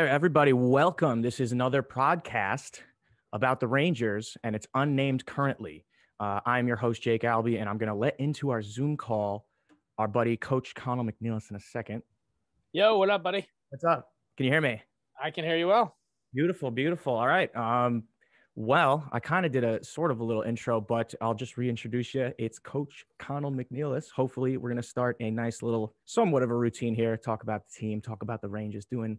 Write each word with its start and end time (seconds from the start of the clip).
Right, 0.00 0.08
everybody, 0.08 0.54
welcome. 0.54 1.20
This 1.20 1.40
is 1.40 1.52
another 1.52 1.82
podcast 1.82 2.80
about 3.34 3.60
the 3.60 3.66
Rangers, 3.66 4.34
and 4.42 4.56
it's 4.56 4.66
unnamed 4.74 5.26
currently. 5.26 5.84
Uh, 6.18 6.40
I'm 6.46 6.66
your 6.66 6.78
host, 6.78 7.02
Jake 7.02 7.22
Albee, 7.22 7.58
and 7.58 7.68
I'm 7.68 7.76
going 7.76 7.90
to 7.90 7.94
let 7.94 8.18
into 8.18 8.48
our 8.48 8.62
Zoom 8.62 8.96
call 8.96 9.44
our 9.98 10.08
buddy, 10.08 10.38
Coach 10.38 10.74
Connell 10.74 11.04
McNeilis, 11.04 11.50
in 11.50 11.56
a 11.56 11.60
second. 11.60 12.02
Yo, 12.72 12.96
what 12.96 13.10
up, 13.10 13.22
buddy? 13.22 13.46
What's 13.68 13.84
up? 13.84 14.08
Can 14.38 14.46
you 14.46 14.52
hear 14.52 14.62
me? 14.62 14.80
I 15.22 15.30
can 15.30 15.44
hear 15.44 15.58
you 15.58 15.66
well. 15.66 15.94
Beautiful, 16.32 16.70
beautiful. 16.70 17.12
All 17.12 17.28
right. 17.28 17.54
Um, 17.54 18.04
well, 18.54 19.06
I 19.12 19.20
kind 19.20 19.44
of 19.44 19.52
did 19.52 19.64
a 19.64 19.84
sort 19.84 20.10
of 20.10 20.20
a 20.20 20.24
little 20.24 20.44
intro, 20.44 20.80
but 20.80 21.14
I'll 21.20 21.34
just 21.34 21.58
reintroduce 21.58 22.14
you. 22.14 22.32
It's 22.38 22.58
Coach 22.58 23.04
Connell 23.18 23.52
McNeilis. 23.52 24.10
Hopefully, 24.10 24.56
we're 24.56 24.70
going 24.70 24.80
to 24.80 24.88
start 24.88 25.18
a 25.20 25.30
nice 25.30 25.60
little, 25.60 25.94
somewhat 26.06 26.42
of 26.42 26.50
a 26.50 26.56
routine 26.56 26.94
here. 26.94 27.18
Talk 27.18 27.42
about 27.42 27.64
the 27.66 27.78
team, 27.78 28.00
talk 28.00 28.22
about 28.22 28.40
the 28.40 28.48
Rangers 28.48 28.86
doing 28.86 29.18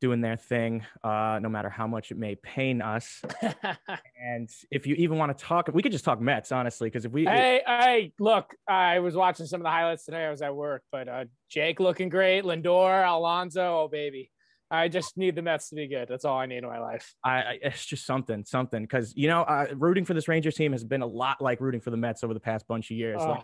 doing 0.00 0.20
their 0.20 0.36
thing, 0.36 0.84
uh, 1.04 1.38
no 1.42 1.48
matter 1.48 1.68
how 1.68 1.86
much 1.86 2.10
it 2.10 2.18
may 2.18 2.34
pain 2.36 2.80
us. 2.80 3.22
and 4.20 4.50
if 4.70 4.86
you 4.86 4.94
even 4.96 5.18
want 5.18 5.36
to 5.36 5.44
talk, 5.44 5.68
we 5.72 5.82
could 5.82 5.92
just 5.92 6.04
talk 6.04 6.20
Mets, 6.20 6.52
honestly, 6.52 6.88
because 6.88 7.04
if 7.04 7.12
we, 7.12 7.24
hey, 7.24 7.62
hey, 7.66 8.12
look, 8.18 8.54
I 8.66 9.00
was 9.00 9.14
watching 9.14 9.46
some 9.46 9.60
of 9.60 9.64
the 9.64 9.70
highlights 9.70 10.04
today. 10.04 10.24
I 10.24 10.30
was 10.30 10.42
at 10.42 10.54
work, 10.54 10.82
but 10.90 11.08
uh, 11.08 11.24
Jake 11.48 11.80
looking 11.80 12.08
great, 12.08 12.44
Lindor, 12.44 13.06
Alonso, 13.06 13.82
oh 13.82 13.88
baby. 13.88 14.30
I 14.72 14.86
just 14.86 15.16
need 15.16 15.34
the 15.34 15.42
Mets 15.42 15.68
to 15.70 15.74
be 15.74 15.88
good. 15.88 16.06
That's 16.08 16.24
all 16.24 16.38
I 16.38 16.46
need 16.46 16.58
in 16.58 16.66
my 16.66 16.78
life. 16.78 17.12
I, 17.24 17.30
I 17.30 17.58
it's 17.60 17.84
just 17.84 18.06
something, 18.06 18.44
something. 18.44 18.82
Because 18.82 19.12
you 19.16 19.26
know, 19.26 19.42
uh, 19.42 19.66
rooting 19.74 20.04
for 20.04 20.14
this 20.14 20.28
Rangers 20.28 20.54
team 20.54 20.70
has 20.70 20.84
been 20.84 21.02
a 21.02 21.06
lot 21.06 21.40
like 21.40 21.60
rooting 21.60 21.80
for 21.80 21.90
the 21.90 21.96
Mets 21.96 22.22
over 22.22 22.32
the 22.32 22.40
past 22.40 22.68
bunch 22.68 22.88
of 22.92 22.96
years. 22.96 23.18
Oh. 23.20 23.30
Like 23.30 23.42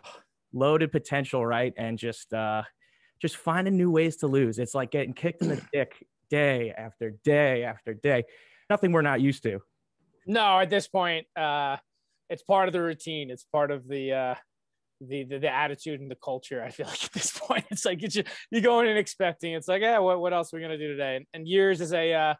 loaded 0.52 0.92
potential, 0.92 1.44
right? 1.44 1.74
And 1.76 1.98
just, 1.98 2.32
uh, 2.32 2.62
just 3.20 3.36
finding 3.36 3.76
new 3.76 3.90
ways 3.90 4.18
to 4.18 4.28
lose. 4.28 4.60
It's 4.60 4.74
like 4.74 4.92
getting 4.92 5.14
kicked 5.14 5.42
in 5.42 5.48
the 5.48 5.60
dick 5.72 6.06
day 6.30 6.72
after 6.76 7.14
day 7.24 7.64
after 7.64 7.94
day. 7.94 8.24
Nothing 8.68 8.92
we're 8.92 9.02
not 9.02 9.20
used 9.20 9.42
to. 9.44 9.60
No, 10.26 10.58
at 10.60 10.70
this 10.70 10.88
point, 10.88 11.26
uh, 11.36 11.76
it's 12.28 12.42
part 12.42 12.68
of 12.68 12.72
the 12.72 12.82
routine. 12.82 13.30
It's 13.30 13.44
part 13.44 13.70
of 13.70 13.86
the, 13.86 14.12
uh, 14.12 14.34
the, 15.00 15.24
the 15.24 15.38
the 15.38 15.54
attitude 15.54 16.00
and 16.00 16.10
the 16.10 16.16
culture. 16.16 16.62
I 16.62 16.70
feel 16.70 16.86
like 16.88 17.04
at 17.04 17.12
this 17.12 17.38
point, 17.38 17.64
it's 17.70 17.84
like 17.84 17.98
just, 18.00 18.26
you 18.50 18.60
go 18.60 18.80
in 18.80 18.88
and 18.88 18.98
expecting. 18.98 19.52
It's 19.52 19.68
like, 19.68 19.82
yeah, 19.82 19.98
what, 19.98 20.20
what 20.20 20.32
else 20.32 20.52
are 20.52 20.56
we 20.56 20.62
gonna 20.62 20.78
do 20.78 20.88
today? 20.88 21.16
And, 21.16 21.26
and 21.34 21.46
years 21.46 21.80
as 21.80 21.92
a 21.92 22.12
uh, 22.12 22.34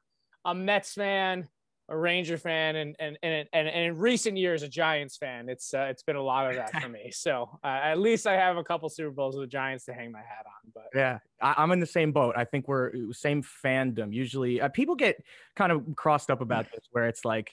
a 0.45 0.55
Mets 0.55 0.95
fan, 0.95 1.49
a 1.89 1.97
Ranger 1.97 2.37
fan, 2.37 2.77
and 2.77 2.97
and 2.99 3.19
and 3.23 3.49
and, 3.53 3.69
and 3.69 3.85
in 3.85 3.99
recent 3.99 4.37
years 4.37 4.63
a 4.63 4.69
Giants 4.69 5.17
fan. 5.17 5.49
It's 5.49 5.73
uh, 5.73 5.87
it's 5.91 6.03
been 6.03 6.17
a 6.17 6.23
lot 6.23 6.51
of 6.51 6.57
that 6.57 6.83
for 6.83 6.89
me. 6.89 7.11
So 7.13 7.59
uh, 7.63 7.67
at 7.67 7.99
least 7.99 8.27
I 8.27 8.35
have 8.35 8.57
a 8.57 8.65
couple 8.65 8.89
Super 8.89 9.11
Bowls 9.11 9.37
with 9.37 9.45
the 9.45 9.51
Giants 9.53 9.85
to 9.87 9.93
hang 9.93 10.11
my 10.13 10.19
hat 10.19 10.47
on. 10.47 10.73
But 10.75 10.85
Yeah, 10.95 11.19
I, 11.41 11.55
I'm 11.59 11.71
in 11.71 11.81
the 11.81 11.87
same 11.87 12.13
boat. 12.13 12.35
I 12.37 12.45
think 12.45 12.67
we're 12.69 13.13
same 13.13 13.43
fandom. 13.43 14.13
Usually, 14.13 14.61
uh, 14.61 14.69
people 14.69 14.95
get 14.95 15.23
kind 15.55 15.71
of 15.71 15.85
crossed 15.95 16.31
up 16.31 16.41
about 16.41 16.67
this, 16.73 16.85
where 16.91 17.07
it's 17.07 17.25
like 17.25 17.53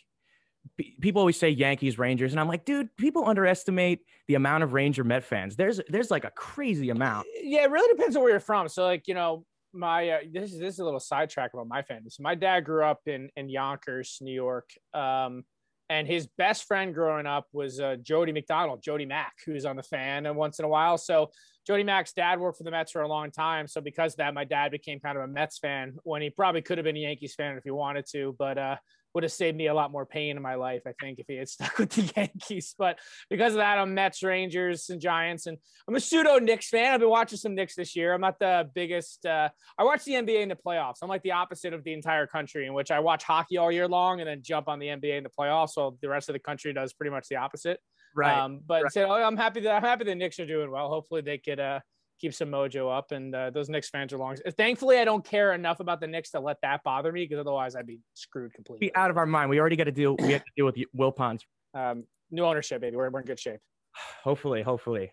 people 1.01 1.19
always 1.19 1.37
say 1.37 1.49
Yankees, 1.49 1.99
Rangers, 1.99 2.33
and 2.33 2.39
I'm 2.39 2.47
like, 2.47 2.65
dude, 2.65 2.95
people 2.97 3.27
underestimate 3.27 3.99
the 4.27 4.35
amount 4.35 4.63
of 4.63 4.73
Ranger 4.73 5.03
Met 5.03 5.23
fans. 5.23 5.55
There's 5.55 5.79
there's 5.89 6.09
like 6.09 6.25
a 6.25 6.31
crazy 6.31 6.89
amount. 6.89 7.27
yeah, 7.41 7.63
it 7.63 7.71
really 7.71 7.95
depends 7.95 8.15
on 8.15 8.23
where 8.23 8.31
you're 8.31 8.39
from. 8.39 8.67
So 8.67 8.83
like 8.83 9.07
you 9.07 9.13
know. 9.13 9.45
My 9.73 10.09
uh, 10.09 10.17
this 10.31 10.53
is 10.53 10.59
this 10.59 10.75
is 10.75 10.79
a 10.79 10.85
little 10.85 10.99
sidetrack 10.99 11.53
about 11.53 11.67
my 11.67 11.81
family. 11.81 12.09
So 12.09 12.21
my 12.21 12.35
dad 12.35 12.61
grew 12.61 12.83
up 12.83 13.01
in 13.07 13.29
in 13.35 13.49
Yonkers, 13.49 14.19
New 14.21 14.33
York, 14.33 14.69
um, 14.93 15.43
and 15.89 16.07
his 16.07 16.27
best 16.37 16.65
friend 16.67 16.93
growing 16.93 17.25
up 17.25 17.47
was 17.53 17.79
uh, 17.79 17.95
Jody 18.01 18.31
McDonald, 18.31 18.81
Jody 18.83 19.05
Mack, 19.05 19.33
who's 19.45 19.65
on 19.65 19.75
the 19.75 19.83
fan 19.83 20.25
and 20.25 20.35
once 20.35 20.59
in 20.59 20.65
a 20.65 20.67
while. 20.67 20.97
So 20.97 21.31
Jody 21.65 21.83
Mack's 21.83 22.13
dad 22.13 22.39
worked 22.39 22.57
for 22.57 22.63
the 22.63 22.71
Mets 22.71 22.91
for 22.91 23.01
a 23.01 23.07
long 23.07 23.31
time. 23.31 23.67
So 23.67 23.81
because 23.81 24.13
of 24.13 24.17
that, 24.17 24.33
my 24.33 24.43
dad 24.43 24.71
became 24.71 24.99
kind 24.99 25.17
of 25.17 25.23
a 25.23 25.27
Mets 25.27 25.57
fan 25.59 25.95
when 26.03 26.21
he 26.21 26.29
probably 26.29 26.61
could 26.61 26.77
have 26.77 26.85
been 26.85 26.97
a 26.97 26.99
Yankees 26.99 27.35
fan 27.35 27.57
if 27.57 27.63
he 27.63 27.71
wanted 27.71 28.05
to, 28.11 28.35
but 28.37 28.57
uh, 28.57 28.75
would 29.13 29.23
have 29.23 29.31
saved 29.31 29.57
me 29.57 29.67
a 29.67 29.73
lot 29.73 29.91
more 29.91 30.05
pain 30.05 30.35
in 30.35 30.41
my 30.41 30.55
life, 30.55 30.81
I 30.87 30.93
think, 30.99 31.19
if 31.19 31.27
he 31.27 31.35
had 31.35 31.49
stuck 31.49 31.77
with 31.79 31.91
the 31.91 32.11
Yankees. 32.15 32.75
But 32.77 32.99
because 33.29 33.53
of 33.53 33.57
that, 33.57 33.77
I'm 33.77 33.93
Mets, 33.93 34.23
Rangers, 34.23 34.89
and 34.89 34.99
Giants, 34.99 35.45
and 35.45 35.57
I'm 35.87 35.95
a 35.95 35.99
pseudo 35.99 36.39
Knicks 36.39 36.69
fan. 36.69 36.93
I've 36.93 36.99
been 36.99 37.09
watching 37.09 37.37
some 37.37 37.55
Knicks 37.55 37.75
this 37.75 37.95
year. 37.95 38.13
I'm 38.13 38.21
not 38.21 38.39
the 38.39 38.69
biggest. 38.73 39.25
Uh, 39.25 39.49
I 39.77 39.83
watch 39.83 40.03
the 40.03 40.13
NBA 40.13 40.41
in 40.41 40.49
the 40.49 40.55
playoffs. 40.55 40.97
I'm 41.01 41.09
like 41.09 41.23
the 41.23 41.31
opposite 41.31 41.73
of 41.73 41.83
the 41.83 41.93
entire 41.93 42.27
country, 42.27 42.65
in 42.65 42.73
which 42.73 42.91
I 42.91 42.99
watch 42.99 43.23
hockey 43.23 43.57
all 43.57 43.71
year 43.71 43.87
long 43.87 44.19
and 44.19 44.27
then 44.27 44.41
jump 44.41 44.67
on 44.67 44.79
the 44.79 44.87
NBA 44.87 45.17
in 45.17 45.23
the 45.23 45.29
playoffs. 45.29 45.71
So 45.71 45.97
the 46.01 46.09
rest 46.09 46.29
of 46.29 46.33
the 46.33 46.39
country 46.39 46.73
does 46.73 46.93
pretty 46.93 47.11
much 47.11 47.27
the 47.29 47.37
opposite. 47.37 47.79
Right. 48.15 48.37
Um, 48.37 48.61
but 48.65 48.83
right. 48.83 48.91
so 48.91 49.11
I'm 49.11 49.37
happy 49.37 49.61
that 49.61 49.75
I'm 49.75 49.81
happy 49.81 50.03
the 50.03 50.15
Knicks 50.15 50.39
are 50.39 50.45
doing 50.45 50.69
well. 50.69 50.89
Hopefully 50.89 51.21
they 51.21 51.37
could 51.37 51.59
uh, 51.59 51.79
keep 52.19 52.33
some 52.33 52.49
mojo 52.49 52.95
up, 52.95 53.11
and 53.11 53.33
uh, 53.35 53.49
those 53.49 53.69
Knicks 53.69 53.89
fans 53.89 54.13
are 54.13 54.17
long. 54.17 54.35
Thankfully, 54.57 54.97
I 54.97 55.05
don't 55.05 55.23
care 55.23 55.53
enough 55.53 55.79
about 55.79 55.99
the 55.99 56.07
Knicks 56.07 56.31
to 56.31 56.39
let 56.39 56.57
that 56.61 56.83
bother 56.83 57.11
me, 57.11 57.25
because 57.25 57.39
otherwise 57.39 57.75
I'd 57.75 57.87
be 57.87 57.99
screwed 58.13 58.53
completely. 58.53 58.87
Be 58.87 58.95
out 58.95 59.09
of 59.09 59.17
our 59.17 59.25
mind. 59.25 59.49
We 59.49 59.59
already 59.59 59.75
got 59.75 59.85
to 59.85 59.91
deal. 59.91 60.15
We 60.17 60.31
have 60.33 60.43
to 60.43 60.51
deal 60.55 60.65
with 60.65 60.75
Wilpons. 60.97 61.41
Um, 61.73 62.05
new 62.31 62.43
ownership, 62.43 62.81
baby. 62.81 62.95
We're, 62.95 63.09
we're 63.09 63.21
in 63.21 63.25
good 63.25 63.39
shape. 63.39 63.59
Hopefully, 64.23 64.61
hopefully, 64.61 65.11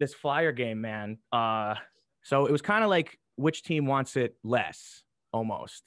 this 0.00 0.14
Flyer 0.14 0.52
game, 0.52 0.80
man. 0.80 1.18
Uh, 1.32 1.74
so 2.24 2.46
it 2.46 2.52
was 2.52 2.62
kind 2.62 2.82
of 2.82 2.90
like 2.90 3.18
which 3.36 3.62
team 3.62 3.86
wants 3.86 4.16
it 4.16 4.36
less, 4.42 5.02
almost. 5.32 5.82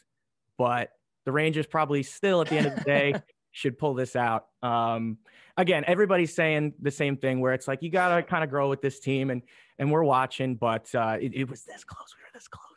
But 0.57 0.90
the 1.25 1.31
Rangers 1.31 1.67
probably 1.67 2.03
still, 2.03 2.41
at 2.41 2.47
the 2.47 2.57
end 2.57 2.67
of 2.67 2.75
the 2.75 2.81
day, 2.81 3.16
should 3.51 3.78
pull 3.78 3.94
this 3.94 4.16
out. 4.16 4.47
Um, 4.63 5.17
again, 5.57 5.84
everybody's 5.88 6.34
saying 6.34 6.73
the 6.81 6.91
same 6.91 7.17
thing, 7.17 7.39
where 7.39 7.53
it's 7.53 7.67
like 7.67 7.84
you 7.84 7.89
gotta 7.89 8.23
kind 8.23 8.44
of 8.44 8.50
grow 8.50 8.69
with 8.69 8.81
this 8.81 9.00
team, 9.00 9.29
and 9.29 9.41
and 9.79 9.91
we're 9.91 10.03
watching, 10.03 10.56
but 10.56 10.94
uh, 10.95 11.17
it, 11.19 11.34
it 11.34 11.50
was 11.50 11.63
this 11.63 11.84
close. 11.84 12.16
We 12.17 12.23
were 12.23 12.29
this 12.34 12.47
close. 12.47 12.67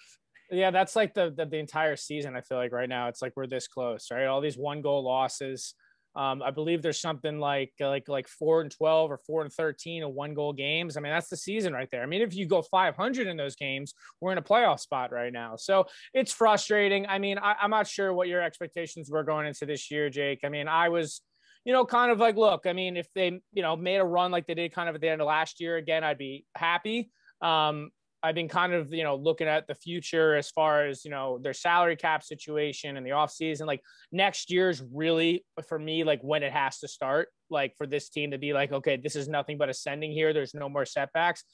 Yeah, 0.51 0.71
that's 0.71 0.95
like 0.95 1.15
the, 1.15 1.33
the 1.37 1.47
the 1.47 1.59
entire 1.59 1.97
season. 1.97 2.37
I 2.37 2.41
feel 2.41 2.59
like 2.59 2.73
right 2.73 2.89
now 2.89 3.09
it's 3.09 3.23
like 3.23 3.33
we're 3.37 3.47
this 3.47 3.69
close, 3.69 4.09
right? 4.11 4.27
All 4.27 4.41
these 4.41 4.59
one 4.59 4.83
goal 4.83 5.03
losses. 5.05 5.75
Um, 6.17 6.43
I 6.43 6.51
believe 6.51 6.81
there's 6.81 7.01
something 7.01 7.41
like 7.41 7.73
like 7.81 8.09
like 8.09 8.29
four 8.29 8.61
and 8.61 8.71
twelve 8.71 9.11
or 9.11 9.19
four 9.19 9.43
and 9.43 9.53
thirteen 9.53 10.03
of 10.03 10.13
one 10.13 10.35
goal 10.35 10.53
games. 10.53 10.97
I 10.97 11.01
mean, 11.01 11.13
that's 11.13 11.29
the 11.29 11.37
season 11.37 11.73
right 11.73 11.89
there. 11.91 12.03
I 12.03 12.07
mean, 12.07 12.23
if 12.23 12.35
you 12.35 12.47
go 12.47 12.63
500 12.63 13.27
in 13.27 13.37
those 13.37 13.57
games, 13.57 13.95
we're 14.21 14.33
in 14.33 14.39
a 14.39 14.43
playoff 14.43 14.81
spot 14.81 15.13
right 15.13 15.33
now. 15.33 15.57
So 15.57 15.87
it's 16.13 16.33
frustrating. 16.33 17.07
I 17.07 17.19
mean, 17.19 17.39
I, 17.39 17.55
I'm 17.61 17.71
not 17.71 17.87
sure 17.87 18.13
what 18.13 18.29
your 18.29 18.43
expectations 18.43 19.11
were 19.11 19.25
going 19.25 19.47
into 19.47 19.67
this 19.67 19.91
year, 19.91 20.09
Jake. 20.09 20.41
I 20.45 20.49
mean, 20.49 20.69
I 20.69 20.89
was, 20.89 21.21
you 21.65 21.73
know, 21.73 21.85
kind 21.85 22.13
of 22.13 22.19
like, 22.19 22.37
look, 22.37 22.67
I 22.67 22.73
mean, 22.73 22.97
if 22.97 23.09
they, 23.15 23.41
you 23.53 23.63
know, 23.63 23.77
made 23.77 23.97
a 23.97 24.05
run 24.05 24.31
like 24.31 24.47
they 24.47 24.55
did 24.55 24.73
kind 24.73 24.89
of 24.89 24.95
at 24.95 25.01
the 25.01 25.09
end 25.09 25.21
of 25.21 25.27
last 25.27 25.61
year 25.61 25.77
again, 25.77 26.05
I'd 26.05 26.19
be 26.19 26.45
happy. 26.55 27.11
Um, 27.41 27.91
I've 28.25 28.35
been 28.35 28.49
kind 28.49 28.73
of, 28.73 28.91
you 28.91 29.05
know, 29.05 29.17
looking 29.17 29.47
at 29.49 29.67
the 29.67 29.75
future 29.75 30.35
as 30.35 30.49
far 30.49 30.87
as, 30.87 31.05
you 31.05 31.11
know, 31.11 31.39
their 31.43 31.53
salary 31.53 31.95
cap 31.95 32.23
situation 32.23 32.97
and 32.97 33.05
the 33.05 33.11
offseason. 33.11 33.67
Like 33.67 33.83
next 34.11 34.51
year's 34.51 34.83
really 34.95 35.45
for 35.69 35.79
me, 35.79 36.05
like 36.05 36.23
when 36.23 36.43
it 36.43 36.51
has 36.51 36.79
to 36.79 36.89
start, 36.89 37.29
like 37.51 37.77
for 37.77 37.87
this 37.87 38.09
team 38.09 38.31
to 38.31 38.39
be 38.39 38.55
like, 38.55 38.73
okay, 38.73 38.97
this 38.97 39.15
is 39.15 39.29
nothing 39.29 39.59
but 39.59 39.69
ascending 39.69 40.13
here. 40.13 40.33
There's 40.33 40.55
no 40.55 40.71
more 40.71 40.87
setbacks. 40.87 41.45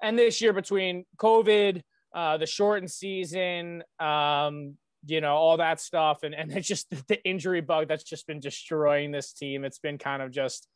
And 0.00 0.16
this 0.16 0.40
year 0.40 0.52
between 0.52 1.04
COVID, 1.16 1.82
uh, 2.14 2.36
the 2.36 2.46
shortened 2.46 2.92
season, 2.92 3.82
um, 3.98 4.76
you 5.06 5.20
know, 5.20 5.34
all 5.34 5.56
that 5.56 5.80
stuff. 5.80 6.22
And, 6.22 6.32
and 6.32 6.52
it's 6.56 6.68
just 6.68 6.88
the 7.08 7.20
injury 7.24 7.60
bug 7.60 7.88
that's 7.88 8.04
just 8.04 8.28
been 8.28 8.38
destroying 8.38 9.10
this 9.10 9.32
team. 9.32 9.64
It's 9.64 9.80
been 9.80 9.98
kind 9.98 10.22
of 10.22 10.30
just 10.30 10.68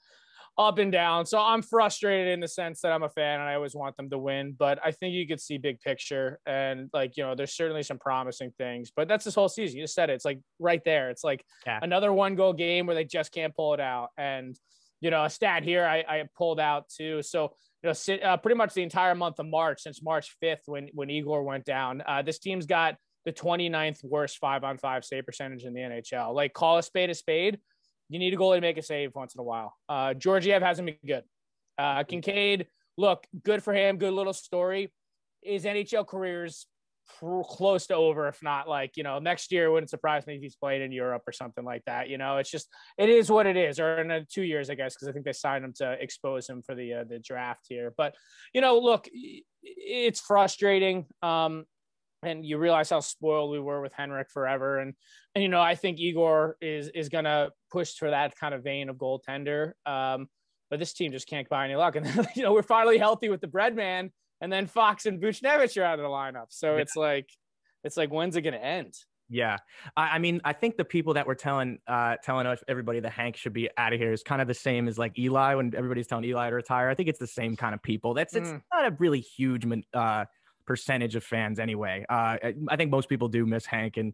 up 0.57 0.79
and 0.79 0.93
down. 0.93 1.27
So 1.27 1.39
I'm 1.41 1.63
frustrated 1.63 2.33
in 2.33 2.41
the 2.41 2.47
sense 2.49 2.81
that 2.83 2.93
I'm 2.93 3.03
a 3.03 3.09
fan 3.09 3.41
and 3.41 3.49
I 3.49 3.55
always 3.55 3.75
want 3.75 3.97
them 3.97 4.09
to 4.11 4.19
win, 4.19 4.55
but 4.57 4.79
I 4.85 4.93
think 4.93 5.13
you 5.15 5.27
could 5.27 5.41
see 5.41 5.59
big 5.59 5.81
picture 5.81 6.39
and 6.47 6.89
like, 6.93 7.17
you 7.17 7.25
know, 7.25 7.35
there's 7.35 7.55
certainly 7.57 7.83
some 7.83 7.99
promising 7.99 8.53
things, 8.57 8.93
but 8.95 9.09
that's 9.09 9.25
this 9.25 9.35
whole 9.35 9.49
season. 9.49 9.79
You 9.79 9.85
just 9.85 9.95
said 9.95 10.11
it. 10.11 10.15
It's 10.15 10.25
like 10.25 10.39
right 10.61 10.83
there. 10.85 11.11
It's 11.11 11.25
like 11.25 11.45
Yeah. 11.67 11.81
another 11.83 12.13
one 12.13 12.37
goal 12.37 12.53
game 12.53 12.87
where 12.87 12.95
they 12.95 13.05
just 13.05 13.33
can't 13.33 13.55
pull 13.55 13.75
it 13.75 13.81
out. 13.81 14.11
And, 14.17 14.57
you 15.01 15.11
know, 15.11 15.25
a 15.25 15.31
stat 15.31 15.65
here 15.65 15.85
I, 15.85 16.05
I 16.09 16.25
pulled 16.37 16.61
out 16.61 16.89
too. 16.89 17.21
So, 17.23 17.55
you 17.83 17.93
know, 17.93 18.15
uh, 18.23 18.37
pretty 18.37 18.57
much 18.57 18.75
the 18.75 18.83
entire 18.83 19.15
month 19.17 19.41
of 19.41 19.47
March 19.47 19.83
since 19.83 20.03
March 20.03 20.37
5th 20.43 20.63
when, 20.67 20.89
when 20.95 21.11
Igor 21.11 21.43
went 21.43 21.65
down, 21.65 22.01
uh, 22.07 22.23
this 22.23 22.39
team's 22.39 22.67
got 22.67 22.97
the 23.25 23.33
29th 23.33 24.05
worst 24.05 24.39
five 24.39 24.63
on 24.65 24.79
five 24.79 25.05
save 25.05 25.27
percentage 25.27 25.65
in 25.65 25.75
the 25.75 25.81
NHL. 25.81 26.33
Like 26.33 26.53
call 26.53 26.79
a 26.79 26.83
spade 26.83 27.11
a 27.11 27.15
spade. 27.15 27.59
You 28.09 28.19
need 28.19 28.35
a 28.35 28.37
goalie 28.37 28.57
to 28.57 28.61
make 28.61 28.79
a 28.79 28.83
save 28.83 29.15
once 29.15 29.35
in 29.35 29.41
a 29.41 29.45
while. 29.45 29.75
Uh, 29.89 30.15
Georgiev 30.15 30.63
hasn't 30.63 30.87
been 30.87 30.97
good. 31.07 31.25
Uh, 31.79 32.05
Kinkaid, 32.05 32.67
look, 32.97 33.27
good 33.43 33.63
for 33.63 33.73
him. 33.73 33.97
Good 33.97 34.13
little 34.13 34.33
story. 34.33 34.93
His 35.43 35.65
NHL 35.65 36.07
career's 36.07 36.67
close 37.45 37.87
to 37.87 37.95
over, 37.95 38.29
if 38.29 38.43
not 38.43 38.69
like, 38.69 38.97
you 38.97 39.03
know, 39.03 39.19
next 39.19 39.53
year 39.53 39.71
wouldn't 39.71 39.91
surprise 39.91 40.27
me 40.27 40.37
if 40.37 40.43
he's 40.43 40.57
played 40.57 40.83
in 40.83 40.93
Europe 40.93 41.23
or 41.27 41.33
something 41.33 41.65
like 41.65 41.83
that. 41.87 42.09
You 42.09 42.19
know, 42.19 42.39
it's 42.39 42.51
just, 42.51 42.69
it 42.99 43.09
is 43.09 43.31
what 43.31 43.47
it 43.47 43.57
is, 43.57 43.79
or 43.79 44.01
in 44.01 44.11
uh, 44.11 44.21
two 44.31 44.43
years, 44.43 44.71
I 44.71 44.75
guess, 44.75 44.95
because 44.95 45.09
I 45.09 45.13
think 45.13 45.25
they 45.25 45.33
signed 45.33 45.65
him 45.65 45.73
to 45.77 45.93
expose 45.93 46.49
him 46.49 46.63
for 46.63 46.75
the, 46.75 46.95
uh, 46.95 47.05
the 47.05 47.19
draft 47.19 47.67
here. 47.69 47.93
But, 47.97 48.15
you 48.53 48.61
know, 48.61 48.79
look, 48.79 49.09
it's 49.63 50.21
frustrating. 50.21 51.07
Um, 51.23 51.65
and 52.27 52.45
you 52.45 52.59
realize 52.59 52.91
how 52.91 53.01
spoiled 53.01 53.51
we 53.51 53.61
were 53.61 53.81
with 53.81 53.93
Henrik 53.93 54.31
forever. 54.31 54.79
And, 54.79 54.95
and, 55.35 55.43
you 55.43 55.49
know, 55.49 55.61
I 55.61 55.75
think 55.75 55.99
Igor 55.99 56.57
is, 56.61 56.89
is 56.89 57.09
going 57.09 57.25
to 57.25 57.51
push 57.71 57.95
for 57.95 58.11
that 58.11 58.37
kind 58.37 58.55
of 58.55 58.63
vein 58.63 58.89
of 58.89 58.97
goaltender. 58.97 59.73
Um, 59.87 60.29
but 60.71 60.79
this 60.79 60.93
team 60.93 61.13
just 61.13 61.29
can't 61.29 61.49
buy 61.49 61.65
any 61.65 61.75
luck. 61.75 61.97
And, 61.97 62.07
then, 62.07 62.27
you 62.35 62.43
know, 62.43 62.53
we're 62.53 62.63
finally 62.63 62.99
healthy 62.99 63.29
with 63.29 63.41
the 63.41 63.47
bread 63.49 63.77
man 63.77 64.11
and 64.41 64.53
then 64.53 64.67
Fox 64.67 65.07
and 65.07 65.23
Buchnevich 65.23 65.81
are 65.81 65.85
out 65.85 65.99
of 65.99 66.03
the 66.03 66.09
lineup. 66.09 66.47
So 66.51 66.75
Yeah. 66.75 66.83
it's 66.83 66.97
like, 66.97 67.29
it's 67.83 67.97
like, 67.97 68.11
when's 68.11 68.37
it 68.37 68.43
going 68.43 68.55
to 68.55 68.65
end? 68.65 68.95
Yeah, 69.31 69.57
I, 69.97 70.11
I, 70.11 70.19
mean, 70.19 70.43
I 70.45 70.53
think 70.53 70.77
the 70.77 70.85
people 70.85 71.15
that 71.15 71.27
were 71.27 71.35
telling 71.35 71.79
uh, 71.89 72.17
telling 72.23 72.47
everybody 72.69 73.01
that 73.01 73.11
Hank 73.11 73.37
should 73.37 73.55
be 73.55 73.71
out 73.79 73.95
of 73.95 73.99
here 73.99 74.13
is 74.13 74.23
kind 74.23 74.43
of 74.43 74.49
the 74.49 74.55
same 74.55 74.87
as 74.87 74.99
like 74.99 75.19
Eli 75.19 75.55
when 75.55 75.75
everybody's 75.75 76.07
telling 76.07 76.25
Eli 76.27 76.51
to 76.51 76.55
retire. 76.55 76.91
I 76.91 76.95
think 76.95 77.09
it's 77.09 77.19
the 77.19 77.27
same 77.27 77.57
kind 77.57 77.75
of 77.75 77.83
people. 77.83 78.13
That's 78.13 78.35
it's 78.35 78.51
mm. 78.51 78.61
not 78.73 78.93
a 78.93 78.95
really 78.99 79.21
huge 79.21 79.65
uh, 79.95 80.27
percentage 80.67 81.17
of 81.17 81.25
fans 81.25 81.59
anyway. 81.59 82.05
Uh, 82.09 82.37
I 82.69 82.77
think 82.77 82.91
most 82.91 83.09
people 83.09 83.29
do 83.29 83.47
miss 83.47 83.67
Hank, 83.67 83.97
and 83.97 84.13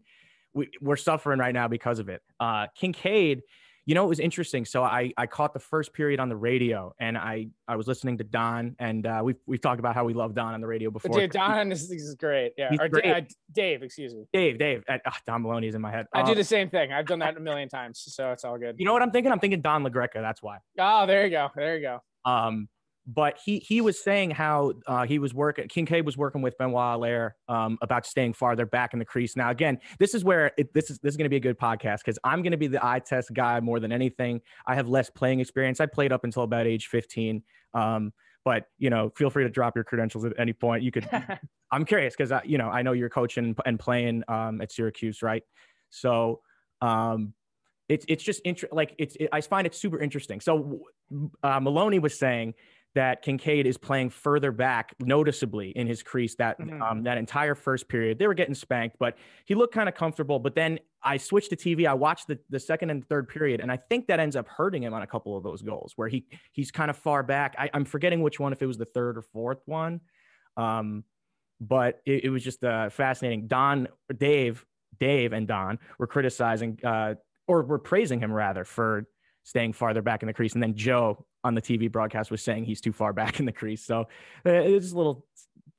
we, 0.53 0.69
we're 0.81 0.95
suffering 0.95 1.39
right 1.39 1.53
now 1.53 1.67
because 1.67 1.99
of 1.99 2.09
it. 2.09 2.21
Uh, 2.39 2.67
Kinkaid 2.79 3.41
you 3.85 3.95
know, 3.95 4.03
it 4.03 4.07
was 4.07 4.19
interesting. 4.19 4.63
So 4.63 4.83
I, 4.83 5.11
I 5.17 5.25
caught 5.25 5.53
the 5.53 5.59
first 5.59 5.93
period 5.93 6.19
on 6.19 6.29
the 6.29 6.35
radio 6.35 6.93
and 6.99 7.17
I, 7.17 7.47
I 7.67 7.75
was 7.75 7.87
listening 7.87 8.17
to 8.19 8.23
Don 8.23 8.75
and 8.79 9.07
uh, 9.07 9.21
we've, 9.23 9.37
we've 9.47 9.61
talked 9.61 9.79
about 9.79 9.95
how 9.95 10.05
we 10.05 10.13
love 10.13 10.35
Don 10.35 10.53
on 10.53 10.61
the 10.61 10.67
radio 10.67 10.91
before. 10.91 11.19
Dude, 11.19 11.31
Don 11.31 11.71
is, 11.71 11.89
is 11.89 12.15
great. 12.15 12.53
Yeah. 12.57 12.75
or 12.79 12.87
great. 12.87 13.05
Uh, 13.05 13.21
Dave, 13.51 13.81
excuse 13.81 14.13
me. 14.13 14.25
Dave, 14.33 14.59
Dave. 14.59 14.83
Uh, 14.87 14.97
Don 15.25 15.41
Maloney 15.41 15.67
is 15.67 15.75
in 15.75 15.81
my 15.81 15.91
head. 15.91 16.05
I 16.13 16.21
do 16.21 16.31
uh, 16.31 16.35
the 16.35 16.43
same 16.43 16.69
thing. 16.69 16.93
I've 16.93 17.07
done 17.07 17.19
that 17.19 17.35
a 17.35 17.39
million 17.39 17.69
times. 17.69 18.03
So 18.07 18.31
it's 18.31 18.45
all 18.45 18.57
good. 18.57 18.75
You 18.77 18.85
know 18.85 18.93
what 18.93 19.01
I'm 19.01 19.11
thinking? 19.11 19.31
I'm 19.31 19.39
thinking 19.39 19.61
Don 19.61 19.83
LaGreca. 19.83 20.15
That's 20.15 20.43
why. 20.43 20.59
Oh, 20.77 21.07
there 21.07 21.25
you 21.25 21.31
go. 21.31 21.49
There 21.55 21.75
you 21.75 21.81
go. 21.81 21.99
Um, 22.23 22.69
but 23.07 23.39
he 23.43 23.59
he 23.59 23.81
was 23.81 24.01
saying 24.01 24.31
how 24.31 24.73
uh, 24.85 25.05
he 25.05 25.19
was 25.19 25.33
working. 25.33 25.67
Kinkaid 25.67 26.05
was 26.05 26.17
working 26.17 26.41
with 26.41 26.57
Benoit 26.57 26.95
Allaire 26.95 27.35
um, 27.47 27.77
about 27.81 28.05
staying 28.05 28.33
farther 28.33 28.65
back 28.65 28.93
in 28.93 28.99
the 28.99 29.05
crease. 29.05 29.35
Now, 29.35 29.49
again, 29.49 29.79
this 29.99 30.13
is 30.13 30.23
where 30.23 30.51
it, 30.57 30.73
this 30.73 30.89
is 30.89 30.99
this 30.99 31.11
is 31.11 31.17
going 31.17 31.25
to 31.25 31.29
be 31.29 31.37
a 31.37 31.41
good 31.41 31.57
podcast 31.57 31.99
because 31.99 32.19
I'm 32.23 32.43
going 32.43 32.51
to 32.51 32.57
be 32.57 32.67
the 32.67 32.83
eye 32.85 32.99
test 32.99 33.33
guy 33.33 33.59
more 33.59 33.79
than 33.79 33.91
anything. 33.91 34.41
I 34.67 34.75
have 34.75 34.87
less 34.87 35.09
playing 35.09 35.39
experience. 35.39 35.79
I 35.79 35.87
played 35.87 36.11
up 36.11 36.23
until 36.23 36.43
about 36.43 36.67
age 36.67 36.87
15. 36.87 37.43
Um, 37.73 38.13
but 38.43 38.65
you 38.77 38.89
know, 38.89 39.11
feel 39.15 39.29
free 39.29 39.43
to 39.43 39.49
drop 39.49 39.75
your 39.75 39.83
credentials 39.83 40.25
at 40.25 40.33
any 40.37 40.53
point. 40.53 40.83
You 40.83 40.91
could. 40.91 41.07
I'm 41.71 41.85
curious 41.85 42.15
because 42.15 42.31
you 42.45 42.57
know 42.57 42.69
I 42.69 42.81
know 42.81 42.91
you're 42.91 43.09
coaching 43.09 43.55
and 43.65 43.79
playing 43.79 44.23
um, 44.27 44.61
at 44.61 44.71
Syracuse, 44.71 45.21
right? 45.21 45.43
So 45.89 46.41
um, 46.81 47.33
it's 47.89 48.05
it's 48.07 48.23
just 48.23 48.41
interesting. 48.45 48.75
Like 48.75 48.95
it's 48.97 49.15
it, 49.15 49.29
I 49.31 49.41
find 49.41 49.67
it 49.67 49.75
super 49.75 49.99
interesting. 49.99 50.39
So 50.39 50.81
uh, 51.43 51.59
Maloney 51.59 51.99
was 51.99 52.17
saying 52.17 52.53
that 52.93 53.23
Kinkaid 53.23 53.65
is 53.65 53.77
playing 53.77 54.09
further 54.09 54.51
back 54.51 54.93
noticeably 54.99 55.69
in 55.69 55.87
his 55.87 56.03
crease 56.03 56.35
that 56.35 56.59
mm-hmm. 56.59 56.81
um, 56.81 57.03
that 57.03 57.17
entire 57.17 57.55
first 57.55 57.87
period. 57.87 58.19
They 58.19 58.27
were 58.27 58.33
getting 58.33 58.55
spanked, 58.55 58.97
but 58.99 59.17
he 59.45 59.55
looked 59.55 59.73
kind 59.73 59.87
of 59.87 59.95
comfortable. 59.95 60.39
But 60.39 60.55
then 60.55 60.79
I 61.01 61.17
switched 61.17 61.51
to 61.51 61.55
TV. 61.55 61.87
I 61.87 61.93
watched 61.93 62.27
the, 62.27 62.37
the 62.49 62.59
second 62.59 62.89
and 62.89 63.07
third 63.07 63.29
period, 63.29 63.61
and 63.61 63.71
I 63.71 63.77
think 63.77 64.07
that 64.07 64.19
ends 64.19 64.35
up 64.35 64.47
hurting 64.47 64.83
him 64.83 64.93
on 64.93 65.01
a 65.01 65.07
couple 65.07 65.37
of 65.37 65.43
those 65.43 65.61
goals 65.61 65.93
where 65.95 66.09
he 66.09 66.25
he's 66.51 66.71
kind 66.71 66.89
of 66.89 66.97
far 66.97 67.23
back. 67.23 67.55
I, 67.57 67.69
am 67.73 67.85
forgetting 67.85 68.21
which 68.21 68.39
one, 68.39 68.51
if 68.51 68.61
it 68.61 68.67
was 68.67 68.77
the 68.77 68.85
third 68.85 69.17
or 69.17 69.21
fourth 69.21 69.61
one. 69.65 70.01
Um, 70.57 71.05
but 71.61 72.01
it, 72.05 72.25
it 72.25 72.29
was 72.29 72.43
just 72.43 72.63
uh, 72.63 72.89
fascinating. 72.89 73.47
Don, 73.47 73.87
Dave, 74.17 74.65
Dave, 74.99 75.31
and 75.31 75.47
Don 75.47 75.79
were 75.97 76.07
criticizing 76.07 76.79
uh, 76.83 77.15
or 77.47 77.63
were 77.63 77.79
praising 77.79 78.19
him 78.19 78.33
rather 78.33 78.65
for 78.65 79.05
staying 79.43 79.73
farther 79.73 80.01
back 80.01 80.23
in 80.23 80.27
the 80.27 80.33
crease, 80.33 80.53
and 80.53 80.61
then 80.61 80.75
Joe 80.75 81.25
on 81.43 81.55
the 81.55 81.61
TV 81.61 81.91
broadcast 81.91 82.31
was 82.31 82.41
saying 82.41 82.65
he's 82.65 82.81
too 82.81 82.93
far 82.93 83.13
back 83.13 83.39
in 83.39 83.45
the 83.45 83.51
crease. 83.51 83.83
So 83.83 84.01
uh, 84.45 84.51
it's 84.51 84.91
a 84.91 84.97
little 84.97 85.25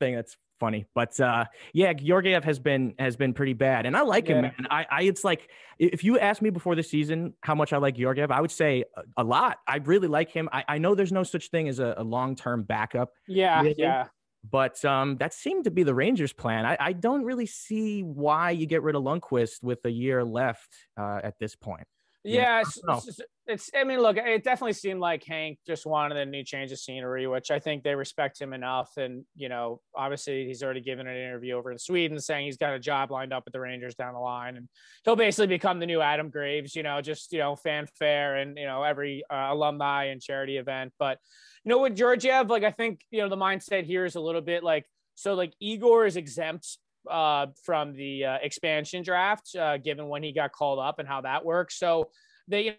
thing 0.00 0.14
that's 0.14 0.36
funny. 0.62 0.86
But 0.94 1.18
uh, 1.18 1.46
yeah, 1.72 1.92
Georgiev 1.92 2.44
has 2.44 2.60
been 2.60 2.94
has 2.98 3.16
been 3.16 3.34
pretty 3.34 3.52
bad, 3.52 3.84
and 3.84 3.96
I 3.96 4.02
like 4.02 4.28
yeah. 4.28 4.36
him, 4.36 4.42
man. 4.42 4.66
I, 4.70 4.86
I 4.90 5.02
it's 5.02 5.24
like 5.24 5.50
if 5.78 6.04
you 6.04 6.20
asked 6.20 6.40
me 6.40 6.50
before 6.50 6.76
the 6.76 6.82
season 6.84 7.34
how 7.40 7.56
much 7.56 7.72
I 7.72 7.78
like 7.78 7.96
Georgiev, 7.96 8.30
I 8.30 8.40
would 8.40 8.52
say 8.52 8.84
a, 8.96 9.22
a 9.22 9.24
lot. 9.24 9.58
I 9.66 9.78
really 9.78 10.08
like 10.08 10.30
him. 10.30 10.48
I, 10.52 10.64
I 10.68 10.78
know 10.78 10.94
there's 10.94 11.12
no 11.12 11.24
such 11.24 11.50
thing 11.50 11.68
as 11.68 11.80
a, 11.80 11.94
a 11.96 12.04
long 12.04 12.36
term 12.36 12.62
backup. 12.62 13.10
Yeah, 13.26 13.60
really, 13.60 13.74
yeah. 13.76 14.06
But 14.48 14.84
um, 14.84 15.16
that 15.18 15.34
seemed 15.34 15.64
to 15.64 15.70
be 15.70 15.82
the 15.82 15.94
Rangers' 15.94 16.32
plan. 16.32 16.66
I, 16.66 16.76
I 16.78 16.92
don't 16.92 17.24
really 17.24 17.46
see 17.46 18.02
why 18.02 18.50
you 18.50 18.66
get 18.66 18.82
rid 18.82 18.96
of 18.96 19.02
Lundqvist 19.02 19.62
with 19.62 19.84
a 19.84 19.90
year 19.90 20.24
left 20.24 20.68
uh, 20.96 21.20
at 21.22 21.38
this 21.38 21.54
point. 21.54 21.86
Yeah, 22.24 22.60
it's, 22.60 23.20
it's, 23.48 23.70
I 23.74 23.82
mean, 23.82 23.98
look, 24.00 24.16
it 24.16 24.44
definitely 24.44 24.74
seemed 24.74 25.00
like 25.00 25.24
Hank 25.24 25.58
just 25.66 25.84
wanted 25.84 26.18
a 26.18 26.24
new 26.24 26.44
change 26.44 26.70
of 26.70 26.78
scenery, 26.78 27.26
which 27.26 27.50
I 27.50 27.58
think 27.58 27.82
they 27.82 27.96
respect 27.96 28.40
him 28.40 28.52
enough. 28.52 28.96
And 28.96 29.24
you 29.34 29.48
know, 29.48 29.80
obviously, 29.96 30.46
he's 30.46 30.62
already 30.62 30.82
given 30.82 31.08
an 31.08 31.16
interview 31.16 31.56
over 31.56 31.72
in 31.72 31.78
Sweden 31.78 32.20
saying 32.20 32.46
he's 32.46 32.56
got 32.56 32.74
a 32.74 32.78
job 32.78 33.10
lined 33.10 33.32
up 33.32 33.44
with 33.44 33.52
the 33.52 33.60
Rangers 33.60 33.96
down 33.96 34.14
the 34.14 34.20
line, 34.20 34.56
and 34.56 34.68
he'll 35.04 35.16
basically 35.16 35.48
become 35.48 35.80
the 35.80 35.86
new 35.86 36.00
Adam 36.00 36.30
Graves. 36.30 36.76
You 36.76 36.84
know, 36.84 37.00
just 37.00 37.32
you 37.32 37.40
know, 37.40 37.56
fanfare 37.56 38.36
and 38.36 38.56
you 38.56 38.66
know, 38.66 38.84
every 38.84 39.24
uh, 39.28 39.48
alumni 39.50 40.04
and 40.04 40.22
charity 40.22 40.58
event. 40.58 40.92
But 41.00 41.18
you 41.64 41.70
know, 41.70 41.78
with 41.78 41.96
Georgiev, 41.96 42.48
like 42.50 42.62
I 42.62 42.70
think 42.70 43.00
you 43.10 43.20
know, 43.20 43.28
the 43.28 43.36
mindset 43.36 43.84
here 43.84 44.04
is 44.04 44.14
a 44.14 44.20
little 44.20 44.42
bit 44.42 44.62
like 44.62 44.86
so, 45.16 45.34
like 45.34 45.54
Igor 45.60 46.06
is 46.06 46.16
exempt 46.16 46.78
uh, 47.10 47.46
from 47.64 47.94
the 47.94 48.24
uh, 48.24 48.38
expansion 48.42 49.02
draft, 49.02 49.54
uh, 49.56 49.76
given 49.78 50.08
when 50.08 50.22
he 50.22 50.32
got 50.32 50.52
called 50.52 50.78
up 50.78 50.98
and 50.98 51.08
how 51.08 51.20
that 51.20 51.44
works. 51.44 51.78
So 51.78 52.10
they, 52.48 52.64
you 52.64 52.72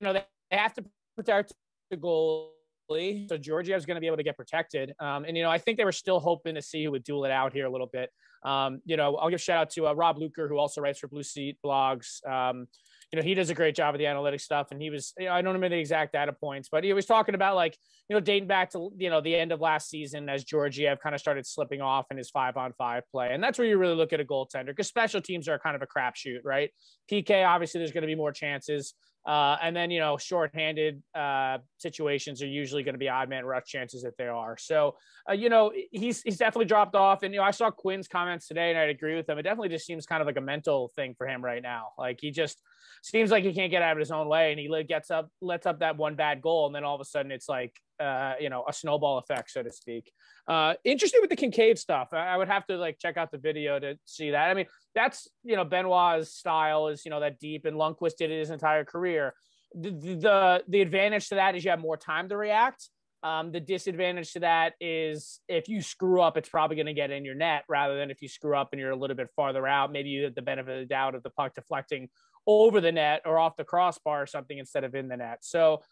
know, 0.00 0.12
they 0.12 0.24
have 0.50 0.74
to 0.74 0.84
protect 1.16 1.52
the 1.90 1.96
goalie. 1.96 3.28
So 3.28 3.38
Georgiev 3.38 3.76
is 3.76 3.86
going 3.86 3.96
to 3.96 4.00
be 4.00 4.06
able 4.06 4.18
to 4.18 4.22
get 4.22 4.36
protected. 4.36 4.92
Um, 5.00 5.24
and, 5.24 5.36
you 5.36 5.42
know, 5.42 5.50
I 5.50 5.58
think 5.58 5.78
they 5.78 5.84
were 5.84 5.92
still 5.92 6.20
hoping 6.20 6.54
to 6.54 6.62
see 6.62 6.84
who 6.84 6.90
would 6.90 7.04
duel 7.04 7.24
it 7.24 7.30
out 7.30 7.52
here 7.52 7.66
a 7.66 7.70
little 7.70 7.88
bit. 7.92 8.10
Um, 8.44 8.80
you 8.84 8.96
know, 8.96 9.16
I'll 9.16 9.30
give 9.30 9.40
shout 9.40 9.58
out 9.58 9.70
to 9.70 9.88
uh, 9.88 9.92
Rob 9.92 10.18
Luker, 10.18 10.48
who 10.48 10.58
also 10.58 10.80
writes 10.80 10.98
for 10.98 11.08
Blue 11.08 11.22
Seat 11.22 11.56
blogs. 11.64 12.26
Um, 12.26 12.66
you 13.12 13.20
know, 13.20 13.22
he 13.22 13.34
does 13.34 13.50
a 13.50 13.54
great 13.54 13.74
job 13.74 13.94
of 13.94 13.98
the 13.98 14.06
analytics 14.06 14.40
stuff. 14.40 14.68
And 14.70 14.80
he 14.80 14.88
was, 14.88 15.12
you 15.18 15.26
know, 15.26 15.32
I 15.32 15.42
don't 15.42 15.52
remember 15.52 15.76
the 15.76 15.80
exact 15.80 16.14
data 16.14 16.32
points, 16.32 16.70
but 16.70 16.82
he 16.82 16.94
was 16.94 17.04
talking 17.04 17.34
about 17.34 17.56
like, 17.56 17.76
you 18.08 18.16
know, 18.16 18.20
dating 18.20 18.48
back 18.48 18.70
to, 18.72 18.90
you 18.96 19.10
know, 19.10 19.20
the 19.20 19.36
end 19.36 19.52
of 19.52 19.60
last 19.60 19.90
season 19.90 20.30
as 20.30 20.44
Georgiev 20.44 20.98
kind 21.00 21.14
of 21.14 21.20
started 21.20 21.46
slipping 21.46 21.82
off 21.82 22.06
in 22.10 22.16
his 22.16 22.30
five 22.30 22.56
on 22.56 22.72
five 22.72 23.02
play. 23.10 23.28
And 23.30 23.44
that's 23.44 23.58
where 23.58 23.68
you 23.68 23.76
really 23.76 23.94
look 23.94 24.14
at 24.14 24.20
a 24.20 24.24
goaltender 24.24 24.66
because 24.66 24.88
special 24.88 25.20
teams 25.20 25.46
are 25.46 25.58
kind 25.58 25.76
of 25.76 25.82
a 25.82 25.86
crapshoot, 25.86 26.40
right? 26.42 26.70
PK, 27.10 27.46
obviously, 27.46 27.80
there's 27.80 27.92
going 27.92 28.02
to 28.02 28.06
be 28.06 28.14
more 28.14 28.32
chances. 28.32 28.94
Uh, 29.24 29.56
and 29.62 29.74
then, 29.76 29.90
you 29.90 30.00
know, 30.00 30.16
shorthanded 30.18 31.00
uh, 31.14 31.58
situations 31.78 32.42
are 32.42 32.46
usually 32.46 32.82
going 32.82 32.94
to 32.94 32.98
be 32.98 33.08
odd 33.08 33.28
man 33.28 33.44
rush 33.44 33.66
chances 33.66 34.04
if 34.04 34.16
they 34.16 34.26
are. 34.26 34.56
So, 34.58 34.96
uh, 35.28 35.32
you 35.32 35.48
know, 35.48 35.72
he's, 35.92 36.22
he's 36.22 36.38
definitely 36.38 36.64
dropped 36.64 36.96
off. 36.96 37.22
And, 37.22 37.32
you 37.32 37.38
know, 37.38 37.46
I 37.46 37.52
saw 37.52 37.70
Quinn's 37.70 38.08
comments 38.08 38.48
today 38.48 38.70
and 38.70 38.78
I'd 38.78 38.90
agree 38.90 39.14
with 39.14 39.28
him. 39.28 39.38
It 39.38 39.42
definitely 39.42 39.68
just 39.68 39.86
seems 39.86 40.06
kind 40.06 40.20
of 40.20 40.26
like 40.26 40.38
a 40.38 40.40
mental 40.40 40.90
thing 40.96 41.14
for 41.16 41.28
him 41.28 41.44
right 41.44 41.62
now. 41.62 41.90
Like 41.96 42.18
he 42.20 42.32
just 42.32 42.58
seems 43.02 43.30
like 43.30 43.44
he 43.44 43.52
can't 43.52 43.70
get 43.70 43.82
out 43.82 43.92
of 43.92 43.98
his 43.98 44.10
own 44.10 44.28
way 44.28 44.50
and 44.50 44.58
he 44.58 44.84
gets 44.84 45.10
up, 45.10 45.28
lets 45.40 45.66
up 45.66 45.80
that 45.80 45.96
one 45.96 46.16
bad 46.16 46.42
goal. 46.42 46.66
And 46.66 46.74
then 46.74 46.82
all 46.82 46.96
of 46.96 47.00
a 47.00 47.04
sudden 47.04 47.30
it's 47.30 47.48
like, 47.48 47.76
uh, 48.00 48.34
you 48.40 48.50
know, 48.50 48.64
a 48.68 48.72
snowball 48.72 49.18
effect, 49.18 49.50
so 49.50 49.62
to 49.62 49.70
speak. 49.70 50.12
Uh, 50.46 50.74
interesting 50.84 51.20
with 51.20 51.30
the 51.30 51.36
Kinkaid 51.36 51.78
stuff. 51.78 52.08
I, 52.12 52.28
I 52.28 52.36
would 52.36 52.48
have 52.48 52.66
to 52.66 52.76
like 52.76 52.98
check 52.98 53.16
out 53.16 53.30
the 53.30 53.38
video 53.38 53.78
to 53.78 53.98
see 54.04 54.30
that. 54.30 54.50
I 54.50 54.54
mean, 54.54 54.66
that's 54.94 55.28
you 55.44 55.56
know 55.56 55.64
Benoit's 55.64 56.32
style 56.34 56.88
is 56.88 57.04
you 57.04 57.10
know 57.10 57.20
that 57.20 57.38
deep, 57.38 57.64
and 57.64 57.76
Lundqvist 57.76 58.16
did 58.18 58.30
it 58.30 58.38
his 58.38 58.50
entire 58.50 58.84
career. 58.84 59.34
The, 59.74 59.90
the 59.90 60.64
the 60.68 60.80
advantage 60.80 61.28
to 61.28 61.36
that 61.36 61.54
is 61.56 61.64
you 61.64 61.70
have 61.70 61.80
more 61.80 61.96
time 61.96 62.28
to 62.28 62.36
react. 62.36 62.88
Um, 63.24 63.52
the 63.52 63.60
disadvantage 63.60 64.32
to 64.32 64.40
that 64.40 64.74
is 64.80 65.38
if 65.48 65.68
you 65.68 65.80
screw 65.80 66.20
up, 66.20 66.36
it's 66.36 66.48
probably 66.48 66.74
going 66.74 66.86
to 66.86 66.92
get 66.92 67.12
in 67.12 67.24
your 67.24 67.36
net 67.36 67.62
rather 67.68 67.96
than 67.96 68.10
if 68.10 68.20
you 68.20 68.28
screw 68.28 68.56
up 68.56 68.70
and 68.72 68.80
you're 68.80 68.90
a 68.90 68.96
little 68.96 69.14
bit 69.14 69.30
farther 69.36 69.66
out. 69.66 69.92
Maybe 69.92 70.08
you 70.08 70.24
have 70.24 70.34
the 70.34 70.42
benefit 70.42 70.74
of 70.74 70.80
the 70.80 70.86
doubt 70.86 71.14
of 71.14 71.22
the 71.22 71.30
puck 71.30 71.54
deflecting 71.54 72.08
over 72.48 72.80
the 72.80 72.90
net 72.90 73.22
or 73.24 73.38
off 73.38 73.56
the 73.56 73.64
crossbar 73.64 74.22
or 74.22 74.26
something 74.26 74.58
instead 74.58 74.82
of 74.82 74.96
in 74.96 75.06
the 75.06 75.16
net. 75.16 75.38
So, 75.42 75.82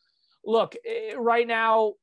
look, 0.44 0.74
eh, 0.86 1.14
right 1.16 1.46
now, 1.46 1.94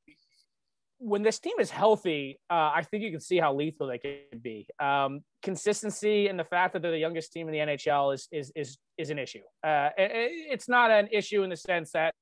when 0.99 1.21
this 1.21 1.39
team 1.39 1.53
is 1.59 1.69
healthy, 1.69 2.39
uh, 2.49 2.71
I 2.73 2.83
think 2.83 3.03
you 3.03 3.11
can 3.11 3.19
see 3.19 3.37
how 3.37 3.53
lethal 3.53 3.87
they 3.87 3.99
can 3.99 4.39
be. 4.41 4.67
Um, 4.79 5.21
consistency 5.43 6.27
and 6.27 6.39
the 6.39 6.43
fact 6.43 6.73
that 6.73 6.81
they're 6.81 6.91
the 6.91 6.97
youngest 6.97 7.31
team 7.31 7.47
in 7.47 7.53
the 7.53 7.59
NHL 7.59 8.13
is 8.13 8.27
is 8.31 8.51
is 8.55 8.77
is 8.97 9.09
an 9.09 9.19
issue. 9.19 9.43
Uh, 9.63 9.89
it, 9.97 10.31
it's 10.51 10.67
not 10.67 10.89
an 10.89 11.07
issue 11.11 11.43
in 11.43 11.49
the 11.49 11.57
sense 11.57 11.91
that 11.91 12.13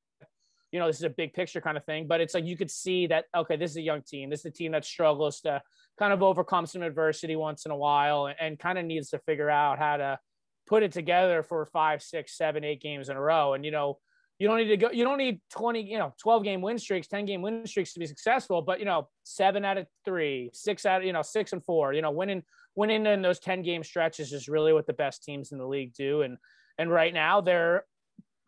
you 0.72 0.80
know 0.80 0.88
this 0.88 0.98
is 0.98 1.04
a 1.04 1.10
big 1.10 1.34
picture 1.34 1.62
kind 1.62 1.78
of 1.78 1.86
thing, 1.86 2.06
but 2.08 2.20
it's 2.20 2.34
like 2.34 2.46
you 2.46 2.58
could 2.58 2.72
see 2.72 3.08
that 3.08 3.26
okay, 3.36 3.56
this 3.56 3.72
is 3.72 3.78
a 3.78 3.82
young 3.82 4.02
team. 4.02 4.30
This 4.30 4.42
is 4.42 4.48
a 4.48 4.52
team 4.52 4.74
that 4.74 4.84
struggles 4.84 5.40
to 5.42 5.62
kind 5.98 6.12
of 6.12 6.22
overcome 6.22 6.66
some 6.66 6.82
adversity 6.82 7.38
once 7.38 7.66
in 7.66 7.72
a 7.72 7.78
while 7.78 8.26
and, 8.26 8.36
and 8.42 8.60
kind 8.60 8.78
of 8.78 8.86
needs 8.86 9.10
to 9.12 9.20
figure 9.20 9.50
out 9.50 9.80
how 9.80 9.96
to 9.96 10.20
put 10.68 10.84
it 10.84 10.92
together 10.92 11.44
for 11.44 11.66
five, 11.68 12.02
six, 12.02 12.36
seven, 12.36 12.66
eight 12.66 12.82
games 12.82 13.08
in 13.08 13.16
a 13.16 13.22
row. 13.22 13.54
And 13.54 13.64
you 13.64 13.72
know 13.72 14.00
you 14.40 14.48
don't 14.48 14.58
need 14.58 14.68
to 14.68 14.78
go 14.78 14.92
you 14.92 15.04
don't 15.04 15.18
need 15.18 15.40
20 15.52 15.82
you 15.82 15.98
know 15.98 16.14
12 16.22 16.44
game 16.44 16.62
win 16.62 16.78
streaks 16.78 17.08
10 17.08 17.26
game 17.26 17.42
win 17.42 17.66
streaks 17.66 17.94
to 17.94 18.00
be 18.00 18.06
successful 18.06 18.62
but 18.62 18.80
you 18.80 18.86
know 18.86 19.08
seven 19.24 19.64
out 19.64 19.78
of 19.78 19.88
three 20.04 20.50
six 20.54 20.86
out 20.86 21.02
of 21.02 21.08
you 21.08 21.14
know 21.14 21.22
six 21.22 21.54
and 21.54 21.64
four 21.64 21.94
you 21.94 22.02
know 22.02 22.12
winning 22.12 22.44
winning 22.76 23.06
in 23.06 23.22
those 23.22 23.40
10 23.40 23.62
game 23.62 23.84
stretches 23.84 24.34
is 24.34 24.48
really 24.48 24.74
what 24.74 24.86
the 24.86 24.94
best 24.94 25.24
teams 25.24 25.52
in 25.52 25.58
the 25.58 25.66
league 25.66 25.94
do. 25.94 26.22
And 26.22 26.38
and 26.78 26.92
right 26.92 27.14
now 27.14 27.42
they're 27.42 27.86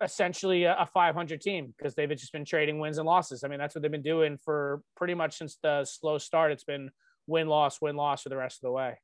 essentially 0.04 0.66
a, 0.66 0.76
a 0.80 0.86
500 0.86 1.42
team 1.42 1.74
because 1.78 1.96
they've 1.96 2.10
just 2.10 2.34
been 2.34 2.46
trading 2.46 2.80
wins 2.80 2.98
and 2.98 3.08
losses. 3.08 3.44
I 3.44 3.48
mean 3.48 3.60
that's 3.60 3.74
what 3.74 3.82
they've 3.82 3.92
been 3.92 4.02
doing 4.02 4.38
for 4.38 4.82
pretty 4.96 5.14
much 5.14 5.38
since 5.38 5.58
the 5.64 5.86
slow 5.86 6.18
start. 6.18 6.52
It's 6.52 6.66
been 6.66 6.92
win 7.26 7.48
loss 7.48 7.82
win 7.82 7.96
loss 7.96 8.24
for 8.24 8.30
the 8.30 8.38
rest 8.38 8.58
of 8.58 8.68
the 8.68 8.72
way 8.72 8.98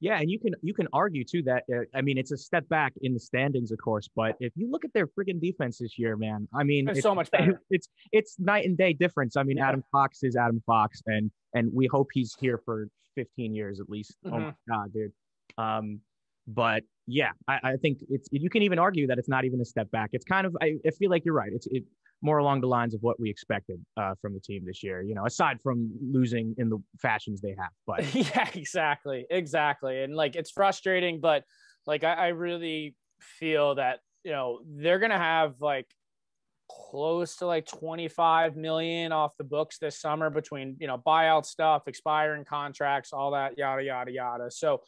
yeah, 0.00 0.18
and 0.18 0.30
you 0.30 0.38
can 0.38 0.54
you 0.62 0.74
can 0.74 0.88
argue 0.92 1.24
too 1.24 1.42
that 1.44 1.64
uh, 1.72 1.84
I 1.94 2.02
mean 2.02 2.18
it's 2.18 2.32
a 2.32 2.36
step 2.36 2.68
back 2.68 2.92
in 3.02 3.14
the 3.14 3.20
standings, 3.20 3.70
of 3.70 3.78
course, 3.78 4.08
but 4.14 4.36
if 4.40 4.52
you 4.56 4.70
look 4.70 4.84
at 4.84 4.92
their 4.92 5.06
friggin' 5.06 5.40
defense 5.40 5.78
this 5.78 5.98
year, 5.98 6.16
man, 6.16 6.48
I 6.54 6.64
mean 6.64 6.88
it's, 6.88 6.98
it's 6.98 7.04
so 7.04 7.14
much 7.14 7.30
better. 7.32 7.60
It's 7.70 7.88
it's 8.12 8.36
night 8.38 8.66
and 8.66 8.76
day 8.76 8.92
difference. 8.92 9.36
I 9.36 9.42
mean, 9.42 9.56
yeah. 9.56 9.68
Adam 9.68 9.84
Fox 9.92 10.22
is 10.22 10.36
Adam 10.36 10.62
Fox, 10.66 11.00
and 11.06 11.30
and 11.54 11.70
we 11.72 11.86
hope 11.86 12.08
he's 12.12 12.34
here 12.38 12.60
for 12.64 12.88
15 13.14 13.54
years 13.54 13.80
at 13.80 13.88
least. 13.88 14.16
Oh 14.24 14.30
mm-hmm. 14.30 14.36
Oh 14.36 14.52
my 14.68 14.76
god, 14.76 14.92
dude. 14.92 15.12
Um, 15.56 16.00
but 16.46 16.82
yeah, 17.06 17.30
I, 17.48 17.58
I, 17.62 17.76
think 17.76 18.00
it's 18.10 18.28
you 18.30 18.50
can 18.50 18.62
even 18.62 18.78
argue 18.78 19.06
that 19.06 19.18
it's 19.18 19.28
not 19.28 19.44
even 19.44 19.60
a 19.60 19.64
step 19.64 19.90
back. 19.90 20.10
It's 20.12 20.24
kind 20.24 20.46
of 20.46 20.56
I, 20.60 20.76
I 20.86 20.90
feel 20.90 21.10
like 21.10 21.24
you're 21.24 21.34
right. 21.34 21.52
It's 21.52 21.66
it 21.70 21.84
more 22.22 22.38
along 22.38 22.60
the 22.60 22.66
lines 22.66 22.94
of 22.94 23.02
what 23.02 23.20
we 23.20 23.28
expected 23.28 23.84
uh, 23.96 24.14
from 24.20 24.34
the 24.34 24.40
team 24.40 24.64
this 24.64 24.82
year. 24.82 25.02
You 25.02 25.14
know, 25.14 25.26
aside 25.26 25.60
from 25.62 25.90
losing 26.00 26.54
in 26.58 26.68
the 26.68 26.82
fashions 27.00 27.40
they 27.40 27.54
have. 27.58 27.70
But 27.86 28.14
yeah, 28.14 28.48
exactly, 28.54 29.26
exactly, 29.30 30.02
and 30.02 30.14
like 30.14 30.36
it's 30.36 30.50
frustrating, 30.50 31.20
but 31.20 31.44
like 31.86 32.04
I, 32.04 32.14
I 32.14 32.28
really 32.28 32.94
feel 33.20 33.76
that 33.76 34.00
you 34.24 34.32
know 34.32 34.60
they're 34.66 34.98
gonna 34.98 35.18
have 35.18 35.60
like 35.60 35.86
close 36.70 37.36
to 37.36 37.46
like 37.46 37.66
25 37.66 38.56
million 38.56 39.12
off 39.12 39.36
the 39.36 39.44
books 39.44 39.78
this 39.78 40.00
summer 40.00 40.30
between 40.30 40.76
you 40.80 40.86
know 40.86 40.96
buyout 40.96 41.44
stuff 41.44 41.82
expiring 41.86 42.44
contracts 42.44 43.12
all 43.12 43.32
that 43.32 43.58
yada 43.58 43.82
yada 43.82 44.10
yada 44.10 44.50
so 44.50 44.80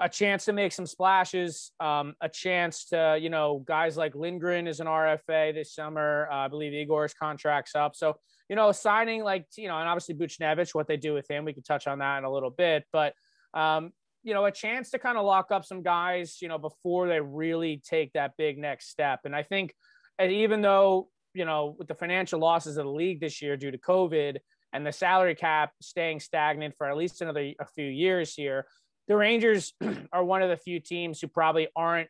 a 0.00 0.08
chance 0.08 0.44
to 0.44 0.52
make 0.52 0.72
some 0.72 0.86
splashes, 0.86 1.72
um, 1.80 2.14
a 2.20 2.28
chance 2.28 2.84
to, 2.86 3.18
you 3.20 3.30
know, 3.30 3.64
guys 3.66 3.96
like 3.96 4.14
Lindgren 4.14 4.68
is 4.68 4.78
an 4.78 4.86
RFA 4.86 5.52
this 5.52 5.74
summer. 5.74 6.28
Uh, 6.30 6.36
I 6.36 6.48
believe 6.48 6.72
Igor's 6.72 7.14
contract's 7.14 7.74
up. 7.74 7.96
So, 7.96 8.14
you 8.48 8.54
know, 8.54 8.70
signing 8.70 9.24
like, 9.24 9.46
you 9.56 9.66
know, 9.66 9.78
and 9.78 9.88
obviously 9.88 10.14
Buchnevich, 10.14 10.74
what 10.74 10.86
they 10.86 10.96
do 10.96 11.14
with 11.14 11.28
him, 11.28 11.44
we 11.44 11.52
can 11.52 11.64
touch 11.64 11.88
on 11.88 11.98
that 11.98 12.18
in 12.18 12.24
a 12.24 12.32
little 12.32 12.50
bit. 12.50 12.84
But, 12.92 13.14
um, 13.54 13.92
you 14.22 14.34
know, 14.34 14.44
a 14.44 14.52
chance 14.52 14.90
to 14.90 14.98
kind 14.98 15.18
of 15.18 15.24
lock 15.24 15.50
up 15.50 15.64
some 15.64 15.82
guys, 15.82 16.38
you 16.40 16.48
know, 16.48 16.58
before 16.58 17.08
they 17.08 17.20
really 17.20 17.82
take 17.84 18.12
that 18.12 18.34
big 18.38 18.56
next 18.56 18.90
step. 18.90 19.20
And 19.24 19.34
I 19.34 19.42
think, 19.42 19.74
even 20.22 20.62
though, 20.62 21.08
you 21.34 21.44
know, 21.44 21.76
with 21.78 21.88
the 21.88 21.94
financial 21.94 22.40
losses 22.40 22.76
of 22.76 22.84
the 22.84 22.90
league 22.90 23.20
this 23.20 23.40
year 23.42 23.56
due 23.56 23.70
to 23.70 23.78
COVID 23.78 24.38
and 24.72 24.86
the 24.86 24.92
salary 24.92 25.34
cap 25.34 25.72
staying 25.80 26.20
stagnant 26.20 26.74
for 26.76 26.88
at 26.88 26.96
least 26.96 27.20
another 27.20 27.52
a 27.60 27.66
few 27.74 27.86
years 27.86 28.34
here, 28.34 28.66
the 29.08 29.16
Rangers 29.16 29.72
are 30.12 30.24
one 30.24 30.42
of 30.42 30.50
the 30.50 30.56
few 30.56 30.80
teams 30.80 31.20
who 31.20 31.28
probably 31.28 31.68
aren't 31.74 32.08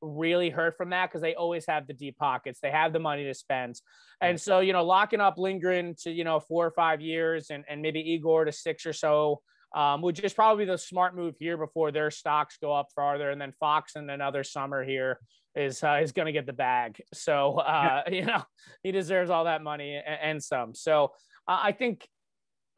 really 0.00 0.50
hurt 0.50 0.76
from 0.76 0.90
that 0.90 1.08
because 1.08 1.22
they 1.22 1.34
always 1.34 1.66
have 1.66 1.86
the 1.86 1.92
deep 1.92 2.16
pockets. 2.18 2.60
They 2.60 2.70
have 2.70 2.92
the 2.92 3.00
money 3.00 3.24
to 3.24 3.34
spend. 3.34 3.80
And 4.20 4.40
so, 4.40 4.60
you 4.60 4.72
know, 4.72 4.84
locking 4.84 5.20
up 5.20 5.38
Lindgren 5.38 5.94
to, 6.02 6.10
you 6.10 6.24
know, 6.24 6.38
four 6.38 6.66
or 6.66 6.70
five 6.70 7.00
years 7.00 7.50
and, 7.50 7.64
and 7.68 7.82
maybe 7.82 8.00
Igor 8.00 8.44
to 8.44 8.52
six 8.52 8.86
or 8.86 8.92
so 8.92 9.40
um, 9.74 10.02
would 10.02 10.14
just 10.14 10.36
probably 10.36 10.64
be 10.64 10.70
the 10.70 10.78
smart 10.78 11.16
move 11.16 11.34
here 11.38 11.56
before 11.56 11.90
their 11.90 12.10
stocks 12.10 12.58
go 12.60 12.72
up 12.72 12.88
farther. 12.94 13.30
And 13.30 13.40
then 13.40 13.52
Fox 13.58 13.96
in 13.96 14.08
another 14.08 14.44
summer 14.44 14.84
here 14.84 15.18
is 15.54 15.82
uh, 15.82 16.00
is 16.02 16.12
going 16.12 16.26
to 16.26 16.32
get 16.32 16.46
the 16.46 16.52
bag. 16.52 17.02
So, 17.12 17.58
uh, 17.58 18.02
you 18.10 18.24
know, 18.24 18.42
he 18.82 18.92
deserves 18.92 19.30
all 19.30 19.44
that 19.44 19.62
money 19.62 19.94
and, 19.94 20.18
and 20.22 20.42
some. 20.42 20.74
So 20.74 21.12
uh, 21.46 21.60
I 21.62 21.72
think 21.72 22.06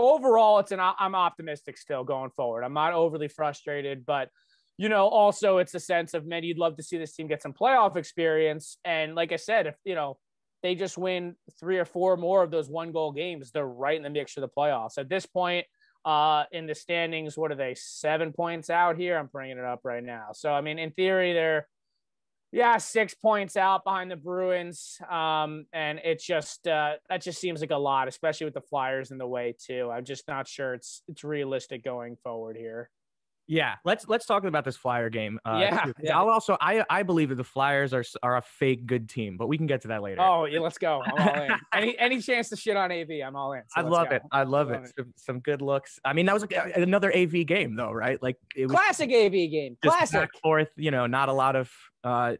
overall, 0.00 0.58
it's 0.58 0.72
an 0.72 0.80
I'm 0.80 1.14
optimistic 1.14 1.76
still 1.76 2.02
going 2.02 2.30
forward. 2.30 2.64
I'm 2.64 2.72
not 2.72 2.94
overly 2.94 3.28
frustrated, 3.28 4.04
but 4.06 4.30
you 4.78 4.88
know, 4.88 5.06
also 5.06 5.58
it's 5.58 5.74
a 5.74 5.80
sense 5.80 6.14
of 6.14 6.26
man, 6.26 6.42
you'd 6.42 6.58
love 6.58 6.78
to 6.78 6.82
see 6.82 6.96
this 6.96 7.14
team 7.14 7.28
get 7.28 7.42
some 7.42 7.52
playoff 7.52 7.96
experience. 7.96 8.78
And 8.84 9.14
like 9.14 9.30
I 9.30 9.36
said, 9.36 9.66
if 9.66 9.76
you 9.84 9.94
know 9.94 10.16
they 10.62 10.74
just 10.74 10.98
win 10.98 11.36
three 11.60 11.78
or 11.78 11.84
four 11.84 12.16
more 12.16 12.42
of 12.42 12.50
those 12.50 12.68
one 12.68 12.90
goal 12.90 13.12
games, 13.12 13.50
they're 13.50 13.66
right 13.66 13.96
in 13.96 14.02
the 14.02 14.10
mix 14.10 14.32
for 14.32 14.40
the 14.40 14.48
playoffs. 14.48 14.98
At 14.98 15.10
this 15.10 15.26
point, 15.26 15.66
uh, 16.04 16.44
in 16.50 16.66
the 16.66 16.74
standings, 16.74 17.36
what 17.36 17.52
are 17.52 17.56
they? 17.56 17.74
Seven 17.76 18.32
points 18.32 18.70
out 18.70 18.96
here. 18.96 19.18
I'm 19.18 19.26
bringing 19.26 19.58
it 19.58 19.64
up 19.64 19.80
right 19.84 20.02
now. 20.02 20.28
So 20.32 20.50
I 20.50 20.62
mean, 20.62 20.78
in 20.78 20.92
theory, 20.92 21.34
they're 21.34 21.68
yeah, 22.52 22.78
six 22.78 23.14
points 23.14 23.56
out 23.56 23.84
behind 23.84 24.10
the 24.10 24.16
Bruins. 24.16 24.98
Um, 25.08 25.66
and 25.72 26.00
it 26.04 26.20
just 26.20 26.66
uh, 26.66 26.94
that 27.08 27.22
just 27.22 27.40
seems 27.40 27.60
like 27.60 27.70
a 27.70 27.76
lot, 27.76 28.08
especially 28.08 28.46
with 28.46 28.54
the 28.54 28.60
Flyers 28.60 29.10
in 29.10 29.18
the 29.18 29.26
way 29.26 29.54
too. 29.58 29.90
I'm 29.92 30.04
just 30.04 30.26
not 30.26 30.48
sure 30.48 30.74
it's 30.74 31.02
it's 31.08 31.22
realistic 31.22 31.84
going 31.84 32.16
forward 32.22 32.56
here. 32.56 32.90
Yeah, 33.46 33.74
let's 33.84 34.08
let's 34.08 34.26
talk 34.26 34.44
about 34.44 34.64
this 34.64 34.76
Flyer 34.76 35.10
game. 35.10 35.40
Uh, 35.44 35.58
yeah, 35.60 35.84
yeah. 36.00 36.16
I'll 36.16 36.28
also 36.28 36.56
I 36.60 36.84
I 36.88 37.02
believe 37.02 37.30
that 37.30 37.34
the 37.34 37.42
Flyers 37.42 37.92
are 37.92 38.04
are 38.22 38.36
a 38.36 38.42
fake 38.42 38.86
good 38.86 39.08
team, 39.08 39.36
but 39.36 39.48
we 39.48 39.58
can 39.58 39.66
get 39.66 39.82
to 39.82 39.88
that 39.88 40.02
later. 40.02 40.20
Oh 40.20 40.44
yeah, 40.44 40.60
let's 40.60 40.78
go. 40.78 41.02
I'm 41.04 41.28
all 41.28 41.42
in. 41.42 41.50
any 41.74 41.98
any 41.98 42.20
chance 42.20 42.48
to 42.50 42.56
shit 42.56 42.76
on 42.76 42.92
AV, 42.92 43.08
I'm 43.26 43.34
all 43.34 43.52
in. 43.54 43.62
So 43.68 43.80
I 43.80 43.88
love 43.88 44.10
go. 44.10 44.16
it. 44.16 44.22
I 44.30 44.44
love, 44.44 44.70
it. 44.70 44.84
it. 44.84 44.92
Some, 44.96 45.14
some, 45.16 45.40
good 45.40 45.62
looks. 45.62 45.98
I 46.04 46.12
mean, 46.12 46.26
that 46.26 46.34
was 46.34 46.46
another 46.76 47.12
AV 47.12 47.44
game 47.44 47.74
though, 47.74 47.90
right? 47.90 48.22
Like 48.22 48.36
it 48.54 48.66
was 48.66 48.72
classic 48.72 49.10
AV 49.10 49.32
game. 49.32 49.76
Classic. 49.82 50.20
Back 50.20 50.30
forth. 50.40 50.70
You 50.76 50.92
know, 50.92 51.06
not 51.06 51.28
a 51.28 51.32
lot 51.32 51.56
of 51.56 51.72
uh, 52.04 52.36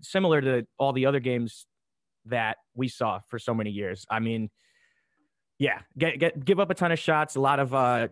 similar 0.00 0.40
to 0.40 0.66
all 0.78 0.92
the 0.92 1.06
other 1.06 1.20
games 1.20 1.66
that 2.26 2.58
we 2.74 2.88
saw 2.88 3.20
for 3.28 3.38
so 3.38 3.54
many 3.54 3.70
years. 3.70 4.06
I 4.10 4.20
mean, 4.20 4.50
yeah, 5.58 5.80
get 5.98 6.18
get 6.18 6.44
give 6.44 6.60
up 6.60 6.70
a 6.70 6.74
ton 6.74 6.92
of 6.92 6.98
shots, 6.98 7.36
a 7.36 7.40
lot 7.40 7.60
of 7.60 7.74
uh 7.74 8.08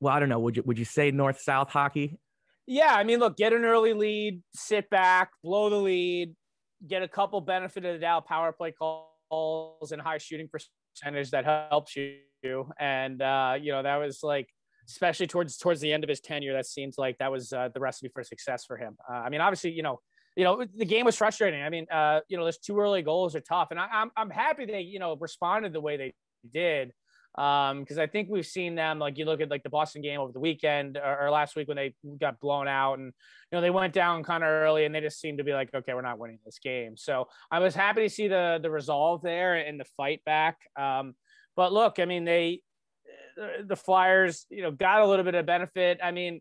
well, 0.00 0.14
I 0.14 0.20
don't 0.20 0.28
know. 0.28 0.38
Would 0.40 0.56
you 0.56 0.62
would 0.64 0.78
you 0.78 0.84
say 0.84 1.10
north 1.10 1.40
south 1.40 1.70
hockey? 1.70 2.18
Yeah, 2.66 2.94
I 2.94 3.04
mean, 3.04 3.20
look, 3.20 3.36
get 3.36 3.52
an 3.52 3.64
early 3.64 3.92
lead, 3.92 4.42
sit 4.54 4.90
back, 4.90 5.30
blow 5.42 5.70
the 5.70 5.76
lead, 5.76 6.34
get 6.86 7.02
a 7.02 7.08
couple 7.08 7.40
benefit 7.40 7.84
of 7.84 7.94
the 7.94 8.00
doubt 8.00 8.26
power 8.26 8.52
play 8.52 8.72
calls 8.72 9.92
and 9.92 10.02
high 10.02 10.18
shooting 10.18 10.48
percentage 10.48 11.30
that 11.30 11.44
helps 11.44 11.96
you. 11.96 12.18
And 12.78 13.22
uh, 13.22 13.56
you 13.60 13.72
know, 13.72 13.82
that 13.82 13.96
was 13.96 14.20
like 14.22 14.48
especially 14.88 15.26
towards 15.26 15.56
towards 15.56 15.80
the 15.80 15.92
end 15.92 16.04
of 16.04 16.08
his 16.08 16.20
tenure, 16.20 16.52
that 16.54 16.66
seems 16.66 16.96
like 16.98 17.18
that 17.18 17.32
was 17.32 17.52
uh, 17.52 17.68
the 17.72 17.80
recipe 17.80 18.08
for 18.12 18.22
success 18.22 18.64
for 18.64 18.76
him. 18.76 18.96
Uh, 19.08 19.14
I 19.16 19.30
mean, 19.30 19.40
obviously, 19.40 19.72
you 19.72 19.82
know, 19.82 20.00
you 20.36 20.44
know, 20.44 20.64
the 20.76 20.84
game 20.84 21.06
was 21.06 21.16
frustrating. 21.16 21.62
I 21.62 21.70
mean, 21.70 21.86
uh, 21.90 22.20
you 22.28 22.36
know, 22.36 22.44
those 22.44 22.58
two 22.58 22.78
early 22.78 23.02
goals 23.02 23.34
are 23.34 23.40
tough, 23.40 23.68
and 23.70 23.80
I, 23.80 23.86
I'm 23.90 24.10
I'm 24.16 24.30
happy 24.30 24.66
they 24.66 24.82
you 24.82 24.98
know 24.98 25.16
responded 25.16 25.72
the 25.72 25.80
way 25.80 25.96
they 25.96 26.14
did 26.52 26.92
because 27.36 27.98
um, 27.98 28.00
I 28.00 28.06
think 28.06 28.30
we've 28.30 28.46
seen 28.46 28.74
them 28.74 28.98
like 28.98 29.18
you 29.18 29.26
look 29.26 29.42
at 29.42 29.50
like 29.50 29.62
the 29.62 29.68
Boston 29.68 30.00
game 30.00 30.20
over 30.20 30.32
the 30.32 30.40
weekend 30.40 30.96
or, 30.96 31.26
or, 31.26 31.30
last 31.30 31.54
week 31.54 31.68
when 31.68 31.76
they 31.76 31.94
got 32.18 32.40
blown 32.40 32.66
out 32.66 32.94
and 32.94 33.06
you 33.06 33.12
know 33.52 33.60
they 33.60 33.68
went 33.68 33.92
down 33.92 34.24
kind 34.24 34.42
of 34.42 34.48
early 34.48 34.86
and 34.86 34.94
they 34.94 35.02
just 35.02 35.20
seemed 35.20 35.36
to 35.36 35.44
be 35.44 35.52
like 35.52 35.68
okay 35.74 35.92
we're 35.92 36.00
not 36.00 36.18
winning 36.18 36.38
this 36.46 36.58
game 36.58 36.96
so 36.96 37.28
I 37.50 37.58
was 37.58 37.74
happy 37.74 38.08
to 38.08 38.08
see 38.08 38.28
the 38.28 38.58
the 38.62 38.70
resolve 38.70 39.20
there 39.20 39.54
and 39.54 39.78
the 39.78 39.84
fight 39.98 40.24
back 40.24 40.56
um, 40.80 41.14
but 41.56 41.74
look 41.74 41.98
I 41.98 42.06
mean 42.06 42.24
they 42.24 42.62
the 43.36 43.76
Flyers 43.76 44.46
you 44.48 44.62
know 44.62 44.70
got 44.70 45.02
a 45.02 45.06
little 45.06 45.24
bit 45.24 45.34
of 45.34 45.44
benefit 45.44 46.00
I 46.02 46.12
mean 46.12 46.40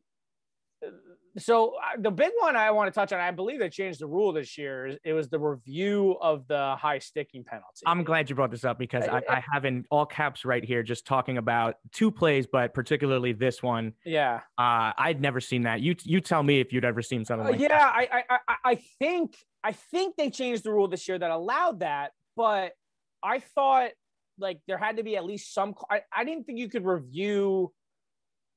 so 1.38 1.74
uh, 1.76 1.98
the 2.00 2.12
big 2.12 2.32
one 2.40 2.56
I 2.56 2.72
want 2.72 2.94
to 2.94 2.98
touch 2.98 3.12
on, 3.12 3.20
I 3.20 3.32
believe 3.32 3.60
they 3.60 3.70
changed 3.70 4.00
the 4.00 4.08
rule 4.08 4.32
this 4.32 4.58
year. 4.58 4.98
It 5.04 5.14
was 5.14 5.28
the 5.28 5.40
review 5.40 6.16
of 6.22 6.48
the 6.48 6.76
high 6.78 7.00
sticking 7.00 7.44
penalty. 7.44 7.84
I'm 7.86 8.04
glad 8.04 8.30
you 8.30 8.36
brought 8.36 8.52
this 8.52 8.64
up 8.64 8.80
because 8.80 9.06
I, 9.08 9.22
I 9.30 9.44
have 9.52 9.66
in 9.66 9.86
all 9.92 10.06
caps 10.06 10.46
right 10.46 10.64
here 10.64 10.82
just 10.82 11.06
talking 11.06 11.38
about 11.38 11.76
two 11.92 12.10
plays, 12.10 12.48
but 12.48 12.74
particularly 12.74 13.34
this 13.34 13.62
one. 13.62 13.94
Yeah, 14.06 14.42
uh, 14.58 14.94
I'd 14.98 15.22
never 15.22 15.42
seen 15.42 15.64
that. 15.64 15.82
You 15.82 15.96
you 16.04 16.22
tell 16.22 16.44
me 16.44 16.60
if 16.60 16.72
you'd 16.72 16.86
ever 16.86 17.02
seen 17.02 17.26
something 17.26 17.46
like 17.46 17.56
uh, 17.56 17.64
yeah, 17.64 17.68
that. 17.68 18.08
Yeah, 18.12 18.22
I, 18.30 18.40
I 18.48 18.56
I 18.64 18.76
think 19.00 19.36
I 19.64 19.74
think 19.74 20.16
they 20.16 20.30
changed 20.30 20.64
the 20.64 20.72
rule 20.72 20.88
this 20.88 21.08
year 21.08 21.20
that 21.20 21.32
allowed 21.32 21.82
that, 21.82 22.12
but 22.36 22.74
I 23.22 23.40
thought 23.40 23.92
like 24.38 24.60
there 24.68 24.78
had 24.78 24.98
to 24.98 25.04
be 25.04 25.18
at 25.18 25.26
least 25.26 25.54
some. 25.54 25.76
I, 25.90 26.02
I 26.16 26.24
didn't 26.24 26.46
think 26.46 26.60
you 26.60 26.70
could 26.70 26.86
review 26.86 27.74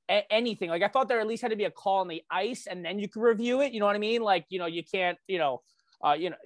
a- 0.09 0.33
anything. 0.33 0.71
Like 0.71 0.83
I 0.83 0.89
thought 0.89 1.09
there 1.09 1.21
at 1.21 1.27
least 1.27 1.43
had 1.43 1.51
to 1.51 1.57
be 1.57 1.65
a 1.65 1.71
call 1.71 2.01
on 2.01 2.09
the 2.09 2.23
ice, 2.31 2.67
and 2.67 2.85
then 2.85 2.99
you 2.99 3.09
could 3.09 3.23
review 3.23 3.61
it. 3.61 3.73
You 3.73 3.81
know 3.81 3.87
what 3.87 3.97
I 3.97 4.01
mean? 4.01 4.23
Like 4.23 4.47
you 4.49 4.59
know, 4.59 4.67
you 4.67 4.83
can't, 4.85 5.19
you 5.27 5.39
know, 5.39 5.63
uh, 6.05 6.13
you 6.13 6.31
know, 6.31 6.37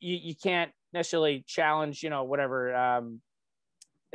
you, 0.00 0.16
you 0.16 0.34
can't 0.34 0.70
necessarily 0.92 1.44
challenge, 1.46 2.02
you 2.02 2.10
know, 2.10 2.24
whatever. 2.24 2.74
Um, 2.74 3.20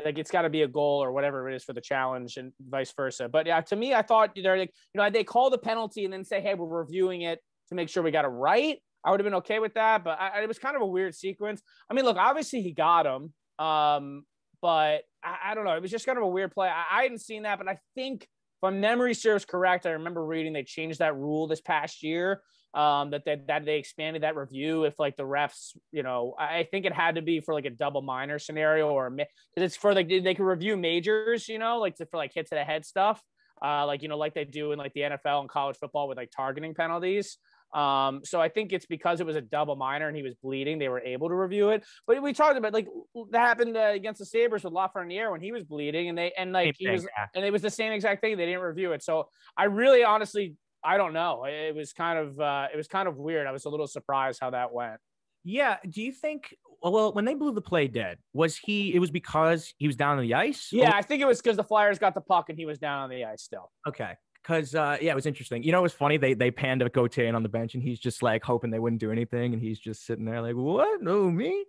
like 0.03 0.17
it's 0.17 0.31
got 0.31 0.41
to 0.41 0.49
be 0.49 0.63
a 0.63 0.67
goal 0.67 1.03
or 1.03 1.11
whatever 1.11 1.47
it 1.49 1.55
is 1.55 1.63
for 1.63 1.73
the 1.73 1.81
challenge, 1.81 2.37
and 2.37 2.51
vice 2.59 2.93
versa. 2.95 3.29
But 3.29 3.45
yeah, 3.45 3.61
to 3.61 3.75
me, 3.75 3.93
I 3.93 4.01
thought 4.01 4.31
they're 4.35 4.57
like, 4.57 4.73
you 4.93 5.01
know, 5.01 5.09
they 5.09 5.23
call 5.23 5.49
the 5.49 5.57
penalty 5.57 6.03
and 6.03 6.13
then 6.13 6.23
say, 6.23 6.41
hey, 6.41 6.55
we're 6.55 6.67
reviewing 6.67 7.21
it 7.21 7.39
to 7.69 7.75
make 7.75 7.89
sure 7.89 8.03
we 8.03 8.11
got 8.11 8.25
it 8.25 8.29
right. 8.29 8.79
I 9.05 9.11
would 9.11 9.19
have 9.19 9.25
been 9.25 9.35
okay 9.35 9.59
with 9.59 9.73
that, 9.73 10.03
but 10.03 10.19
I, 10.19 10.41
it 10.41 10.47
was 10.47 10.59
kind 10.59 10.75
of 10.75 10.81
a 10.81 10.85
weird 10.85 11.13
sequence. 11.13 11.61
I 11.89 11.93
mean, 11.93 12.05
look, 12.05 12.17
obviously 12.17 12.61
he 12.61 12.71
got 12.71 13.05
him, 13.05 13.33
um, 13.63 14.23
but 14.61 15.01
I, 15.23 15.37
I, 15.47 15.55
don't 15.55 15.65
know. 15.65 15.75
It 15.75 15.81
was 15.81 15.91
just 15.91 16.05
kind 16.05 16.17
of 16.17 16.23
a 16.23 16.27
weird 16.27 16.53
play. 16.53 16.69
I, 16.69 16.99
I 16.99 17.03
hadn't 17.03 17.19
seen 17.19 17.43
that, 17.43 17.57
but 17.57 17.67
I 17.67 17.79
think 17.95 18.27
my 18.63 18.69
memory 18.69 19.13
serves 19.13 19.43
correct, 19.45 19.85
I 19.85 19.91
remember 19.91 20.25
reading 20.25 20.53
they 20.53 20.63
changed 20.63 20.99
that 20.99 21.15
rule 21.15 21.47
this 21.47 21.61
past 21.61 22.01
year. 22.01 22.41
Um, 22.73 23.11
that 23.11 23.23
they, 23.23 23.39
that 23.49 23.65
they 23.65 23.77
expanded 23.77 24.23
that 24.23 24.35
review 24.35 24.85
if 24.85 24.97
like 24.97 25.15
the 25.15 25.21
refs, 25.21 25.77
you 25.91 26.01
know, 26.01 26.33
I 26.39 26.67
think 26.71 26.87
it 26.87 26.93
had 26.93 27.13
to 27.15 27.21
be 27.21 27.39
for 27.39 27.53
like 27.53 27.65
a 27.65 27.69
double 27.69 28.01
minor 28.01 28.39
scenario 28.39 28.89
or 28.89 29.11
because 29.11 29.27
it's 29.57 29.75
for 29.75 29.93
like 29.93 30.07
they 30.07 30.33
could 30.33 30.43
review 30.43 30.75
majors, 30.75 31.47
you 31.47 31.59
know, 31.59 31.77
like 31.77 31.97
for 31.97 32.07
like 32.13 32.33
hit 32.33 32.49
to 32.49 32.55
the 32.55 32.63
head 32.63 32.83
stuff, 32.83 33.21
uh, 33.63 33.85
like 33.85 34.01
you 34.01 34.07
know, 34.07 34.17
like 34.17 34.33
they 34.33 34.43
do 34.43 34.71
in 34.71 34.79
like 34.79 34.93
the 34.93 35.01
NFL 35.01 35.41
and 35.41 35.49
college 35.49 35.77
football 35.77 36.07
with 36.07 36.17
like 36.17 36.31
targeting 36.35 36.73
penalties. 36.73 37.37
Um, 37.73 38.21
so 38.23 38.39
I 38.39 38.49
think 38.49 38.71
it's 38.71 38.85
because 38.85 39.19
it 39.19 39.25
was 39.25 39.35
a 39.35 39.41
double 39.41 39.75
minor 39.75 40.07
and 40.07 40.15
he 40.15 40.23
was 40.23 40.35
bleeding, 40.35 40.77
they 40.77 40.89
were 40.89 41.01
able 41.01 41.29
to 41.29 41.35
review 41.35 41.69
it. 41.69 41.83
But 42.05 42.21
we 42.21 42.33
talked 42.33 42.57
about 42.57 42.73
like 42.73 42.87
that 43.31 43.39
happened 43.39 43.75
uh, 43.75 43.91
against 43.93 44.19
the 44.19 44.25
Sabres 44.25 44.63
with 44.63 44.73
Lafreniere 44.73 45.31
when 45.31 45.41
he 45.41 45.51
was 45.51 45.63
bleeding, 45.63 46.09
and 46.09 46.17
they 46.17 46.31
and 46.37 46.51
like 46.51 46.75
he 46.77 46.89
was, 46.89 47.07
and 47.35 47.43
it 47.43 47.51
was 47.51 47.61
the 47.61 47.69
same 47.69 47.91
exact 47.91 48.21
thing. 48.21 48.37
They 48.37 48.45
didn't 48.45 48.61
review 48.61 48.91
it. 48.91 49.03
So 49.03 49.29
I 49.57 49.65
really, 49.65 50.03
honestly, 50.03 50.55
I 50.83 50.97
don't 50.97 51.13
know. 51.13 51.45
It 51.45 51.75
was 51.75 51.93
kind 51.93 52.19
of 52.19 52.39
uh, 52.39 52.67
it 52.73 52.77
was 52.77 52.87
kind 52.87 53.07
of 53.07 53.17
weird. 53.17 53.47
I 53.47 53.51
was 53.51 53.65
a 53.65 53.69
little 53.69 53.87
surprised 53.87 54.39
how 54.41 54.51
that 54.51 54.73
went. 54.73 54.99
Yeah. 55.43 55.77
Do 55.87 56.01
you 56.01 56.11
think? 56.11 56.55
Well, 56.81 57.13
when 57.13 57.23
they 57.23 57.33
blew 57.33 57.53
the 57.53 57.61
play 57.61 57.87
dead, 57.87 58.17
was 58.33 58.57
he? 58.57 58.93
It 58.93 58.99
was 58.99 59.09
because 59.09 59.73
he 59.77 59.87
was 59.87 59.95
down 59.95 60.17
on 60.17 60.23
the 60.23 60.33
ice. 60.33 60.69
Yeah, 60.71 60.91
or? 60.91 60.95
I 60.95 61.01
think 61.01 61.21
it 61.21 61.25
was 61.25 61.41
because 61.41 61.55
the 61.55 61.63
Flyers 61.63 61.97
got 61.97 62.13
the 62.13 62.21
puck 62.21 62.49
and 62.49 62.57
he 62.57 62.65
was 62.65 62.77
down 62.77 63.03
on 63.03 63.09
the 63.09 63.23
ice 63.23 63.41
still. 63.41 63.71
Okay, 63.87 64.13
Because 64.43 64.75
uh, 64.75 64.97
yeah, 65.01 65.13
it 65.13 65.15
was 65.15 65.25
interesting. 65.25 65.63
You 65.63 65.71
know, 65.71 65.79
it 65.79 65.83
was 65.83 65.93
funny. 65.93 66.17
They 66.17 66.33
they 66.33 66.51
panned 66.51 66.81
to 66.81 66.89
Gauthier 66.89 67.33
on 67.33 67.43
the 67.43 67.49
bench, 67.49 67.75
and 67.75 67.81
he's 67.81 67.99
just 67.99 68.21
like 68.21 68.43
hoping 68.43 68.71
they 68.71 68.79
wouldn't 68.79 68.99
do 68.99 69.11
anything, 69.11 69.53
and 69.53 69.61
he's 69.61 69.79
just 69.79 70.05
sitting 70.05 70.25
there 70.25 70.41
like, 70.41 70.55
"What? 70.55 71.01
No, 71.01 71.31
me." 71.31 71.65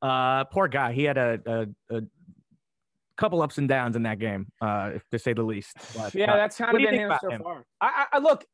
Uh, 0.00 0.44
poor 0.44 0.68
guy. 0.68 0.92
He 0.92 1.04
had 1.04 1.18
a, 1.18 1.40
a, 1.46 1.96
a 1.96 2.02
couple 3.16 3.42
ups 3.42 3.58
and 3.58 3.68
downs 3.68 3.96
in 3.96 4.04
that 4.04 4.18
game, 4.18 4.46
uh, 4.62 4.92
to 5.10 5.18
say 5.18 5.32
the 5.32 5.42
least. 5.42 5.76
But, 5.94 6.14
yeah, 6.14 6.32
uh, 6.32 6.36
that's 6.36 6.56
kind 6.56 6.74
of 6.74 6.82
been 6.82 6.94
him 6.94 7.12
so 7.20 7.30
him? 7.30 7.42
far. 7.42 7.64
I, 7.80 8.06
I, 8.12 8.18
look. 8.18 8.44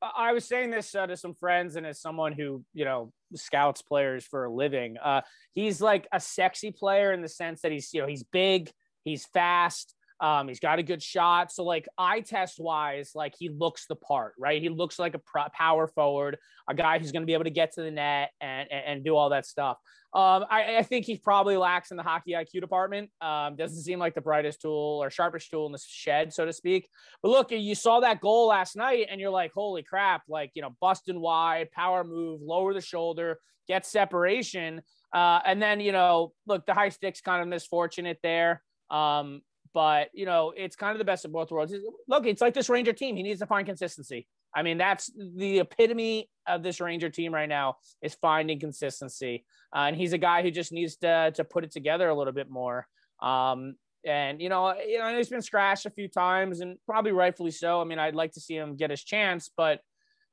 I 0.00 0.32
was 0.32 0.44
saying 0.44 0.70
this 0.70 0.94
uh, 0.94 1.06
to 1.06 1.16
some 1.16 1.34
friends, 1.34 1.76
and 1.76 1.86
as 1.86 2.00
someone 2.00 2.32
who 2.32 2.62
you 2.74 2.84
know 2.84 3.12
scouts 3.34 3.82
players 3.82 4.24
for 4.24 4.44
a 4.44 4.52
living, 4.52 4.96
uh, 5.02 5.22
he's 5.54 5.80
like 5.80 6.06
a 6.12 6.20
sexy 6.20 6.70
player 6.70 7.12
in 7.12 7.22
the 7.22 7.28
sense 7.28 7.62
that 7.62 7.72
he's 7.72 7.92
you 7.94 8.02
know 8.02 8.06
he's 8.06 8.22
big, 8.22 8.70
he's 9.04 9.26
fast, 9.26 9.94
um, 10.20 10.48
he's 10.48 10.60
got 10.60 10.78
a 10.78 10.82
good 10.82 11.02
shot. 11.02 11.52
So 11.52 11.64
like 11.64 11.88
eye 11.96 12.20
test 12.20 12.58
wise, 12.58 13.12
like 13.14 13.34
he 13.38 13.48
looks 13.48 13.86
the 13.86 13.96
part, 13.96 14.34
right? 14.38 14.60
He 14.60 14.68
looks 14.68 14.98
like 14.98 15.14
a 15.14 15.18
pro- 15.18 15.48
power 15.54 15.86
forward, 15.86 16.38
a 16.68 16.74
guy 16.74 16.98
who's 16.98 17.12
going 17.12 17.22
to 17.22 17.26
be 17.26 17.34
able 17.34 17.44
to 17.44 17.50
get 17.50 17.72
to 17.74 17.82
the 17.82 17.90
net 17.90 18.30
and, 18.40 18.70
and, 18.70 18.84
and 18.86 19.04
do 19.04 19.14
all 19.14 19.30
that 19.30 19.46
stuff. 19.46 19.78
Um, 20.14 20.46
I, 20.48 20.78
I, 20.78 20.82
think 20.84 21.04
he 21.04 21.18
probably 21.18 21.58
lacks 21.58 21.90
in 21.90 21.98
the 21.98 22.02
hockey 22.02 22.32
IQ 22.32 22.62
department. 22.62 23.10
Um, 23.20 23.56
doesn't 23.56 23.82
seem 23.82 23.98
like 23.98 24.14
the 24.14 24.22
brightest 24.22 24.62
tool 24.62 25.00
or 25.02 25.10
sharpest 25.10 25.50
tool 25.50 25.66
in 25.66 25.72
the 25.72 25.82
shed, 25.86 26.32
so 26.32 26.46
to 26.46 26.52
speak. 26.52 26.88
But 27.22 27.28
look, 27.28 27.50
you 27.50 27.74
saw 27.74 28.00
that 28.00 28.22
goal 28.22 28.46
last 28.46 28.74
night, 28.74 29.08
and 29.10 29.20
you're 29.20 29.30
like, 29.30 29.52
holy 29.52 29.82
crap! 29.82 30.22
Like 30.26 30.52
you 30.54 30.62
know, 30.62 30.74
busting 30.80 31.20
wide, 31.20 31.70
power 31.72 32.04
move, 32.04 32.40
lower 32.40 32.72
the 32.72 32.80
shoulder, 32.80 33.38
get 33.68 33.84
separation, 33.84 34.80
uh, 35.12 35.40
and 35.44 35.60
then 35.60 35.78
you 35.78 35.92
know, 35.92 36.32
look, 36.46 36.64
the 36.64 36.72
high 36.72 36.88
stick's 36.88 37.20
kind 37.20 37.42
of 37.42 37.48
misfortunate 37.48 38.18
there. 38.22 38.62
Um, 38.90 39.42
but 39.72 40.08
you 40.12 40.26
know, 40.26 40.52
it's 40.56 40.76
kind 40.76 40.92
of 40.92 40.98
the 40.98 41.04
best 41.04 41.24
of 41.24 41.32
both 41.32 41.50
worlds. 41.50 41.74
Look, 42.06 42.26
it's 42.26 42.40
like 42.40 42.54
this 42.54 42.68
Ranger 42.68 42.92
team. 42.92 43.16
He 43.16 43.22
needs 43.22 43.40
to 43.40 43.46
find 43.46 43.66
consistency. 43.66 44.26
I 44.54 44.62
mean, 44.62 44.78
that's 44.78 45.10
the 45.16 45.60
epitome 45.60 46.30
of 46.46 46.62
this 46.62 46.80
Ranger 46.80 47.10
team 47.10 47.34
right 47.34 47.48
now 47.48 47.76
is 48.02 48.14
finding 48.14 48.58
consistency. 48.58 49.44
Uh, 49.74 49.80
and 49.80 49.96
he's 49.96 50.12
a 50.12 50.18
guy 50.18 50.42
who 50.42 50.50
just 50.50 50.72
needs 50.72 50.96
to 50.96 51.32
to 51.34 51.44
put 51.44 51.64
it 51.64 51.70
together 51.70 52.08
a 52.08 52.14
little 52.14 52.32
bit 52.32 52.50
more. 52.50 52.86
Um, 53.20 53.76
and 54.04 54.40
you 54.40 54.48
know, 54.48 54.74
you 54.74 54.98
know, 54.98 55.16
he's 55.16 55.28
been 55.28 55.42
scratched 55.42 55.86
a 55.86 55.90
few 55.90 56.08
times, 56.08 56.60
and 56.60 56.78
probably 56.86 57.12
rightfully 57.12 57.50
so. 57.50 57.80
I 57.80 57.84
mean, 57.84 57.98
I'd 57.98 58.14
like 58.14 58.32
to 58.32 58.40
see 58.40 58.56
him 58.56 58.76
get 58.76 58.90
his 58.90 59.02
chance, 59.04 59.50
but 59.56 59.80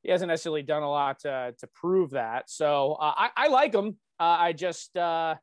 he 0.03 0.11
hasn't 0.11 0.29
necessarily 0.29 0.61
done 0.61 0.83
a 0.83 0.89
lot 0.89 1.19
to 1.19 1.53
to 1.57 1.67
prove 1.67 2.11
that. 2.11 2.49
So 2.49 2.93
uh, 2.93 3.13
I, 3.17 3.29
I 3.35 3.47
like 3.47 3.73
him. 3.73 3.97
Uh, 4.19 4.37
I 4.39 4.53
just, 4.53 4.95
uh, 4.95 5.35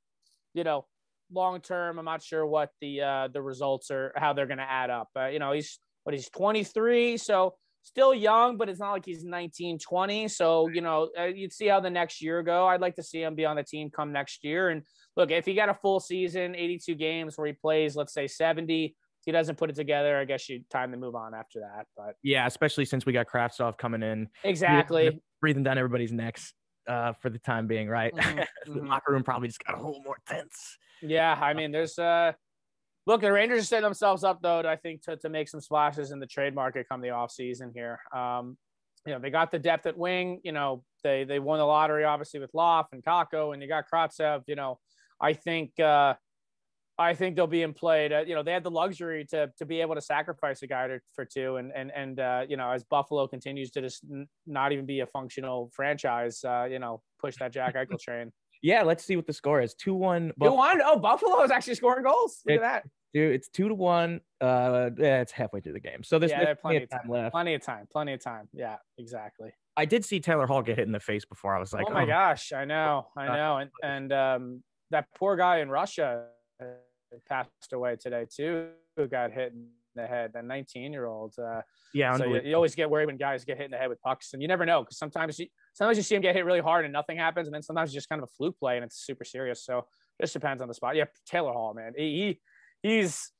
you 0.54 0.64
know, 0.64 0.86
long 1.32 1.60
term, 1.60 1.98
I'm 1.98 2.04
not 2.04 2.22
sure 2.22 2.46
what 2.46 2.70
the 2.80 3.00
uh, 3.00 3.28
the 3.32 3.42
results 3.42 3.90
are, 3.90 4.12
how 4.16 4.32
they're 4.32 4.46
going 4.46 4.58
to 4.58 4.70
add 4.70 4.90
up. 4.90 5.08
Uh, 5.16 5.26
you 5.26 5.38
know, 5.38 5.52
he's 5.52 5.78
what 6.04 6.14
he's 6.14 6.28
23, 6.30 7.16
so 7.16 7.54
still 7.82 8.14
young, 8.14 8.56
but 8.56 8.68
it's 8.68 8.80
not 8.80 8.92
like 8.92 9.04
he's 9.04 9.24
19, 9.24 9.78
20. 9.78 10.28
So 10.28 10.68
you 10.68 10.80
know, 10.80 11.10
uh, 11.18 11.24
you'd 11.24 11.52
see 11.52 11.66
how 11.66 11.80
the 11.80 11.90
next 11.90 12.22
year 12.22 12.42
go. 12.42 12.66
I'd 12.66 12.80
like 12.80 12.96
to 12.96 13.02
see 13.02 13.22
him 13.22 13.34
be 13.34 13.44
on 13.44 13.56
the 13.56 13.62
team 13.62 13.90
come 13.90 14.12
next 14.12 14.44
year. 14.44 14.70
And 14.70 14.82
look, 15.16 15.30
if 15.30 15.44
he 15.44 15.54
got 15.54 15.68
a 15.68 15.74
full 15.74 16.00
season, 16.00 16.54
82 16.54 16.94
games 16.94 17.36
where 17.36 17.46
he 17.46 17.52
plays, 17.52 17.96
let's 17.96 18.12
say 18.12 18.26
70. 18.26 18.94
He 19.24 19.30
doesn't 19.30 19.56
put 19.56 19.70
it 19.70 19.76
together. 19.76 20.18
I 20.18 20.24
guess 20.24 20.48
you 20.48 20.62
time 20.68 20.90
to 20.90 20.96
move 20.96 21.14
on 21.14 21.32
after 21.32 21.60
that. 21.60 21.86
But 21.96 22.16
yeah, 22.24 22.44
especially 22.46 22.84
since 22.84 23.06
we 23.06 23.12
got 23.12 23.26
Kravtsov 23.28 23.78
coming 23.78 24.02
in, 24.02 24.28
exactly 24.42 25.20
breathing 25.40 25.62
down 25.62 25.78
everybody's 25.78 26.12
necks 26.12 26.54
uh, 26.88 27.12
for 27.12 27.30
the 27.30 27.38
time 27.38 27.66
being, 27.66 27.88
right? 27.88 28.14
Mm-hmm. 28.14 28.36
the 28.66 28.78
mm-hmm. 28.80 28.88
locker 28.88 29.12
room 29.12 29.22
probably 29.22 29.48
just 29.48 29.64
got 29.64 29.78
a 29.78 29.82
little 29.82 30.02
more 30.02 30.18
tense. 30.26 30.78
Yeah, 31.00 31.38
I 31.40 31.54
mean, 31.54 31.72
there's 31.72 31.98
uh 31.98 32.32
look, 33.06 33.20
the 33.20 33.32
Rangers 33.32 33.62
are 33.62 33.66
setting 33.66 33.84
themselves 33.84 34.24
up 34.24 34.40
though, 34.42 34.62
to, 34.62 34.68
I 34.68 34.76
think, 34.76 35.02
to, 35.02 35.16
to 35.16 35.28
make 35.28 35.48
some 35.48 35.60
splashes 35.60 36.12
in 36.12 36.20
the 36.20 36.26
trade 36.26 36.54
market 36.54 36.88
come 36.88 37.00
the 37.00 37.10
off 37.10 37.30
season 37.30 37.72
here. 37.74 38.00
Um, 38.14 38.56
you 39.06 39.12
know, 39.12 39.18
they 39.18 39.30
got 39.30 39.50
the 39.50 39.58
depth 39.58 39.86
at 39.86 39.98
wing. 39.98 40.40
You 40.44 40.52
know, 40.52 40.84
they 41.02 41.24
they 41.24 41.38
won 41.38 41.58
the 41.58 41.64
lottery 41.64 42.04
obviously 42.04 42.40
with 42.40 42.54
Loff 42.54 42.88
and 42.92 43.02
Kakko, 43.04 43.52
and 43.52 43.62
you 43.62 43.68
got 43.68 43.84
Kravtsov. 43.92 44.42
You 44.46 44.54
know, 44.54 44.78
I 45.20 45.32
think 45.32 45.78
uh, 45.80 46.14
I 47.02 47.14
think 47.14 47.36
they'll 47.36 47.46
be 47.46 47.62
in 47.62 47.72
play. 47.72 48.08
To, 48.08 48.24
you 48.26 48.34
know, 48.34 48.42
they 48.42 48.52
had 48.52 48.64
the 48.64 48.70
luxury 48.70 49.26
to 49.30 49.50
to 49.58 49.66
be 49.66 49.80
able 49.80 49.94
to 49.94 50.00
sacrifice 50.00 50.62
a 50.62 50.66
guy 50.66 50.88
to, 50.88 51.00
for 51.14 51.24
two, 51.24 51.56
and 51.56 51.72
and 51.74 51.90
and 51.94 52.20
uh, 52.20 52.44
you 52.48 52.56
know, 52.56 52.70
as 52.70 52.84
Buffalo 52.84 53.26
continues 53.26 53.70
to 53.72 53.80
just 53.80 54.04
n- 54.10 54.28
not 54.46 54.72
even 54.72 54.86
be 54.86 55.00
a 55.00 55.06
functional 55.06 55.70
franchise, 55.74 56.42
uh, 56.44 56.66
you 56.70 56.78
know, 56.78 57.02
push 57.20 57.36
that 57.38 57.52
Jack 57.52 57.74
Eichel 57.74 58.00
train. 58.00 58.32
Yeah, 58.62 58.82
let's 58.82 59.04
see 59.04 59.16
what 59.16 59.26
the 59.26 59.32
score 59.32 59.60
is. 59.60 59.74
Two 59.74 59.94
one. 59.94 60.32
Two 60.40 60.52
one. 60.52 60.80
Oh, 60.84 60.98
Buffalo 60.98 61.42
is 61.42 61.50
actually 61.50 61.74
scoring 61.74 62.04
goals. 62.04 62.40
Look 62.46 62.54
it, 62.54 62.62
at 62.62 62.82
that. 62.82 62.84
Dude, 63.12 63.34
it's 63.34 63.48
two 63.48 63.68
to 63.68 63.74
one. 63.74 64.20
Uh, 64.40 64.90
yeah, 64.96 65.20
it's 65.20 65.32
halfway 65.32 65.60
through 65.60 65.74
the 65.74 65.80
game, 65.80 66.02
so 66.02 66.18
there's, 66.18 66.30
yeah, 66.30 66.44
there's 66.44 66.58
plenty, 66.62 66.82
of 66.82 66.90
time, 66.90 67.08
left. 67.08 67.32
Plenty 67.32 67.54
of 67.54 67.62
time. 67.62 67.86
Plenty 67.92 68.14
of 68.14 68.22
time. 68.22 68.48
Yeah, 68.54 68.76
exactly. 68.98 69.50
I 69.76 69.84
did 69.84 70.04
see 70.04 70.20
Taylor 70.20 70.46
Hall 70.46 70.62
get 70.62 70.78
hit 70.78 70.86
in 70.86 70.92
the 70.92 71.00
face 71.00 71.24
before. 71.24 71.54
I 71.54 71.58
was 71.58 71.72
like, 71.72 71.86
oh 71.88 71.92
my 71.92 72.04
oh. 72.04 72.06
gosh, 72.06 72.52
I 72.52 72.64
know, 72.64 73.08
I 73.16 73.26
know, 73.36 73.56
and 73.58 73.70
and 73.82 74.12
um, 74.12 74.62
that 74.90 75.06
poor 75.16 75.36
guy 75.36 75.58
in 75.58 75.68
Russia 75.68 76.26
passed 77.28 77.72
away 77.72 77.96
today 77.96 78.26
too, 78.34 78.68
who 78.96 79.06
got 79.06 79.32
hit 79.32 79.52
in 79.52 79.66
the 79.94 80.06
head. 80.06 80.32
That 80.34 80.44
19 80.44 80.92
year 80.92 81.06
old. 81.06 81.34
Uh, 81.38 81.62
yeah, 81.94 82.16
so 82.16 82.24
you, 82.24 82.40
you, 82.44 82.54
always 82.54 82.74
get 82.74 82.88
worried 82.90 83.06
when 83.06 83.16
guys 83.16 83.44
get 83.44 83.56
hit 83.56 83.66
in 83.66 83.70
the 83.70 83.76
head 83.76 83.88
with 83.88 84.00
pucks, 84.02 84.32
and 84.32 84.42
you 84.42 84.48
never 84.48 84.64
know 84.64 84.82
because 84.82 84.98
sometimes 84.98 85.38
you 85.38 85.46
sometimes 85.74 85.96
you 85.96 86.02
see 86.02 86.14
him 86.14 86.22
get 86.22 86.34
hit 86.34 86.44
really 86.44 86.60
hard 86.60 86.84
and 86.84 86.92
nothing 86.92 87.16
happens, 87.16 87.46
and 87.46 87.54
then 87.54 87.62
sometimes 87.62 87.90
it's 87.90 87.94
just 87.94 88.08
kind 88.08 88.22
of 88.22 88.28
a 88.28 88.32
fluke 88.36 88.58
play 88.58 88.76
and 88.76 88.84
it's 88.84 89.04
super 89.04 89.24
serious. 89.24 89.64
So 89.64 89.78
it 89.78 90.22
just 90.22 90.32
depends 90.32 90.62
on 90.62 90.68
the 90.68 90.74
spot. 90.74 90.96
Yeah, 90.96 91.04
Taylor 91.26 91.52
Hall, 91.52 91.74
man, 91.74 91.92
he, 91.96 92.40
he's 92.82 93.30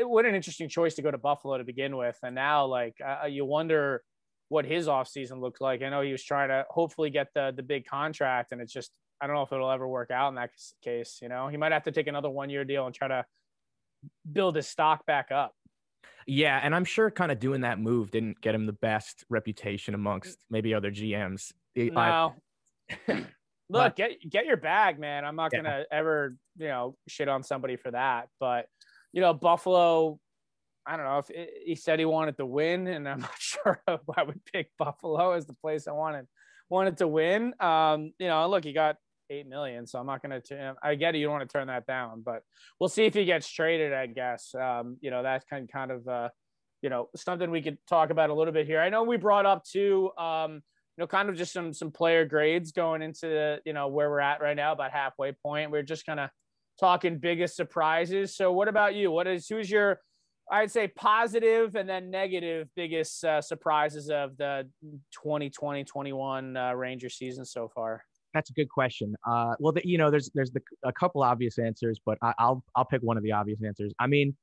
what 0.00 0.26
an 0.26 0.34
interesting 0.34 0.68
choice 0.68 0.94
to 0.94 1.02
go 1.02 1.10
to 1.10 1.18
Buffalo 1.18 1.58
to 1.58 1.64
begin 1.64 1.96
with, 1.96 2.18
and 2.22 2.34
now 2.34 2.66
like 2.66 2.96
uh, 3.04 3.26
you 3.26 3.44
wonder 3.44 4.02
what 4.48 4.64
his 4.64 4.86
offseason 4.86 5.40
looked 5.40 5.60
like. 5.60 5.82
I 5.82 5.88
know 5.88 6.02
he 6.02 6.12
was 6.12 6.22
trying 6.22 6.48
to 6.48 6.64
hopefully 6.70 7.10
get 7.10 7.28
the 7.34 7.52
the 7.56 7.62
big 7.62 7.86
contract, 7.86 8.52
and 8.52 8.60
it's 8.60 8.72
just 8.72 8.90
I 9.24 9.26
don't 9.26 9.36
know 9.36 9.42
if 9.42 9.52
it'll 9.52 9.70
ever 9.70 9.88
work 9.88 10.10
out 10.10 10.28
in 10.28 10.34
that 10.34 10.50
case. 10.82 11.20
You 11.22 11.30
know, 11.30 11.48
he 11.48 11.56
might 11.56 11.72
have 11.72 11.84
to 11.84 11.92
take 11.92 12.08
another 12.08 12.28
one 12.28 12.50
year 12.50 12.62
deal 12.62 12.84
and 12.84 12.94
try 12.94 13.08
to 13.08 13.24
build 14.30 14.54
his 14.54 14.68
stock 14.68 15.06
back 15.06 15.32
up. 15.32 15.54
Yeah, 16.26 16.60
and 16.62 16.74
I'm 16.74 16.84
sure 16.84 17.10
kind 17.10 17.32
of 17.32 17.38
doing 17.38 17.62
that 17.62 17.80
move 17.80 18.10
didn't 18.10 18.42
get 18.42 18.54
him 18.54 18.66
the 18.66 18.74
best 18.74 19.24
reputation 19.30 19.94
amongst 19.94 20.36
maybe 20.50 20.74
other 20.74 20.90
GMs. 20.90 21.52
No. 21.74 22.34
Look, 23.70 23.96
get 23.96 24.10
get 24.28 24.44
your 24.44 24.58
bag, 24.58 24.98
man. 24.98 25.24
I'm 25.24 25.36
not 25.36 25.52
yeah. 25.54 25.62
gonna 25.62 25.84
ever, 25.90 26.36
you 26.58 26.68
know, 26.68 26.94
shit 27.08 27.26
on 27.26 27.42
somebody 27.42 27.76
for 27.76 27.92
that. 27.92 28.28
But 28.38 28.66
you 29.14 29.22
know, 29.22 29.32
Buffalo. 29.32 30.20
I 30.86 30.98
don't 30.98 31.06
know 31.06 31.16
if 31.16 31.30
it, 31.30 31.50
he 31.64 31.76
said 31.76 31.98
he 31.98 32.04
wanted 32.04 32.36
to 32.36 32.44
win, 32.44 32.88
and 32.88 33.08
I'm 33.08 33.20
not 33.20 33.38
sure 33.38 33.80
if 33.88 34.00
I 34.14 34.22
would 34.22 34.44
pick 34.52 34.68
Buffalo 34.78 35.32
as 35.32 35.46
the 35.46 35.54
place 35.54 35.88
I 35.88 35.92
wanted 35.92 36.26
wanted 36.68 36.98
to 36.98 37.08
win. 37.08 37.54
Um, 37.58 38.12
you 38.18 38.28
know, 38.28 38.46
look, 38.48 38.64
he 38.64 38.74
got 38.74 38.96
eight 39.30 39.46
million, 39.48 39.86
so 39.86 39.98
I'm 39.98 40.06
not 40.06 40.22
gonna. 40.22 40.40
I 40.82 40.94
get 40.94 41.14
it, 41.14 41.18
you 41.18 41.26
don't 41.26 41.34
want 41.34 41.48
to 41.48 41.52
turn 41.52 41.66
that 41.68 41.86
down, 41.86 42.22
but 42.24 42.42
we'll 42.78 42.88
see 42.88 43.04
if 43.04 43.14
he 43.14 43.24
gets 43.24 43.48
traded. 43.48 43.92
I 43.92 44.06
guess. 44.06 44.54
Um, 44.54 44.96
you 45.00 45.10
know, 45.10 45.22
that's 45.22 45.44
kind 45.44 45.70
kind 45.70 45.90
of 45.90 46.06
uh, 46.08 46.28
you 46.82 46.90
know 46.90 47.08
something 47.16 47.50
we 47.50 47.62
could 47.62 47.78
talk 47.88 48.10
about 48.10 48.30
a 48.30 48.34
little 48.34 48.52
bit 48.52 48.66
here. 48.66 48.80
I 48.80 48.88
know 48.88 49.02
we 49.02 49.16
brought 49.16 49.46
up 49.46 49.64
too. 49.64 50.10
Um, 50.18 50.62
you 50.96 51.02
know, 51.02 51.06
kind 51.06 51.28
of 51.28 51.36
just 51.36 51.52
some 51.52 51.72
some 51.72 51.90
player 51.90 52.24
grades 52.24 52.72
going 52.72 53.02
into 53.02 53.26
the, 53.26 53.60
you 53.64 53.72
know 53.72 53.88
where 53.88 54.10
we're 54.10 54.20
at 54.20 54.40
right 54.40 54.56
now, 54.56 54.72
about 54.72 54.92
halfway 54.92 55.32
point. 55.32 55.70
We're 55.70 55.82
just 55.82 56.06
kind 56.06 56.20
of 56.20 56.30
talking 56.78 57.18
biggest 57.18 57.56
surprises. 57.56 58.36
So, 58.36 58.52
what 58.52 58.68
about 58.68 58.94
you? 58.94 59.10
What 59.10 59.26
is 59.26 59.48
who's 59.48 59.70
your 59.70 60.00
I'd 60.50 60.70
say 60.70 60.88
positive 60.88 61.74
and 61.74 61.88
then 61.88 62.10
negative 62.10 62.68
biggest 62.76 63.24
uh, 63.24 63.40
surprises 63.40 64.10
of 64.10 64.36
the 64.36 64.68
2020 65.12 65.84
21 65.84 66.56
uh, 66.56 66.72
Ranger 66.74 67.08
season 67.08 67.44
so 67.44 67.68
far? 67.74 68.04
That's 68.34 68.50
a 68.50 68.52
good 68.52 68.68
question. 68.68 69.14
Uh, 69.26 69.54
well, 69.60 69.72
the, 69.72 69.82
you 69.84 69.96
know, 69.96 70.10
there's 70.10 70.30
there's 70.34 70.50
the, 70.50 70.60
a 70.82 70.92
couple 70.92 71.22
obvious 71.22 71.58
answers, 71.58 72.00
but 72.04 72.18
I, 72.20 72.34
will 72.40 72.64
I'll 72.74 72.84
pick 72.84 73.00
one 73.00 73.16
of 73.16 73.22
the 73.22 73.32
obvious 73.32 73.60
answers. 73.64 73.92
I 73.98 74.06
mean, 74.08 74.36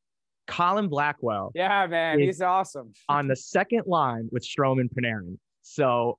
Colin 0.47 0.87
Blackwell. 0.87 1.51
Yeah, 1.53 1.85
man, 1.87 2.19
he's 2.19 2.41
awesome. 2.41 2.93
on 3.09 3.27
the 3.27 3.35
second 3.35 3.83
line 3.85 4.29
with 4.31 4.43
Strome 4.43 4.79
and 4.79 4.89
Panarin. 4.89 5.37
So, 5.61 6.17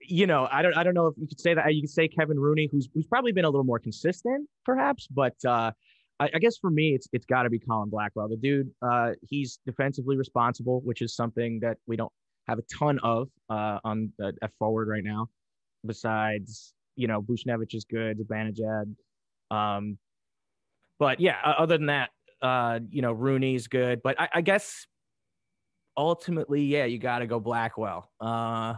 you 0.00 0.26
know, 0.26 0.48
I 0.50 0.62
don't 0.62 0.76
I 0.76 0.82
don't 0.82 0.94
know 0.94 1.08
if 1.08 1.14
you 1.18 1.26
could 1.26 1.40
say 1.40 1.54
that. 1.54 1.74
You 1.74 1.82
could 1.82 1.90
say 1.90 2.08
Kevin 2.08 2.38
Rooney, 2.38 2.68
who's 2.72 2.88
who's 2.94 3.06
probably 3.06 3.32
been 3.32 3.44
a 3.44 3.50
little 3.50 3.64
more 3.64 3.78
consistent, 3.78 4.48
perhaps, 4.64 5.06
but 5.08 5.34
uh, 5.46 5.70
I, 6.20 6.30
I 6.34 6.38
guess 6.38 6.56
for 6.58 6.70
me, 6.70 6.94
it's 6.94 7.08
it's 7.12 7.26
got 7.26 7.42
to 7.42 7.50
be 7.50 7.58
Colin 7.58 7.90
Blackwell. 7.90 8.28
The 8.28 8.36
dude, 8.36 8.70
uh, 8.82 9.12
he's 9.28 9.60
defensively 9.66 10.16
responsible, 10.16 10.80
which 10.84 11.02
is 11.02 11.14
something 11.14 11.60
that 11.60 11.78
we 11.86 11.96
don't 11.96 12.12
have 12.48 12.58
a 12.58 12.62
ton 12.62 12.98
of 13.02 13.28
uh, 13.50 13.78
on 13.84 14.12
the 14.18 14.32
F 14.42 14.50
forward 14.58 14.88
right 14.88 15.04
now. 15.04 15.28
Besides, 15.86 16.74
you 16.98 17.06
know, 17.06 17.22
Buchnevich 17.22 17.74
is 17.74 17.84
good, 17.84 18.18
Zibanejad. 18.18 18.94
Um, 19.50 19.98
but 20.98 21.20
yeah, 21.20 21.36
other 21.44 21.78
than 21.78 21.86
that, 21.86 22.10
uh, 22.42 22.80
you 22.90 23.02
know, 23.02 23.12
Rooney's 23.12 23.68
good. 23.68 24.02
But 24.02 24.20
I, 24.20 24.28
I 24.34 24.40
guess 24.40 24.86
ultimately, 25.96 26.62
yeah, 26.62 26.84
you 26.84 26.98
got 26.98 27.20
to 27.20 27.26
go 27.26 27.38
Blackwell. 27.40 28.10
Uh, 28.20 28.74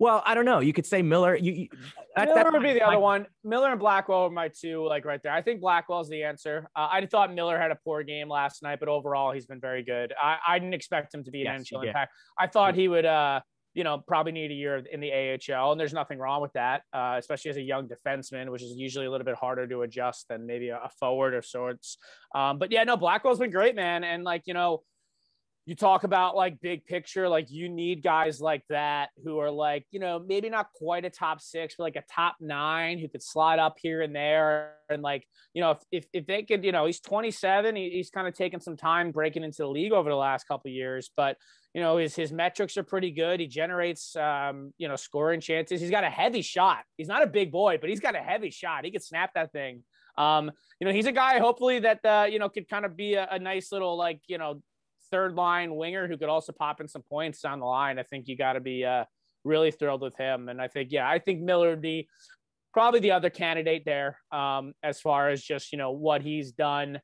Well, 0.00 0.22
I 0.24 0.34
don't 0.34 0.44
know. 0.44 0.60
You 0.60 0.72
could 0.72 0.86
say 0.86 1.02
Miller. 1.02 1.34
You, 1.36 1.52
you 1.52 1.68
that, 2.14 2.28
Miller 2.28 2.50
would 2.52 2.62
be 2.62 2.72
the 2.72 2.82
other 2.82 3.00
one. 3.00 3.26
Miller 3.42 3.70
and 3.70 3.80
Blackwell 3.80 4.22
are 4.22 4.30
my 4.30 4.48
two, 4.48 4.86
like 4.86 5.04
right 5.04 5.20
there. 5.22 5.32
I 5.32 5.42
think 5.42 5.60
Blackwell's 5.60 6.08
the 6.08 6.22
answer. 6.22 6.68
Uh, 6.76 6.88
I 6.90 7.04
thought 7.06 7.34
Miller 7.34 7.58
had 7.58 7.72
a 7.72 7.78
poor 7.84 8.04
game 8.04 8.28
last 8.28 8.62
night, 8.62 8.78
but 8.78 8.88
overall 8.88 9.32
he's 9.32 9.46
been 9.46 9.60
very 9.60 9.82
good. 9.82 10.14
I, 10.20 10.38
I 10.46 10.58
didn't 10.58 10.74
expect 10.74 11.12
him 11.12 11.24
to 11.24 11.30
be 11.30 11.44
an 11.44 11.46
yes, 11.46 11.68
NHL 11.72 11.86
impact. 11.86 12.12
I 12.38 12.46
thought 12.46 12.74
he 12.74 12.86
would, 12.86 13.04
uh, 13.04 13.40
you 13.78 13.84
know, 13.84 14.02
probably 14.08 14.32
need 14.32 14.50
a 14.50 14.54
year 14.54 14.82
in 14.90 14.98
the 14.98 15.12
AHL, 15.12 15.70
and 15.70 15.80
there's 15.80 15.92
nothing 15.92 16.18
wrong 16.18 16.42
with 16.42 16.52
that, 16.54 16.82
uh, 16.92 17.14
especially 17.16 17.52
as 17.52 17.58
a 17.58 17.62
young 17.62 17.86
defenseman, 17.86 18.50
which 18.50 18.60
is 18.60 18.76
usually 18.76 19.06
a 19.06 19.10
little 19.10 19.24
bit 19.24 19.36
harder 19.36 19.68
to 19.68 19.82
adjust 19.82 20.26
than 20.26 20.44
maybe 20.46 20.70
a, 20.70 20.78
a 20.78 20.88
forward 20.98 21.32
of 21.32 21.46
sorts. 21.46 21.96
Um, 22.34 22.58
but 22.58 22.72
yeah, 22.72 22.82
no, 22.82 22.96
Blackwell's 22.96 23.38
been 23.38 23.52
great, 23.52 23.76
man, 23.76 24.02
and 24.02 24.24
like 24.24 24.42
you 24.46 24.54
know 24.54 24.82
you 25.68 25.74
talk 25.74 26.04
about 26.04 26.34
like 26.34 26.62
big 26.62 26.86
picture, 26.86 27.28
like 27.28 27.50
you 27.50 27.68
need 27.68 28.02
guys 28.02 28.40
like 28.40 28.62
that 28.70 29.10
who 29.22 29.38
are 29.38 29.50
like, 29.50 29.84
you 29.90 30.00
know, 30.00 30.18
maybe 30.18 30.48
not 30.48 30.72
quite 30.72 31.04
a 31.04 31.10
top 31.10 31.42
six, 31.42 31.74
but 31.76 31.84
like 31.84 31.96
a 31.96 32.04
top 32.10 32.36
nine 32.40 32.98
who 32.98 33.06
could 33.06 33.22
slide 33.22 33.58
up 33.58 33.76
here 33.78 34.00
and 34.00 34.16
there. 34.16 34.76
And 34.88 35.02
like, 35.02 35.26
you 35.52 35.60
know, 35.60 35.72
if, 35.72 35.78
if, 35.92 36.06
if 36.14 36.26
they 36.26 36.42
could, 36.42 36.64
you 36.64 36.72
know, 36.72 36.86
he's 36.86 37.00
27, 37.00 37.76
he, 37.76 37.90
he's 37.90 38.08
kind 38.08 38.26
of 38.26 38.32
taken 38.32 38.62
some 38.62 38.78
time 38.78 39.10
breaking 39.10 39.44
into 39.44 39.58
the 39.58 39.68
league 39.68 39.92
over 39.92 40.08
the 40.08 40.16
last 40.16 40.48
couple 40.48 40.70
years, 40.70 41.10
but 41.14 41.36
you 41.74 41.82
know, 41.82 41.98
his, 41.98 42.16
his 42.16 42.32
metrics 42.32 42.78
are 42.78 42.82
pretty 42.82 43.10
good. 43.10 43.38
He 43.38 43.46
generates, 43.46 44.16
um, 44.16 44.72
you 44.78 44.88
know, 44.88 44.96
scoring 44.96 45.38
chances. 45.38 45.82
He's 45.82 45.90
got 45.90 46.02
a 46.02 46.08
heavy 46.08 46.40
shot. 46.40 46.78
He's 46.96 47.08
not 47.08 47.22
a 47.22 47.26
big 47.26 47.52
boy, 47.52 47.76
but 47.78 47.90
he's 47.90 48.00
got 48.00 48.16
a 48.16 48.20
heavy 48.20 48.50
shot. 48.50 48.86
He 48.86 48.90
could 48.90 49.04
snap 49.04 49.34
that 49.34 49.52
thing. 49.52 49.84
Um, 50.16 50.50
you 50.80 50.86
know, 50.86 50.94
he's 50.94 51.06
a 51.06 51.12
guy 51.12 51.38
hopefully 51.38 51.80
that, 51.80 52.02
uh, 52.06 52.26
you 52.26 52.38
know, 52.38 52.48
could 52.48 52.70
kind 52.70 52.86
of 52.86 52.96
be 52.96 53.14
a, 53.14 53.28
a 53.30 53.38
nice 53.38 53.70
little, 53.70 53.98
like, 53.98 54.22
you 54.28 54.38
know, 54.38 54.62
third 55.10 55.34
line 55.34 55.74
winger 55.74 56.06
who 56.08 56.16
could 56.16 56.28
also 56.28 56.52
pop 56.52 56.80
in 56.80 56.88
some 56.88 57.02
points 57.02 57.40
down 57.40 57.60
the 57.60 57.66
line. 57.66 57.98
I 57.98 58.02
think 58.02 58.28
you 58.28 58.36
got 58.36 58.54
to 58.54 58.60
be 58.60 58.84
uh, 58.84 59.04
really 59.44 59.70
thrilled 59.70 60.02
with 60.02 60.16
him. 60.16 60.48
And 60.48 60.60
I 60.60 60.68
think, 60.68 60.90
yeah, 60.92 61.08
I 61.08 61.18
think 61.18 61.40
Miller 61.40 61.70
would 61.70 61.82
be 61.82 62.08
probably 62.72 63.00
the 63.00 63.12
other 63.12 63.30
candidate 63.30 63.84
there 63.84 64.18
um, 64.30 64.74
as 64.82 65.00
far 65.00 65.30
as 65.30 65.42
just, 65.42 65.72
you 65.72 65.78
know, 65.78 65.90
what 65.90 66.22
he's 66.22 66.52
done 66.52 67.00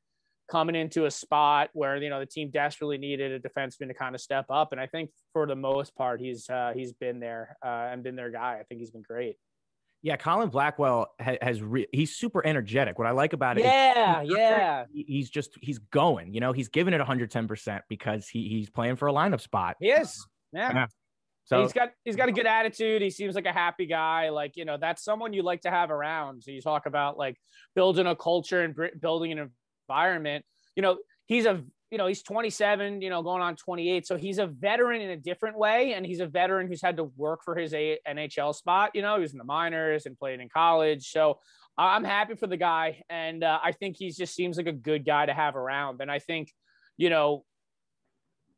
coming 0.50 0.76
into 0.76 1.06
a 1.06 1.10
spot 1.10 1.70
where, 1.72 1.96
you 1.96 2.10
know, 2.10 2.20
the 2.20 2.26
team 2.26 2.50
desperately 2.50 2.98
needed 2.98 3.32
a 3.32 3.48
defenseman 3.48 3.88
to 3.88 3.94
kind 3.94 4.14
of 4.14 4.20
step 4.20 4.44
up. 4.50 4.72
And 4.72 4.80
I 4.80 4.86
think 4.86 5.10
for 5.32 5.46
the 5.46 5.56
most 5.56 5.94
part, 5.96 6.20
he's, 6.20 6.48
uh, 6.50 6.72
he's 6.74 6.92
been 6.92 7.18
there 7.18 7.56
uh, 7.64 7.88
and 7.90 8.02
been 8.02 8.16
their 8.16 8.30
guy. 8.30 8.58
I 8.60 8.64
think 8.64 8.80
he's 8.80 8.90
been 8.90 9.02
great. 9.02 9.36
Yeah, 10.04 10.18
Colin 10.18 10.50
Blackwell 10.50 11.06
has, 11.18 11.38
has 11.40 11.62
re- 11.62 11.88
he's 11.90 12.14
super 12.14 12.46
energetic. 12.46 12.98
What 12.98 13.08
I 13.08 13.12
like 13.12 13.32
about 13.32 13.56
it, 13.56 13.64
yeah, 13.64 14.20
yeah, 14.20 14.84
he's 14.92 15.30
just 15.30 15.56
he's 15.62 15.78
going. 15.78 16.34
You 16.34 16.40
know, 16.40 16.52
he's 16.52 16.68
giving 16.68 16.92
it 16.92 16.98
110 16.98 17.48
percent 17.48 17.84
because 17.88 18.28
he 18.28 18.46
he's 18.46 18.68
playing 18.68 18.96
for 18.96 19.08
a 19.08 19.14
lineup 19.14 19.40
spot. 19.40 19.76
He 19.80 19.88
is. 19.88 20.28
Yeah. 20.52 20.72
yeah. 20.74 20.86
So 21.46 21.62
he's 21.62 21.72
got 21.72 21.92
he's 22.04 22.16
got 22.16 22.28
a 22.28 22.32
good 22.32 22.44
attitude. 22.44 23.00
He 23.00 23.08
seems 23.08 23.34
like 23.34 23.46
a 23.46 23.52
happy 23.52 23.86
guy. 23.86 24.28
Like 24.28 24.58
you 24.58 24.66
know, 24.66 24.76
that's 24.76 25.02
someone 25.02 25.32
you 25.32 25.42
like 25.42 25.62
to 25.62 25.70
have 25.70 25.90
around. 25.90 26.42
So 26.42 26.50
you 26.50 26.60
talk 26.60 26.84
about 26.84 27.16
like 27.16 27.38
building 27.74 28.06
a 28.06 28.14
culture 28.14 28.60
and 28.60 28.76
building 29.00 29.32
an 29.32 29.50
environment. 29.88 30.44
You 30.76 30.82
know, 30.82 30.98
he's 31.24 31.46
a 31.46 31.62
you 31.94 31.98
know, 31.98 32.08
he's 32.08 32.24
27, 32.24 33.02
you 33.02 33.08
know, 33.08 33.22
going 33.22 33.40
on 33.40 33.54
28. 33.54 34.04
So 34.04 34.16
he's 34.16 34.38
a 34.38 34.48
veteran 34.48 35.00
in 35.00 35.10
a 35.10 35.16
different 35.16 35.56
way. 35.56 35.92
And 35.92 36.04
he's 36.04 36.18
a 36.18 36.26
veteran 36.26 36.66
who's 36.66 36.82
had 36.82 36.96
to 36.96 37.04
work 37.04 37.44
for 37.44 37.54
his 37.54 37.72
a- 37.72 38.00
NHL 38.04 38.52
spot. 38.52 38.90
You 38.94 39.02
know, 39.02 39.14
he 39.14 39.20
was 39.20 39.30
in 39.30 39.38
the 39.38 39.44
minors 39.44 40.04
and 40.04 40.18
played 40.18 40.40
in 40.40 40.48
college. 40.48 41.12
So 41.12 41.38
I'm 41.78 42.02
happy 42.02 42.34
for 42.34 42.48
the 42.48 42.56
guy. 42.56 43.00
And 43.08 43.44
uh, 43.44 43.60
I 43.62 43.70
think 43.70 43.94
he 43.96 44.10
just 44.10 44.34
seems 44.34 44.56
like 44.56 44.66
a 44.66 44.72
good 44.72 45.06
guy 45.06 45.26
to 45.26 45.32
have 45.32 45.54
around. 45.54 46.00
And 46.00 46.10
I 46.10 46.18
think, 46.18 46.50
you 46.96 47.10
know, 47.10 47.44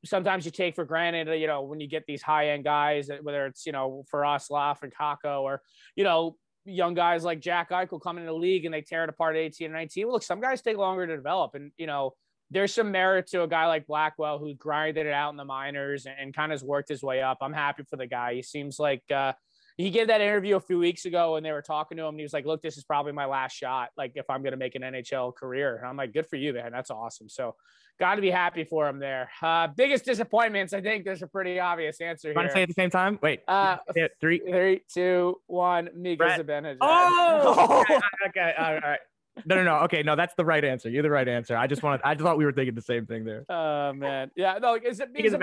sometimes 0.06 0.46
you 0.46 0.50
take 0.50 0.74
for 0.74 0.86
granted, 0.86 1.28
you 1.38 1.46
know, 1.46 1.60
when 1.60 1.78
you 1.78 1.88
get 1.88 2.04
these 2.06 2.22
high 2.22 2.48
end 2.52 2.64
guys, 2.64 3.10
whether 3.20 3.44
it's, 3.44 3.66
you 3.66 3.72
know, 3.72 4.02
for 4.08 4.24
us, 4.24 4.48
and 4.50 4.94
Kakko, 4.98 5.42
or, 5.42 5.60
you 5.94 6.04
know, 6.04 6.36
young 6.64 6.94
guys 6.94 7.22
like 7.22 7.40
Jack 7.40 7.68
Eichel 7.68 8.00
coming 8.00 8.24
in 8.24 8.28
the 8.28 8.34
league 8.34 8.64
and 8.64 8.72
they 8.72 8.80
tear 8.80 9.04
it 9.04 9.10
apart 9.10 9.36
at 9.36 9.40
18 9.40 9.66
and 9.66 9.74
19. 9.74 10.06
Well, 10.06 10.14
look, 10.14 10.22
some 10.22 10.40
guys 10.40 10.62
take 10.62 10.78
longer 10.78 11.06
to 11.06 11.14
develop. 11.14 11.54
And, 11.54 11.70
you 11.76 11.86
know, 11.86 12.14
there's 12.50 12.72
some 12.72 12.92
merit 12.92 13.26
to 13.28 13.42
a 13.42 13.48
guy 13.48 13.66
like 13.66 13.86
Blackwell 13.86 14.38
who 14.38 14.54
grinded 14.54 15.06
it 15.06 15.12
out 15.12 15.30
in 15.30 15.36
the 15.36 15.44
minors 15.44 16.06
and, 16.06 16.14
and 16.18 16.34
kind 16.34 16.52
of 16.52 16.62
worked 16.62 16.88
his 16.88 17.02
way 17.02 17.22
up. 17.22 17.38
I'm 17.40 17.52
happy 17.52 17.82
for 17.88 17.96
the 17.96 18.06
guy. 18.06 18.34
He 18.34 18.42
seems 18.42 18.78
like 18.78 19.02
uh, 19.10 19.32
he 19.76 19.90
gave 19.90 20.06
that 20.06 20.20
interview 20.20 20.56
a 20.56 20.60
few 20.60 20.78
weeks 20.78 21.04
ago 21.04 21.36
and 21.36 21.44
they 21.44 21.52
were 21.52 21.62
talking 21.62 21.98
to 21.98 22.04
him 22.04 22.10
and 22.10 22.18
he 22.18 22.22
was 22.22 22.32
like, 22.32 22.46
look, 22.46 22.62
this 22.62 22.76
is 22.76 22.84
probably 22.84 23.12
my 23.12 23.26
last 23.26 23.54
shot. 23.54 23.90
Like 23.96 24.12
if 24.14 24.30
I'm 24.30 24.42
going 24.42 24.52
to 24.52 24.58
make 24.58 24.74
an 24.74 24.82
NHL 24.82 25.34
career. 25.34 25.76
And 25.76 25.86
I'm 25.86 25.96
like, 25.96 26.12
good 26.12 26.26
for 26.26 26.36
you, 26.36 26.52
man. 26.52 26.72
That's 26.72 26.90
awesome. 26.90 27.28
So 27.28 27.56
got 27.98 28.14
to 28.14 28.22
be 28.22 28.30
happy 28.30 28.64
for 28.64 28.88
him 28.88 28.98
there. 28.98 29.28
Uh, 29.42 29.68
biggest 29.68 30.04
disappointments. 30.04 30.72
I 30.72 30.80
think 30.80 31.04
there's 31.04 31.22
a 31.22 31.26
pretty 31.26 31.58
obvious 31.58 32.00
answer 32.00 32.28
here. 32.28 32.34
Want 32.34 32.48
to 32.48 32.54
say 32.54 32.62
at 32.62 32.68
the 32.68 32.74
same 32.74 32.90
time? 32.90 33.18
Wait, 33.22 33.40
uh, 33.48 33.78
three, 34.20 34.38
three, 34.38 34.82
two, 34.92 35.40
one. 35.46 35.90
Mika 35.94 36.24
Zibanejad. 36.24 36.78
Oh, 36.80 37.80
okay. 37.90 38.00
okay. 38.28 38.54
All 38.58 38.74
right. 38.74 39.00
No, 39.44 39.56
no, 39.56 39.64
no. 39.64 39.76
Okay, 39.80 40.02
no, 40.02 40.16
that's 40.16 40.34
the 40.34 40.44
right 40.44 40.64
answer. 40.64 40.88
You're 40.88 41.02
the 41.02 41.10
right 41.10 41.28
answer. 41.28 41.56
I 41.56 41.66
just 41.66 41.82
wanted. 41.82 42.00
I 42.04 42.14
just 42.14 42.24
thought 42.24 42.38
we 42.38 42.44
were 42.44 42.52
thinking 42.52 42.74
the 42.74 42.80
same 42.80 43.06
thing 43.06 43.24
there. 43.24 43.44
Oh 43.48 43.92
man, 43.92 44.30
yeah. 44.34 44.58
No, 44.60 44.76
is 44.76 45.00
it 45.00 45.12
because 45.12 45.34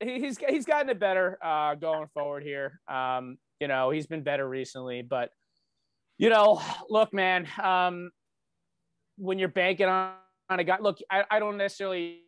he's 0.00 0.38
he's 0.48 0.66
gotten 0.66 0.90
it 0.90 0.98
better 0.98 1.38
uh, 1.42 1.74
going 1.74 2.08
forward 2.12 2.42
here. 2.42 2.80
Um, 2.88 3.38
you 3.60 3.68
know, 3.68 3.90
he's 3.90 4.06
been 4.06 4.22
better 4.22 4.46
recently, 4.46 5.02
but 5.02 5.30
you 6.18 6.28
know, 6.28 6.60
look, 6.90 7.14
man. 7.14 7.48
Um, 7.62 8.10
when 9.16 9.38
you're 9.38 9.48
banking 9.48 9.86
on, 9.86 10.12
on 10.50 10.58
a 10.58 10.64
guy, 10.64 10.78
look, 10.80 10.98
I, 11.10 11.24
I 11.30 11.38
don't 11.38 11.56
necessarily 11.56 12.22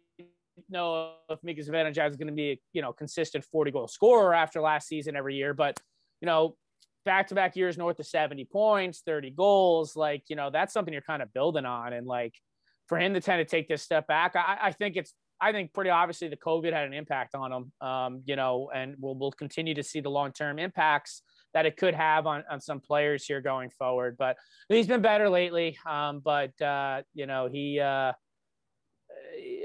know 0.69 1.15
if 1.29 1.43
Mika 1.43 1.63
Zibanejad 1.63 2.11
is 2.11 2.17
going 2.17 2.29
to 2.29 2.33
be 2.33 2.51
a 2.53 2.61
you 2.73 2.83
know 2.83 2.93
consistent 2.93 3.45
40 3.45 3.71
goal 3.73 3.89
scorer 3.89 4.35
after 4.35 4.61
last 4.61 4.89
season 4.89 5.17
every 5.17 5.35
year, 5.35 5.55
but 5.55 5.79
you 6.21 6.27
know 6.27 6.57
back 7.05 7.29
to 7.29 7.35
back 7.35 7.57
years 7.57 7.77
north 7.79 7.99
of 7.99 8.07
70 8.07 8.45
points, 8.47 9.03
30 9.05 9.31
goals. 9.31 9.97
Like, 9.97 10.25
you 10.29 10.37
know, 10.37 10.51
that's 10.51 10.73
something 10.73 10.93
you're 10.93 11.03
kind 11.03 11.23
of 11.23 11.33
building 11.33 11.65
on. 11.65 11.93
And 11.93 12.07
like 12.07 12.35
for 12.89 12.99
him 12.99 13.15
to 13.15 13.21
tend 13.21 13.41
to 13.41 13.51
take 13.51 13.69
this 13.69 13.83
step 13.83 14.07
back, 14.07 14.37
I, 14.37 14.59
I 14.63 14.73
think 14.73 14.97
it's, 14.97 15.13
I 15.41 15.53
think 15.53 15.73
pretty 15.73 15.91
obviously 15.91 16.29
the 16.29 16.37
COVID 16.37 16.73
had 16.73 16.87
an 16.87 16.95
impact 16.95 17.35
on 17.35 17.53
him, 17.53 17.87
um, 17.87 18.23
you 18.25 18.37
know, 18.37 18.71
and 18.75 18.95
we'll, 18.99 19.15
we'll 19.15 19.33
continue 19.33 19.75
to 19.75 19.83
see 19.83 20.01
the 20.01 20.11
long 20.11 20.33
term 20.33 20.59
impacts 20.59 21.23
that 21.53 21.67
it 21.67 21.77
could 21.77 21.95
have 21.95 22.27
on, 22.27 22.45
on 22.51 22.61
some 22.61 22.81
players 22.81 23.25
here 23.25 23.41
going 23.41 23.71
forward. 23.71 24.17
But 24.19 24.37
he's 24.69 24.87
been 24.87 25.03
better 25.03 25.29
lately. 25.29 25.77
Um, 25.87 26.21
but, 26.25 26.59
uh, 26.63 27.03
you 27.15 27.27
know, 27.27 27.49
he, 27.53 27.81
uh, 27.81 28.13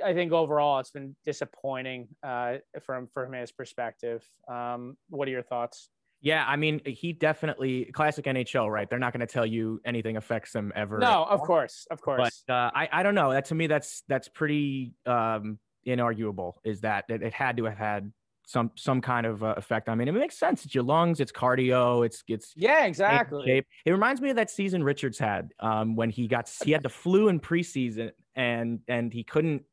I 0.04 0.14
think 0.14 0.32
overall 0.32 0.80
it's 0.80 0.92
been 0.92 1.16
disappointing 1.26 2.08
uh, 2.24 2.58
from 2.86 3.08
from 3.08 3.34
his 3.34 3.52
perspective. 3.52 4.24
Um, 4.48 4.98
what 5.10 5.28
are 5.28 5.32
your 5.32 5.44
thoughts? 5.44 5.90
Yeah, 6.22 6.44
I 6.46 6.58
mean, 6.58 6.82
he 6.86 7.14
definitely 7.14 7.86
classic 7.86 8.26
NHL, 8.26 8.70
right? 8.70 8.90
They're 8.90 9.00
not 9.00 9.14
going 9.14 9.26
to 9.26 9.32
tell 9.32 9.46
you 9.46 9.80
anything 9.86 10.18
affects 10.18 10.54
him 10.54 10.74
ever. 10.76 10.98
No, 10.98 11.24
of 11.24 11.42
course, 11.42 11.88
of 11.90 12.02
course. 12.02 12.44
But 12.46 12.54
uh, 12.54 12.72
I, 12.74 12.90
I 12.92 13.04
don't 13.04 13.16
know. 13.16 13.32
That 13.32 13.46
to 13.46 13.56
me, 13.56 13.68
that's 13.68 14.04
that's 14.08 14.28
pretty 14.28 14.94
um, 15.06 15.60
inarguable. 15.88 16.56
Is 16.64 16.82
that 16.82 17.06
it, 17.10 17.24
it 17.24 17.34
had 17.34 17.58
to 17.58 17.66
have 17.66 17.78
had 17.78 18.12
some 18.50 18.72
some 18.76 19.00
kind 19.00 19.28
of 19.28 19.44
uh, 19.44 19.54
effect. 19.58 19.88
I 19.90 19.96
mean, 19.96 20.08
it 20.08 20.14
makes 20.14 20.38
sense. 20.38 20.66
It's 20.66 20.74
your 20.74 20.84
lungs, 20.84 21.20
it's 21.20 21.32
cardio, 21.32 22.06
it's 22.06 22.24
it's 22.28 22.52
yeah, 22.56 22.86
exactly. 22.86 23.64
It 23.86 23.92
reminds 23.92 24.22
me 24.22 24.32
of 24.32 24.38
that 24.38 24.50
season 24.50 24.84
Richards 24.84 25.20
had 25.20 25.54
um, 25.60 25.96
when 25.96 26.10
he 26.10 26.28
got 26.28 26.52
he 26.64 26.72
had 26.72 26.82
the 26.82 26.90
flu 26.90 27.28
in 27.28 27.40
preseason 27.40 28.12
and 28.36 28.80
and 28.88 29.14
he 29.14 29.24
couldn't 29.24 29.64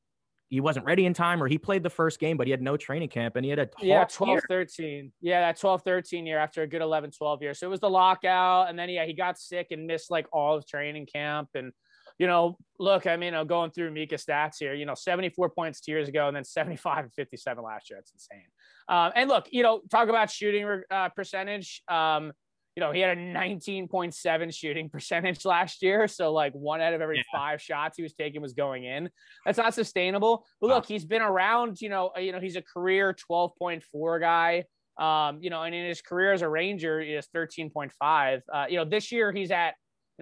he 0.48 0.60
wasn't 0.60 0.84
ready 0.84 1.06
in 1.06 1.12
time 1.12 1.42
or 1.42 1.48
he 1.48 1.58
played 1.58 1.82
the 1.82 1.90
first 1.90 2.18
game 2.18 2.36
but 2.36 2.46
he 2.46 2.50
had 2.50 2.62
no 2.62 2.76
training 2.76 3.08
camp 3.08 3.36
and 3.36 3.44
he 3.44 3.50
had 3.50 3.58
a 3.58 3.68
yeah 3.80 4.04
12 4.04 4.30
year. 4.30 4.42
13 4.48 5.12
yeah 5.20 5.40
that 5.40 5.58
12 5.58 5.82
13 5.82 6.26
year 6.26 6.38
after 6.38 6.62
a 6.62 6.66
good 6.66 6.82
11 6.82 7.10
12 7.10 7.42
year 7.42 7.54
so 7.54 7.66
it 7.66 7.70
was 7.70 7.80
the 7.80 7.90
lockout 7.90 8.68
and 8.68 8.78
then 8.78 8.88
yeah 8.88 9.04
he 9.04 9.12
got 9.12 9.38
sick 9.38 9.68
and 9.70 9.86
missed 9.86 10.10
like 10.10 10.26
all 10.32 10.56
of 10.56 10.66
training 10.66 11.06
camp 11.06 11.48
and 11.54 11.72
you 12.18 12.26
know 12.26 12.56
look 12.78 13.06
i 13.06 13.16
mean 13.16 13.34
i'm 13.34 13.46
going 13.46 13.70
through 13.70 13.90
mika 13.90 14.14
stats 14.14 14.54
here 14.58 14.74
you 14.74 14.86
know 14.86 14.94
74 14.94 15.50
points 15.50 15.80
two 15.80 15.92
years 15.92 16.08
ago 16.08 16.28
and 16.28 16.36
then 16.36 16.44
75 16.44 17.04
and 17.04 17.12
57 17.12 17.64
last 17.64 17.90
year. 17.90 17.98
That's 17.98 18.12
insane. 18.12 18.46
Um, 18.88 19.12
and 19.14 19.28
look 19.28 19.46
you 19.50 19.62
know 19.62 19.80
talk 19.90 20.08
about 20.08 20.30
shooting 20.30 20.82
uh, 20.90 21.08
percentage. 21.10 21.82
Um, 21.88 22.32
you 22.76 22.82
know, 22.82 22.92
he 22.92 23.00
had 23.00 23.16
a 23.16 23.20
19.7 23.20 24.54
shooting 24.54 24.90
percentage 24.92 25.44
last 25.44 25.82
year. 25.82 26.06
So 26.06 26.32
like 26.32 26.52
one 26.52 26.80
out 26.80 26.92
of 26.92 27.00
every 27.00 27.16
yeah. 27.16 27.22
five 27.34 27.60
shots 27.60 27.96
he 27.96 28.02
was 28.02 28.12
taking 28.12 28.42
was 28.42 28.52
going 28.52 28.84
in. 28.84 29.08
That's 29.44 29.58
not 29.58 29.74
sustainable. 29.74 30.44
But 30.60 30.68
look, 30.68 30.84
wow. 30.84 30.86
he's 30.86 31.06
been 31.06 31.22
around, 31.22 31.80
you 31.80 31.88
know, 31.88 32.12
you 32.18 32.32
know, 32.32 32.40
he's 32.40 32.56
a 32.56 32.62
career 32.62 33.16
12.4 33.30 34.20
guy. 34.20 34.64
Um, 34.98 35.40
you 35.42 35.50
know, 35.50 35.62
and 35.62 35.74
in 35.74 35.86
his 35.86 36.00
career 36.00 36.32
as 36.32 36.42
a 36.42 36.48
Ranger, 36.48 37.00
he 37.00 37.12
is 37.12 37.26
13.5. 37.34 38.40
Uh, 38.52 38.66
you 38.68 38.76
know, 38.76 38.84
this 38.84 39.10
year 39.10 39.32
he's 39.32 39.50
at 39.50 39.74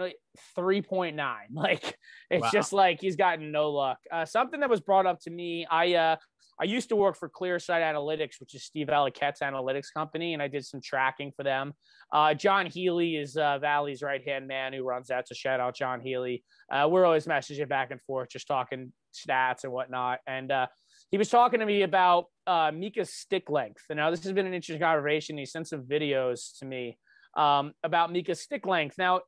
know, 0.02 0.10
3.9. 0.56 1.34
Like 1.54 1.96
it's 2.30 2.42
wow. 2.42 2.50
just 2.52 2.72
like 2.72 3.00
he's 3.00 3.16
gotten 3.16 3.52
no 3.52 3.70
luck. 3.70 3.98
Uh, 4.10 4.24
something 4.24 4.60
that 4.60 4.70
was 4.70 4.80
brought 4.80 5.06
up 5.06 5.20
to 5.20 5.30
me, 5.30 5.66
I 5.70 5.94
uh 5.94 6.16
I 6.60 6.64
used 6.64 6.88
to 6.90 6.96
work 6.96 7.16
for 7.16 7.28
ClearSight 7.28 7.82
Analytics, 7.82 8.38
which 8.38 8.54
is 8.54 8.62
Steve 8.62 8.86
Valiquette's 8.86 9.40
analytics 9.40 9.92
company, 9.92 10.34
and 10.34 10.42
I 10.42 10.48
did 10.48 10.64
some 10.64 10.80
tracking 10.80 11.32
for 11.36 11.42
them. 11.42 11.72
Uh, 12.12 12.32
John 12.34 12.66
Healy 12.66 13.16
is 13.16 13.36
uh, 13.36 13.58
Valley's 13.58 14.02
right 14.02 14.22
hand 14.26 14.46
man 14.46 14.72
who 14.72 14.84
runs 14.84 15.08
that. 15.08 15.26
So 15.26 15.34
shout 15.34 15.58
out 15.58 15.74
John 15.74 16.00
Healy. 16.00 16.44
Uh, 16.70 16.88
we're 16.88 17.04
always 17.04 17.26
messaging 17.26 17.68
back 17.68 17.90
and 17.90 18.00
forth, 18.02 18.28
just 18.30 18.46
talking 18.46 18.92
stats 19.12 19.64
and 19.64 19.72
whatnot. 19.72 20.20
And 20.26 20.52
uh, 20.52 20.66
he 21.10 21.18
was 21.18 21.28
talking 21.28 21.60
to 21.60 21.66
me 21.66 21.82
about 21.82 22.26
uh, 22.46 22.70
Mika's 22.72 23.12
stick 23.12 23.50
length. 23.50 23.82
And 23.90 23.96
now 23.96 24.10
this 24.10 24.22
has 24.22 24.32
been 24.32 24.46
an 24.46 24.54
interesting 24.54 24.80
conversation. 24.80 25.36
He 25.36 25.46
sent 25.46 25.68
some 25.68 25.82
videos 25.82 26.58
to 26.60 26.66
me 26.66 26.98
um, 27.36 27.72
about 27.82 28.12
Mika's 28.12 28.40
stick 28.40 28.66
length. 28.66 28.96
Now, 28.96 29.20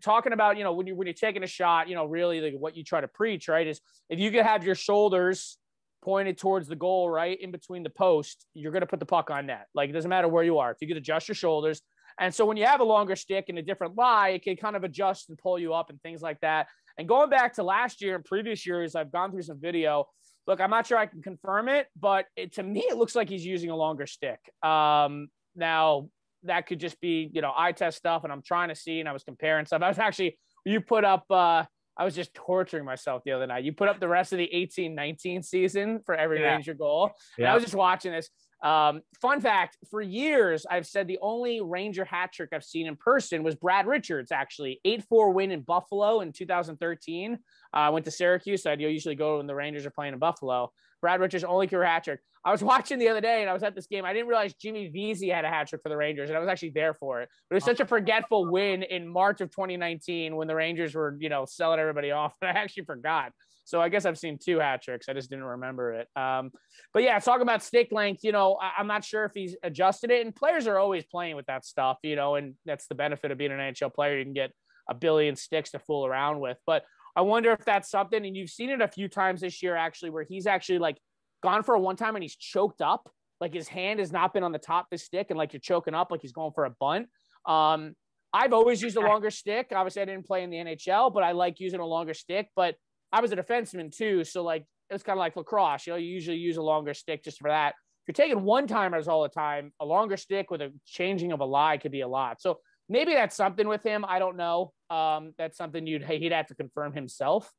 talking 0.00 0.32
about 0.32 0.56
you 0.56 0.64
know 0.64 0.72
when 0.72 0.86
you 0.86 0.94
when 0.94 1.06
you're 1.06 1.14
taking 1.14 1.42
a 1.42 1.46
shot, 1.46 1.88
you 1.88 1.94
know 1.94 2.06
really 2.06 2.40
like 2.40 2.54
what 2.58 2.76
you 2.76 2.84
try 2.84 3.00
to 3.00 3.08
preach, 3.08 3.48
right? 3.48 3.66
Is 3.66 3.80
if 4.08 4.18
you 4.18 4.30
could 4.30 4.44
have 4.44 4.64
your 4.64 4.74
shoulders 4.74 5.58
pointed 6.02 6.38
towards 6.38 6.66
the 6.66 6.76
goal, 6.76 7.08
right 7.08 7.40
in 7.40 7.50
between 7.50 7.82
the 7.82 7.90
post, 7.90 8.46
you're 8.54 8.72
going 8.72 8.80
to 8.80 8.86
put 8.86 8.98
the 8.98 9.06
puck 9.06 9.30
on 9.30 9.46
net. 9.46 9.66
Like 9.74 9.90
it 9.90 9.92
doesn't 9.92 10.08
matter 10.08 10.28
where 10.28 10.44
you 10.44 10.58
are. 10.58 10.70
If 10.70 10.78
you 10.80 10.88
could 10.88 10.96
adjust 10.96 11.28
your 11.28 11.34
shoulders, 11.34 11.82
and 12.18 12.34
so 12.34 12.44
when 12.44 12.56
you 12.56 12.66
have 12.66 12.80
a 12.80 12.84
longer 12.84 13.16
stick 13.16 13.46
and 13.48 13.58
a 13.58 13.62
different 13.62 13.96
lie, 13.96 14.30
it 14.30 14.42
can 14.42 14.56
kind 14.56 14.76
of 14.76 14.84
adjust 14.84 15.28
and 15.28 15.38
pull 15.38 15.58
you 15.58 15.74
up 15.74 15.90
and 15.90 16.00
things 16.02 16.22
like 16.22 16.40
that. 16.40 16.68
And 16.98 17.08
going 17.08 17.30
back 17.30 17.54
to 17.54 17.62
last 17.62 18.02
year 18.02 18.14
and 18.14 18.24
previous 18.24 18.66
years, 18.66 18.94
I've 18.94 19.10
gone 19.10 19.30
through 19.30 19.42
some 19.42 19.60
video. 19.60 20.06
Look, 20.46 20.60
I'm 20.60 20.70
not 20.70 20.86
sure 20.86 20.98
I 20.98 21.06
can 21.06 21.22
confirm 21.22 21.68
it, 21.68 21.86
but 21.98 22.26
it, 22.36 22.54
to 22.54 22.62
me, 22.62 22.80
it 22.80 22.96
looks 22.96 23.14
like 23.14 23.28
he's 23.28 23.46
using 23.46 23.70
a 23.70 23.76
longer 23.76 24.06
stick. 24.06 24.40
Um, 24.62 25.28
now, 25.54 26.08
that 26.44 26.66
could 26.66 26.80
just 26.80 27.00
be, 27.00 27.30
you 27.32 27.40
know, 27.40 27.52
eye 27.56 27.72
test 27.72 27.98
stuff, 27.98 28.24
and 28.24 28.32
I'm 28.32 28.42
trying 28.42 28.68
to 28.68 28.74
see, 28.74 29.00
and 29.00 29.08
I 29.08 29.12
was 29.12 29.24
comparing 29.24 29.66
stuff. 29.66 29.82
I 29.82 29.88
was 29.88 29.98
actually, 29.98 30.38
you 30.64 30.80
put 30.80 31.04
up, 31.04 31.24
uh, 31.30 31.64
I 31.96 32.04
was 32.04 32.14
just 32.14 32.32
torturing 32.34 32.84
myself 32.84 33.22
the 33.24 33.32
other 33.32 33.46
night. 33.46 33.64
You 33.64 33.72
put 33.72 33.88
up 33.88 34.00
the 34.00 34.08
rest 34.08 34.32
of 34.32 34.38
the 34.38 34.52
18 34.52 34.94
19 34.94 35.42
season 35.42 36.00
for 36.04 36.14
every 36.14 36.40
yeah. 36.40 36.52
Ranger 36.52 36.74
goal. 36.74 37.10
Yeah. 37.36 37.44
And 37.44 37.52
I 37.52 37.54
was 37.54 37.62
just 37.62 37.74
watching 37.74 38.12
this. 38.12 38.30
Um, 38.62 39.02
fun 39.20 39.40
fact 39.40 39.76
for 39.90 40.00
years, 40.00 40.64
I've 40.70 40.86
said 40.86 41.08
the 41.08 41.18
only 41.20 41.60
Ranger 41.60 42.04
hat 42.04 42.32
trick 42.32 42.50
I've 42.52 42.62
seen 42.62 42.86
in 42.86 42.96
person 42.96 43.42
was 43.42 43.56
Brad 43.56 43.86
Richards, 43.86 44.30
actually. 44.30 44.80
8 44.84 45.04
4 45.04 45.30
win 45.32 45.50
in 45.50 45.62
Buffalo 45.62 46.20
in 46.20 46.32
2013. 46.32 47.38
I 47.72 47.86
uh, 47.86 47.92
went 47.92 48.04
to 48.04 48.10
Syracuse. 48.10 48.62
So 48.62 48.70
I 48.70 48.74
usually 48.74 49.16
go 49.16 49.38
when 49.38 49.46
the 49.46 49.54
Rangers 49.54 49.84
are 49.84 49.90
playing 49.90 50.12
in 50.12 50.18
Buffalo. 50.20 50.70
Brad 51.02 51.20
Richards' 51.20 51.44
only 51.44 51.66
career 51.66 51.84
hat 51.84 52.04
trick. 52.04 52.20
I 52.44 52.50
was 52.50 52.62
watching 52.72 52.98
the 52.98 53.08
other 53.08 53.20
day 53.20 53.42
and 53.42 53.50
I 53.50 53.52
was 53.52 53.62
at 53.62 53.74
this 53.74 53.86
game. 53.86 54.06
I 54.06 54.14
didn't 54.14 54.28
realize 54.28 54.54
Jimmy 54.54 54.88
Vesey 54.88 55.28
had 55.28 55.44
a 55.44 55.48
hat 55.48 55.68
trick 55.68 55.82
for 55.82 55.90
the 55.90 55.96
Rangers, 55.96 56.30
and 56.30 56.36
I 56.36 56.40
was 56.40 56.48
actually 56.48 56.70
there 56.70 56.94
for 56.94 57.20
it. 57.20 57.28
But 57.50 57.54
it 57.54 57.56
was 57.56 57.64
such 57.64 57.80
a 57.80 57.86
forgetful 57.86 58.50
win 58.50 58.82
in 58.82 59.06
March 59.06 59.42
of 59.42 59.50
2019 59.50 60.34
when 60.36 60.48
the 60.48 60.54
Rangers 60.54 60.94
were, 60.94 61.16
you 61.20 61.28
know, 61.28 61.44
selling 61.44 61.80
everybody 61.80 62.10
off 62.12 62.34
that 62.40 62.56
I 62.56 62.58
actually 62.60 62.84
forgot. 62.84 63.32
So 63.64 63.80
I 63.80 63.88
guess 63.88 64.04
I've 64.04 64.18
seen 64.18 64.38
two 64.38 64.58
hat 64.58 64.82
tricks. 64.82 65.08
I 65.08 65.12
just 65.12 65.30
didn't 65.30 65.44
remember 65.44 65.92
it. 65.92 66.08
Um, 66.16 66.50
but 66.92 67.04
yeah, 67.04 67.18
talking 67.20 67.42
about 67.42 67.62
stick 67.62 67.92
length, 67.92 68.24
you 68.24 68.32
know, 68.32 68.58
I, 68.60 68.80
am 68.80 68.88
not 68.88 69.04
sure 69.04 69.24
if 69.24 69.32
he's 69.34 69.56
adjusted 69.62 70.10
it. 70.10 70.26
And 70.26 70.34
players 70.34 70.66
are 70.66 70.78
always 70.78 71.04
playing 71.04 71.36
with 71.36 71.46
that 71.46 71.64
stuff, 71.64 71.98
you 72.02 72.16
know, 72.16 72.34
and 72.34 72.54
that's 72.66 72.88
the 72.88 72.96
benefit 72.96 73.30
of 73.30 73.38
being 73.38 73.52
an 73.52 73.58
NHL 73.58 73.94
player. 73.94 74.18
You 74.18 74.24
can 74.24 74.34
get 74.34 74.50
a 74.90 74.94
billion 74.94 75.36
sticks 75.36 75.70
to 75.70 75.78
fool 75.78 76.06
around 76.06 76.40
with. 76.40 76.58
But 76.66 76.84
I 77.14 77.20
wonder 77.22 77.52
if 77.52 77.64
that's 77.64 77.90
something, 77.90 78.24
and 78.24 78.36
you've 78.36 78.50
seen 78.50 78.70
it 78.70 78.80
a 78.80 78.88
few 78.88 79.08
times 79.08 79.42
this 79.42 79.62
year 79.62 79.76
actually, 79.76 80.10
where 80.10 80.24
he's 80.24 80.46
actually 80.46 80.78
like 80.78 80.98
gone 81.42 81.62
for 81.62 81.74
a 81.74 81.80
one 81.80 81.96
time 81.96 82.16
and 82.16 82.22
he's 82.22 82.36
choked 82.36 82.80
up. 82.80 83.10
Like 83.40 83.52
his 83.52 83.68
hand 83.68 83.98
has 83.98 84.12
not 84.12 84.32
been 84.32 84.44
on 84.44 84.52
the 84.52 84.58
top 84.58 84.84
of 84.84 84.90
the 84.92 84.98
stick, 84.98 85.26
and 85.30 85.38
like 85.38 85.52
you're 85.52 85.60
choking 85.60 85.94
up, 85.94 86.10
like 86.10 86.22
he's 86.22 86.32
going 86.32 86.52
for 86.54 86.64
a 86.64 86.70
bunt. 86.70 87.08
Um, 87.46 87.94
I've 88.32 88.52
always 88.52 88.80
used 88.80 88.96
a 88.96 89.00
longer 89.00 89.30
stick. 89.30 89.72
Obviously, 89.74 90.02
I 90.02 90.04
didn't 90.06 90.26
play 90.26 90.42
in 90.42 90.50
the 90.50 90.56
NHL, 90.56 91.12
but 91.12 91.22
I 91.22 91.32
like 91.32 91.60
using 91.60 91.80
a 91.80 91.86
longer 91.86 92.14
stick. 92.14 92.48
But 92.56 92.76
I 93.12 93.20
was 93.20 93.32
a 93.32 93.36
defenseman 93.36 93.94
too, 93.94 94.24
so 94.24 94.42
like 94.42 94.64
it's 94.88 95.02
kind 95.02 95.18
of 95.18 95.20
like 95.20 95.36
lacrosse. 95.36 95.86
You 95.86 95.94
know, 95.94 95.98
you 95.98 96.08
usually 96.08 96.38
use 96.38 96.56
a 96.56 96.62
longer 96.62 96.94
stick 96.94 97.24
just 97.24 97.38
for 97.38 97.50
that. 97.50 97.74
If 98.06 98.08
you're 98.18 98.26
taking 98.26 98.42
one 98.42 98.66
timers 98.66 99.06
all 99.06 99.22
the 99.22 99.28
time, 99.28 99.72
a 99.80 99.84
longer 99.84 100.16
stick 100.16 100.50
with 100.50 100.60
a 100.60 100.72
changing 100.86 101.32
of 101.32 101.40
a 101.40 101.44
lie 101.44 101.76
could 101.76 101.92
be 101.92 102.00
a 102.00 102.08
lot. 102.08 102.40
So 102.40 102.58
maybe 102.88 103.14
that's 103.14 103.36
something 103.36 103.68
with 103.68 103.82
him. 103.82 104.04
I 104.06 104.18
don't 104.18 104.36
know. 104.36 104.72
Um, 104.90 105.34
that's 105.38 105.56
something 105.56 105.86
you'd 105.86 106.04
he'd 106.04 106.32
have 106.32 106.48
to 106.48 106.54
confirm 106.54 106.92
himself. 106.92 107.50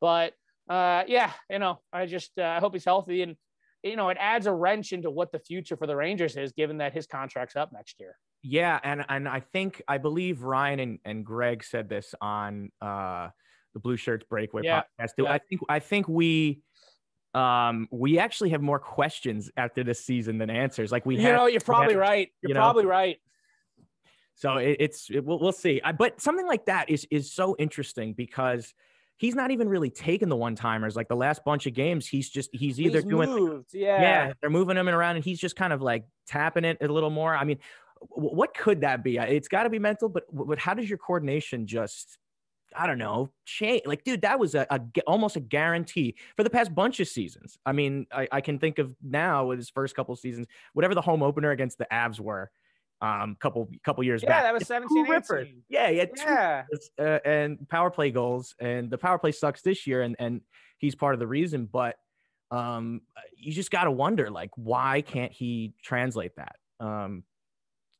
But 0.00 0.32
uh, 0.68 1.04
yeah, 1.06 1.32
you 1.48 1.58
know, 1.58 1.80
I 1.92 2.06
just 2.06 2.32
uh, 2.38 2.44
I 2.44 2.60
hope 2.60 2.74
he's 2.74 2.84
healthy 2.84 3.22
and 3.22 3.36
you 3.82 3.96
know 3.96 4.08
it 4.10 4.18
adds 4.20 4.46
a 4.46 4.52
wrench 4.52 4.92
into 4.92 5.10
what 5.10 5.32
the 5.32 5.38
future 5.38 5.76
for 5.76 5.86
the 5.86 5.96
Rangers 5.96 6.36
is, 6.36 6.52
given 6.52 6.78
that 6.78 6.92
his 6.92 7.06
contract's 7.06 7.56
up 7.56 7.70
next 7.72 7.96
year. 7.98 8.16
Yeah, 8.42 8.78
and 8.82 9.04
and 9.08 9.28
I 9.28 9.40
think 9.40 9.82
I 9.88 9.98
believe 9.98 10.42
Ryan 10.42 10.80
and, 10.80 10.98
and 11.04 11.24
Greg 11.24 11.64
said 11.64 11.88
this 11.88 12.14
on 12.20 12.70
uh 12.80 13.28
the 13.74 13.80
Blue 13.80 13.96
Shirts 13.96 14.24
Breakaway 14.28 14.62
yeah. 14.64 14.82
podcast. 15.00 15.10
Yeah. 15.18 15.32
I 15.32 15.38
think 15.38 15.60
I 15.68 15.78
think 15.78 16.08
we 16.08 16.60
um 17.34 17.86
we 17.90 18.18
actually 18.18 18.50
have 18.50 18.62
more 18.62 18.78
questions 18.78 19.50
after 19.56 19.84
this 19.84 20.04
season 20.04 20.38
than 20.38 20.50
answers. 20.50 20.90
Like 20.90 21.06
we 21.06 21.16
you 21.16 21.22
have, 21.22 21.36
know, 21.36 21.46
you're 21.46 21.60
probably 21.60 21.94
have, 21.94 22.00
right. 22.00 22.28
You're 22.42 22.48
you 22.48 22.54
know? 22.54 22.60
probably 22.60 22.86
right. 22.86 23.18
So 24.34 24.56
it, 24.56 24.76
it's 24.80 25.10
it, 25.10 25.24
we'll, 25.24 25.38
we'll 25.38 25.52
see. 25.52 25.80
I, 25.82 25.92
but 25.92 26.20
something 26.20 26.46
like 26.46 26.66
that 26.66 26.90
is 26.90 27.06
is 27.10 27.32
so 27.32 27.56
interesting 27.58 28.14
because 28.14 28.74
he's 29.16 29.34
not 29.34 29.50
even 29.50 29.68
really 29.68 29.90
taking 29.90 30.28
the 30.28 30.36
one 30.36 30.54
timers. 30.54 30.96
Like 30.96 31.08
the 31.08 31.16
last 31.16 31.44
bunch 31.44 31.66
of 31.66 31.74
games, 31.74 32.06
he's 32.06 32.30
just 32.30 32.50
he's 32.52 32.80
either 32.80 33.00
he's 33.00 33.04
doing 33.04 33.64
yeah 33.72 34.00
yeah 34.00 34.32
they're 34.40 34.50
moving 34.50 34.76
him 34.76 34.88
around 34.88 35.16
and 35.16 35.24
he's 35.24 35.38
just 35.38 35.56
kind 35.56 35.72
of 35.72 35.82
like 35.82 36.04
tapping 36.26 36.64
it 36.64 36.78
a 36.80 36.88
little 36.88 37.10
more. 37.10 37.36
I 37.36 37.44
mean, 37.44 37.58
what 38.08 38.54
could 38.56 38.80
that 38.80 39.04
be? 39.04 39.18
It's 39.18 39.48
got 39.48 39.64
to 39.64 39.70
be 39.70 39.78
mental, 39.78 40.08
but 40.08 40.24
but 40.32 40.58
how 40.58 40.74
does 40.74 40.88
your 40.88 40.98
coordination 40.98 41.66
just 41.66 42.18
I 42.76 42.86
don't 42.86 42.98
know, 42.98 43.32
change. 43.44 43.82
Like, 43.84 44.04
dude, 44.04 44.22
that 44.22 44.38
was 44.38 44.54
a, 44.54 44.66
a, 44.70 44.80
almost 45.06 45.36
a 45.36 45.40
guarantee 45.40 46.14
for 46.36 46.44
the 46.44 46.50
past 46.50 46.74
bunch 46.74 47.00
of 47.00 47.08
seasons. 47.08 47.58
I 47.66 47.72
mean, 47.72 48.06
I, 48.12 48.28
I 48.30 48.40
can 48.40 48.58
think 48.58 48.78
of 48.78 48.94
now 49.02 49.46
with 49.46 49.58
his 49.58 49.70
first 49.70 49.96
couple 49.96 50.14
seasons, 50.16 50.46
whatever 50.72 50.94
the 50.94 51.00
home 51.00 51.22
opener 51.22 51.50
against 51.50 51.78
the 51.78 51.86
Avs 51.92 52.20
were, 52.20 52.50
um, 53.00 53.36
couple 53.40 53.68
couple 53.84 54.04
years 54.04 54.22
yeah, 54.22 54.28
back. 54.28 54.38
Yeah, 54.38 54.42
that 54.42 54.54
was 54.54 54.66
17, 54.66 55.12
18. 55.12 55.62
Yeah, 55.68 55.88
yeah, 55.88 56.04
yeah. 56.16 56.62
Uh, 56.98 57.18
and 57.24 57.68
power 57.68 57.90
play 57.90 58.10
goals, 58.10 58.54
and 58.60 58.90
the 58.90 58.98
power 58.98 59.18
play 59.18 59.32
sucks 59.32 59.62
this 59.62 59.86
year, 59.86 60.02
and 60.02 60.16
and 60.18 60.42
he's 60.78 60.94
part 60.94 61.14
of 61.14 61.20
the 61.20 61.26
reason. 61.26 61.66
But 61.70 61.96
um, 62.50 63.02
you 63.36 63.52
just 63.52 63.70
got 63.70 63.84
to 63.84 63.90
wonder, 63.90 64.30
like, 64.30 64.50
why 64.56 65.00
can't 65.00 65.32
he 65.32 65.74
translate 65.82 66.32
that? 66.36 66.56
Um, 66.78 67.24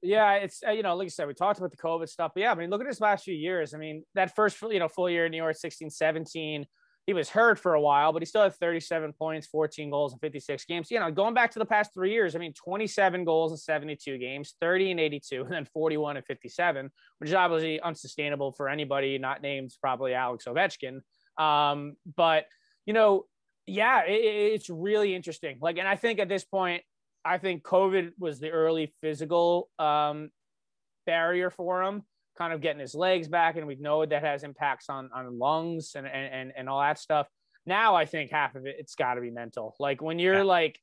yeah, 0.03 0.35
it's 0.35 0.63
uh, 0.67 0.73
you 0.73 0.83
know, 0.83 0.97
like 0.97 1.07
I 1.07 1.09
said, 1.09 1.29
we 1.29 1.35
talked 1.35 1.59
about 1.59 1.71
the 1.71 1.77
COVID 1.77 2.09
stuff, 2.09 2.33
but 2.35 2.43
yeah, 2.43 2.53
I 2.53 2.55
mean, 2.55 2.71
look 2.71 2.81
at 2.81 2.87
his 2.87 3.01
last 3.01 3.25
few 3.25 3.35
years. 3.35 3.75
I 3.75 3.79
mean, 3.79 4.05
that 4.15 4.35
first 4.35 4.61
you 4.63 4.79
know 4.79 4.89
full 4.89 5.11
year 5.11 5.27
in 5.27 5.31
New 5.31 5.39
York, 5.39 5.57
16, 5.57 5.91
17, 5.91 6.67
he 7.07 7.15
was 7.15 7.29
hurt 7.29 7.59
for 7.59 7.75
a 7.75 7.81
while, 7.81 8.13
but 8.13 8.23
he 8.23 8.27
still 8.27 8.43
had 8.43 8.55
37 8.55 9.13
points, 9.15 9.47
14 9.47 9.91
goals 9.91 10.13
and 10.13 10.21
56 10.21 10.65
games. 10.67 10.91
You 10.91 11.01
know, 11.01 11.11
going 11.11 11.35
back 11.35 11.51
to 11.53 11.59
the 11.59 11.65
past 11.65 11.93
three 11.95 12.13
years, 12.13 12.37
I 12.37 12.39
mean, 12.39 12.53
27 12.53 13.25
goals 13.25 13.53
in 13.53 13.59
72 13.59 14.19
games, 14.19 14.55
30 14.61 14.93
and 14.93 15.01
82, 15.01 15.43
and 15.43 15.53
then 15.53 15.65
41 15.65 16.19
and 16.19 16.27
57, 16.27 16.91
which 17.19 17.31
is 17.31 17.35
obviously 17.35 17.81
unsustainable 17.81 18.53
for 18.53 18.69
anybody 18.69 19.19
not 19.19 19.43
named 19.43 19.73
probably 19.81 20.15
Alex 20.15 20.45
Ovechkin. 20.47 21.01
Um, 21.43 21.97
but 22.17 22.45
you 22.87 22.93
know, 22.93 23.25
yeah, 23.67 24.05
it, 24.05 24.21
it's 24.55 24.71
really 24.71 25.15
interesting. 25.15 25.59
Like, 25.61 25.79
and 25.79 25.89
I 25.89 25.97
think 25.97 26.19
at 26.19 26.29
this 26.29 26.45
point, 26.45 26.83
I 27.25 27.39
think 27.39 27.63
COVID 27.63 28.13
was 28.19 28.41
the 28.41 28.51
early 28.51 28.93
physical 29.01 29.69
um, 29.79 30.31
barrier 31.07 31.51
for 31.51 31.83
him, 31.83 32.03
kind 32.37 32.53
of 32.53 32.61
getting 32.61 32.81
his 32.81 32.95
legs 32.95 33.29
back, 33.29 33.57
and 33.57 33.67
we 33.67 33.77
know 33.77 34.05
that 34.05 34.23
has 34.23 34.43
impacts 34.43 34.89
on 34.89 35.11
on 35.15 35.39
lungs 35.39 35.93
and 35.95 36.07
and 36.07 36.53
and 36.57 36.69
all 36.69 36.81
that 36.81 36.99
stuff. 36.99 37.29
Now 37.67 37.95
I 37.95 38.07
think 38.07 38.31
half 38.31 38.55
of 38.55 38.67
it 38.67 38.77
it's 38.79 38.95
got 38.95 39.15
to 39.15 39.21
be 39.21 39.31
mental. 39.31 39.75
Like 39.79 40.03
when 40.03 40.19
you're 40.19 40.39
yeah. 40.39 40.43
like, 40.43 40.79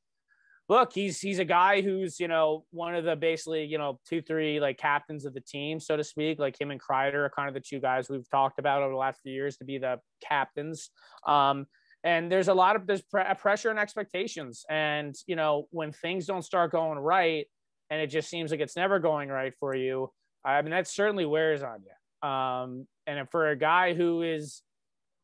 look, 0.70 0.94
he's 0.94 1.20
he's 1.20 1.40
a 1.40 1.46
guy 1.46 1.82
who's 1.82 2.20
you 2.20 2.28
know 2.28 2.66
one 2.72 2.96
of 2.96 3.04
the 3.04 3.16
basically 3.16 3.66
you 3.66 3.78
know 3.78 4.00
two 4.08 4.22
three 4.22 4.60
like 4.60 4.78
captains 4.78 5.26
of 5.26 5.34
the 5.34 5.42
team, 5.42 5.80
so 5.80 5.98
to 5.98 6.04
speak. 6.04 6.40
Like 6.40 6.60
him 6.60 6.72
and 6.72 6.82
Kreider 6.82 7.26
are 7.26 7.32
kind 7.36 7.48
of 7.48 7.54
the 7.54 7.62
two 7.62 7.80
guys 7.80 8.10
we've 8.10 8.30
talked 8.30 8.60
about 8.60 8.82
over 8.82 8.92
the 8.92 8.98
last 8.98 9.22
few 9.22 9.34
years 9.34 9.58
to 9.58 9.66
be 9.66 9.78
the 9.78 10.00
captains. 10.22 10.90
Um, 11.26 11.68
and 12.04 12.32
there's 12.32 12.48
a 12.48 12.54
lot 12.54 12.76
of 12.76 12.88
there's 12.88 13.04
pressure 13.38 13.70
and 13.70 13.80
expectations 13.80 14.66
and 14.70 15.16
you 15.26 15.36
know 15.36 15.68
when 15.72 15.92
things 15.92 16.26
don't 16.26 16.44
start 16.44 16.72
going 16.72 17.00
right 17.00 17.48
and 17.90 18.02
it 18.02 18.08
just 18.08 18.30
seems 18.30 18.52
like 18.52 18.60
it's 18.60 18.76
never 18.76 19.00
going 19.00 19.30
right 19.30 19.54
for 19.60 19.76
you 19.76 20.10
i 20.44 20.62
mean 20.62 20.72
that 20.72 20.88
certainly 20.88 21.26
wears 21.26 21.64
on 21.64 21.80
you 21.82 22.30
um 22.30 22.88
and 23.06 23.30
for 23.30 23.50
a 23.50 23.56
guy 23.56 23.94
who 23.94 24.22
is 24.22 24.62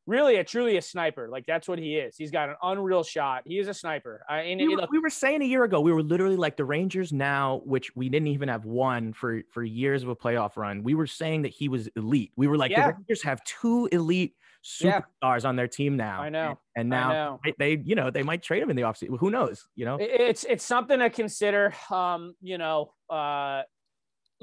really 0.05 0.35
a 0.35 0.43
truly 0.43 0.75
a 0.75 0.81
sniper 0.81 1.29
like 1.29 1.45
that's 1.45 1.67
what 1.67 1.79
he 1.79 1.95
is 1.95 2.17
he's 2.17 2.31
got 2.31 2.49
an 2.49 2.55
unreal 2.61 3.03
shot 3.03 3.41
he 3.45 3.57
is 3.57 3.69
a 3.69 3.73
sniper 3.73 4.25
I, 4.27 4.41
and, 4.41 4.59
we, 4.59 4.75
were, 4.75 4.85
we 4.91 4.99
were 4.99 5.09
saying 5.09 5.41
a 5.41 5.45
year 5.45 5.63
ago 5.63 5.79
we 5.79 5.93
were 5.93 6.03
literally 6.03 6.35
like 6.35 6.57
the 6.57 6.65
rangers 6.65 7.13
now 7.13 7.61
which 7.63 7.95
we 7.95 8.09
didn't 8.09 8.27
even 8.27 8.49
have 8.49 8.65
one 8.65 9.13
for 9.13 9.43
for 9.49 9.63
years 9.63 10.03
of 10.03 10.09
a 10.09 10.15
playoff 10.15 10.57
run 10.57 10.83
we 10.83 10.93
were 10.93 11.07
saying 11.07 11.43
that 11.43 11.53
he 11.53 11.69
was 11.69 11.87
elite 11.95 12.31
we 12.35 12.47
were 12.47 12.57
like 12.57 12.71
yeah. 12.71 12.87
the 12.87 12.93
rangers 12.95 13.23
have 13.23 13.41
two 13.45 13.87
elite 13.93 14.35
superstars 14.63 15.03
yeah. 15.43 15.49
on 15.49 15.55
their 15.55 15.67
team 15.67 15.97
now. 15.97 16.21
I 16.21 16.29
know. 16.29 16.57
And 16.75 16.89
now 16.89 17.11
know. 17.11 17.39
They, 17.43 17.53
they, 17.59 17.83
you 17.83 17.95
know, 17.95 18.09
they 18.09 18.23
might 18.23 18.41
trade 18.41 18.63
him 18.63 18.69
in 18.69 18.75
the 18.75 18.83
offseason. 18.83 19.17
Who 19.19 19.29
knows? 19.29 19.67
You 19.75 19.85
know, 19.85 19.97
it's 19.99 20.45
it's 20.45 20.63
something 20.63 20.99
to 20.99 21.09
consider. 21.09 21.73
Um, 21.91 22.35
you 22.41 22.57
know, 22.57 22.93
uh, 23.09 23.63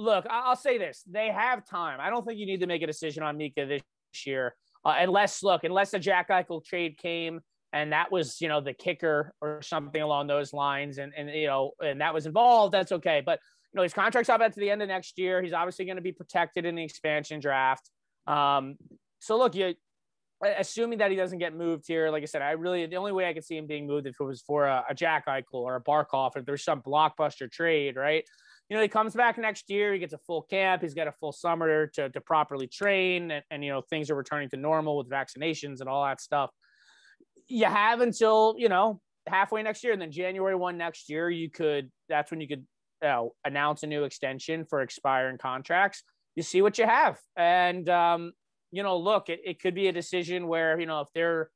look, 0.01 0.27
I'll 0.29 0.57
say 0.57 0.79
this: 0.79 1.03
they 1.07 1.29
have 1.29 1.67
time. 1.67 1.99
I 2.01 2.11
don't 2.11 2.27
think 2.27 2.39
you 2.39 2.47
need 2.47 2.61
to 2.61 2.67
make 2.67 2.83
a 2.83 2.87
decision 2.87 3.23
on 3.23 3.37
Mika 3.37 3.67
this 3.67 3.83
year, 4.27 4.55
uh, 4.85 4.95
unless 4.99 5.43
look, 5.43 5.65
unless 5.65 5.91
the 5.91 5.99
Jack 5.99 6.29
Eichel 6.29 6.65
trade 6.65 6.99
came 6.99 7.41
and 7.73 7.93
that 7.93 8.11
was 8.11 8.41
you 8.41 8.49
know 8.49 8.61
the 8.61 8.73
kicker 8.73 9.33
or 9.41 9.63
something 9.63 10.03
along 10.03 10.27
those 10.27 10.53
lines, 10.53 10.99
and 10.99 11.13
and 11.17 11.31
you 11.31 11.47
know, 11.47 11.73
and 11.81 12.01
that 12.01 12.15
was 12.15 12.27
involved. 12.27 12.73
That's 12.73 12.93
okay, 12.93 13.23
but. 13.25 13.39
You 13.73 13.77
know, 13.77 13.83
his 13.85 13.95
contract's 13.95 14.29
up 14.29 14.41
at 14.41 14.53
the 14.57 14.69
end 14.69 14.83
of 14.83 14.89
next 14.89 15.17
year. 15.17 15.41
He's 15.41 15.53
obviously 15.53 15.85
going 15.85 15.95
to 15.95 16.03
be 16.03 16.11
protected 16.11 16.65
in 16.65 16.75
the 16.75 16.83
expansion 16.83 17.39
draft. 17.39 17.89
Um, 18.27 18.75
so 19.21 19.39
look, 19.39 19.55
you 19.55 19.75
assuming 20.59 20.99
that 20.99 21.13
he 21.13 21.17
doesn't 21.17 21.39
get 21.39 21.55
moved 21.55 21.85
here, 21.87 22.11
like 22.11 22.23
I 22.23 22.27
said, 22.27 22.43
I 22.43 22.53
really 22.53 22.87
the 22.87 22.97
only 22.97 23.13
way 23.13 23.29
I 23.29 23.33
could 23.33 23.45
see 23.45 23.57
him 23.57 23.69
being 23.69 23.87
moved 23.87 24.09
if 24.09 24.17
it 24.19 24.25
was 24.25 24.43
for 24.43 24.67
a, 24.67 24.85
a 24.89 24.95
Jack 24.95 25.27
Eichel 25.27 25.45
or 25.53 25.77
a 25.77 25.83
Barkov, 25.83 26.33
if 26.37 26.45
there's 26.45 26.65
some 26.65 26.83
blockbuster 26.83 27.49
trade, 27.51 27.95
right? 27.95 28.25
You 28.71 28.77
know, 28.77 28.83
he 28.83 28.89
comes 28.89 29.15
back 29.15 29.37
next 29.37 29.69
year, 29.69 29.93
he 29.93 29.99
gets 29.99 30.13
a 30.13 30.19
full 30.19 30.43
camp, 30.43 30.83
he's 30.83 30.95
got 30.95 31.09
a 31.09 31.13
full 31.13 31.33
summer 31.33 31.89
to, 31.89 32.09
to 32.09 32.21
properly 32.21 32.69
train, 32.69 33.33
and, 33.33 33.45
and 33.51 33.65
you 33.65 33.71
know, 33.71 33.83
things 33.83 34.11
are 34.11 34.15
returning 34.15 34.49
to 34.51 34.57
normal 34.57 34.97
with 34.97 35.11
vaccinations 35.11 35.81
and 35.81 35.89
all 35.89 36.05
that 36.05 36.21
stuff. 36.21 36.51
You 37.49 37.67
have 37.67 38.01
until, 38.01 38.55
you 38.57 38.69
know, 38.69 39.01
halfway 39.27 39.63
next 39.63 39.83
year, 39.83 39.93
and 39.93 40.01
then 40.01 40.13
January 40.13 40.55
1 40.55 40.79
next 40.79 41.11
year, 41.11 41.29
you 41.29 41.51
could 41.51 41.91
that's 42.09 42.31
when 42.31 42.41
you 42.41 42.47
could 42.47 42.65
you 43.03 43.09
know, 43.09 43.35
announce 43.45 43.83
a 43.83 43.89
new 43.89 44.05
extension 44.05 44.65
for 44.65 44.83
expiring 44.83 45.37
contracts. 45.37 46.05
You 46.37 46.45
see 46.45 46.63
what 46.63 46.79
you 46.79 46.87
have. 46.87 47.19
And 47.37 47.89
um, 47.89 48.33
you 48.71 48.83
know, 48.83 48.97
look, 48.99 49.29
it, 49.29 49.41
it 49.45 49.61
could 49.61 49.75
be 49.75 49.89
a 49.89 49.93
decision 49.93 50.47
where, 50.47 50.79
you 50.79 50.87
know, 50.87 51.01
if 51.01 51.09
they're, 51.15 51.51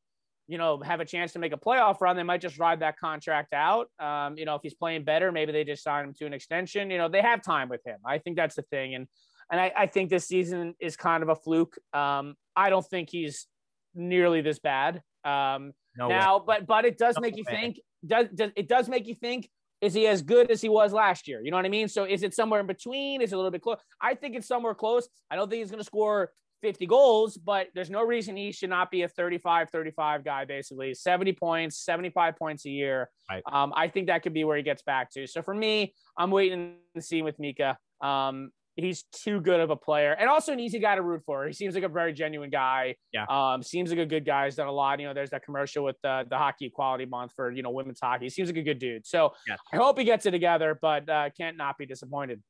you 0.47 0.59
know, 0.59 0.81
have 0.81 1.01
a 1.01 1.05
chance 1.05 1.33
to 1.33 1.39
make 1.39 1.53
a 1.53 1.57
playoff 1.57 2.01
run, 2.01 2.17
they 2.17 2.23
might 2.23 2.41
just 2.41 2.59
ride 2.59 2.81
that 2.81 2.99
contract 2.99 3.53
out. 3.53 3.89
Um, 3.99 4.37
you 4.37 4.45
know, 4.45 4.55
if 4.55 4.63
he's 4.63 4.75
playing 4.75 5.05
better, 5.05 5.33
maybe 5.33 5.53
they 5.53 5.65
just 5.65 5.83
sign 5.83 6.05
him 6.05 6.15
to 6.15 6.27
an 6.27 6.33
extension. 6.33 6.91
You 6.91 6.99
know, 6.99 7.09
they 7.09 7.23
have 7.23 7.43
time 7.43 7.69
with 7.69 7.85
him. 7.87 7.99
I 8.05 8.19
think 8.19 8.37
that's 8.37 8.55
the 8.55 8.63
thing. 8.63 8.95
And 8.95 9.07
and 9.51 9.61
I, 9.61 9.73
I 9.77 9.87
think 9.87 10.11
this 10.11 10.27
season 10.27 10.75
is 10.81 10.97
kind 10.97 11.23
of 11.23 11.29
a 11.29 11.37
fluke. 11.37 11.77
Um, 11.93 12.35
I 12.57 12.71
don't 12.71 12.87
think 12.87 13.11
he's 13.11 13.47
nearly 13.95 14.41
this 14.41 14.59
bad. 14.59 15.03
Um, 15.25 15.73
no 15.97 16.09
now, 16.09 16.39
way. 16.39 16.45
but 16.47 16.67
but 16.67 16.85
it 16.85 16.99
does 16.99 17.17
no 17.17 17.23
make 17.23 17.37
you 17.37 17.45
think. 17.45 17.79
Does, 18.07 18.29
does 18.35 18.51
it 18.57 18.69
does 18.69 18.89
make 18.89 19.07
you 19.07 19.15
think? 19.15 19.49
Is 19.81 19.93
he 19.93 20.07
as 20.07 20.23
good 20.23 20.51
as 20.51 20.63
he 20.63 20.69
was 20.69 20.93
last 20.93 21.29
year? 21.29 21.43
You 21.43 21.51
know 21.51 21.59
what 21.59 21.67
I 21.67 21.69
mean? 21.69 21.89
So 21.89 22.05
is 22.05 22.23
it 22.23 22.33
somewhere 22.33 22.61
in 22.61 22.67
between? 22.67 23.21
Is 23.21 23.33
it 23.33 23.35
a 23.35 23.39
little 23.39 23.51
bit 23.51 23.61
close? 23.61 23.79
I 24.01 24.15
think 24.15 24.35
it's 24.35 24.47
somewhere 24.47 24.75
close. 24.75 25.09
I 25.31 25.37
don't 25.37 25.51
think 25.51 25.61
he's 25.61 25.71
going 25.71 25.81
to 25.81 25.85
score 25.85 26.33
50 26.65 26.87
goals, 26.87 27.37
but 27.37 27.67
there's 27.75 27.91
no 27.91 28.03
reason 28.03 28.39
he 28.39 28.51
should 28.51 28.71
not 28.71 28.91
be 28.91 29.03
a 29.03 29.09
35 29.09 29.69
35 29.69 30.25
guy, 30.25 30.47
basically 30.47 30.95
70 30.95 31.35
points, 31.35 31.79
75 31.81 32.37
points 32.37 32.65
a 32.65 32.71
year. 32.71 33.11
Right. 33.31 33.43
Um, 33.53 33.75
I 33.77 33.89
think 33.89 34.07
that 34.07 34.23
could 34.23 34.33
be 34.33 34.45
where 34.45 34.57
he 34.57 34.63
gets 34.63 34.81
back 34.81 35.11
to. 35.11 35.27
So 35.27 35.43
for 35.43 35.53
me, 35.53 35.93
I'm 36.17 36.31
waiting 36.31 36.77
to 36.97 37.03
see 37.03 37.21
with 37.21 37.39
Mika. 37.39 37.77
Um, 38.01 38.51
he's 38.77 39.05
too 39.13 39.43
good 39.43 39.61
of 39.61 39.69
a 39.69 39.77
player 39.77 40.17
and 40.19 40.31
also 40.31 40.55
an 40.55 40.59
easy 40.59 40.79
guy 40.79 40.95
to 40.95 41.03
root 41.03 41.21
for. 41.27 41.47
He 41.47 41.53
seems 41.53 41.75
like 41.75 41.85
a 41.85 41.89
very 41.89 42.15
genuine 42.15 42.49
guy. 42.49 42.97
Yeah. 43.13 43.27
Um, 43.29 43.63
seems 43.63 43.91
like 43.91 43.99
a 43.99 44.07
good 44.07 44.25
guy. 44.25 44.47
He's 44.47 44.55
done 44.55 44.67
a 44.67 44.73
lot. 44.73 44.99
You 45.01 45.07
know, 45.07 45.13
there's 45.13 45.31
that 45.31 45.45
commercial 45.45 45.85
with 45.85 45.97
the, 46.03 46.25
the 46.31 46.39
hockey 46.39 46.65
equality 46.65 47.05
month 47.05 47.33
for, 47.37 47.53
you 47.53 47.63
know, 47.63 47.71
women's 47.71 48.01
hockey. 48.01 48.25
He 48.25 48.31
seems 48.31 48.49
like 48.49 48.57
a 48.57 48.63
good 48.63 48.79
dude. 48.79 49.07
So 49.07 49.35
yeah. 49.47 49.57
I 49.71 49.77
hope 49.77 49.99
he 49.99 50.05
gets 50.05 50.25
it 50.25 50.31
together, 50.31 50.79
but 50.81 51.07
uh, 51.11 51.29
can't 51.37 51.59
not 51.59 51.77
be 51.77 51.85
disappointed. 51.85 52.43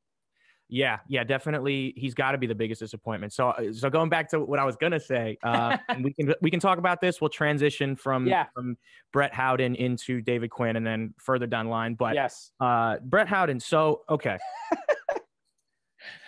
Yeah, 0.68 0.98
yeah, 1.08 1.24
definitely. 1.24 1.92
He's 1.96 2.14
got 2.14 2.32
to 2.32 2.38
be 2.38 2.46
the 2.46 2.54
biggest 2.54 2.80
disappointment. 2.80 3.32
So, 3.32 3.48
uh, 3.48 3.72
so 3.72 3.90
going 3.90 4.08
back 4.08 4.30
to 4.30 4.40
what 4.40 4.58
I 4.58 4.64
was 4.64 4.76
gonna 4.76 4.98
say, 4.98 5.36
uh, 5.42 5.76
we 6.02 6.12
can 6.12 6.34
we 6.40 6.50
can 6.50 6.60
talk 6.60 6.78
about 6.78 7.00
this. 7.00 7.20
We'll 7.20 7.30
transition 7.30 7.96
from 7.96 8.26
yeah. 8.26 8.46
from 8.54 8.76
Brett 9.12 9.34
Howden 9.34 9.74
into 9.76 10.22
David 10.22 10.50
Quinn, 10.50 10.76
and 10.76 10.86
then 10.86 11.14
further 11.18 11.46
down 11.46 11.66
the 11.66 11.70
line. 11.70 11.94
But 11.94 12.14
yes, 12.14 12.50
uh, 12.60 12.96
Brett 13.02 13.28
Howden. 13.28 13.60
So 13.60 14.02
okay, 14.08 14.38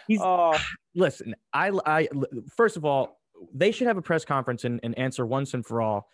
he's 0.06 0.20
oh. 0.22 0.56
listen. 0.94 1.34
I 1.52 1.70
I 1.86 2.08
first 2.54 2.76
of 2.76 2.84
all, 2.84 3.18
they 3.54 3.72
should 3.72 3.86
have 3.86 3.96
a 3.96 4.02
press 4.02 4.24
conference 4.24 4.64
and, 4.64 4.80
and 4.82 4.96
answer 4.98 5.24
once 5.24 5.54
and 5.54 5.64
for 5.64 5.80
all: 5.80 6.08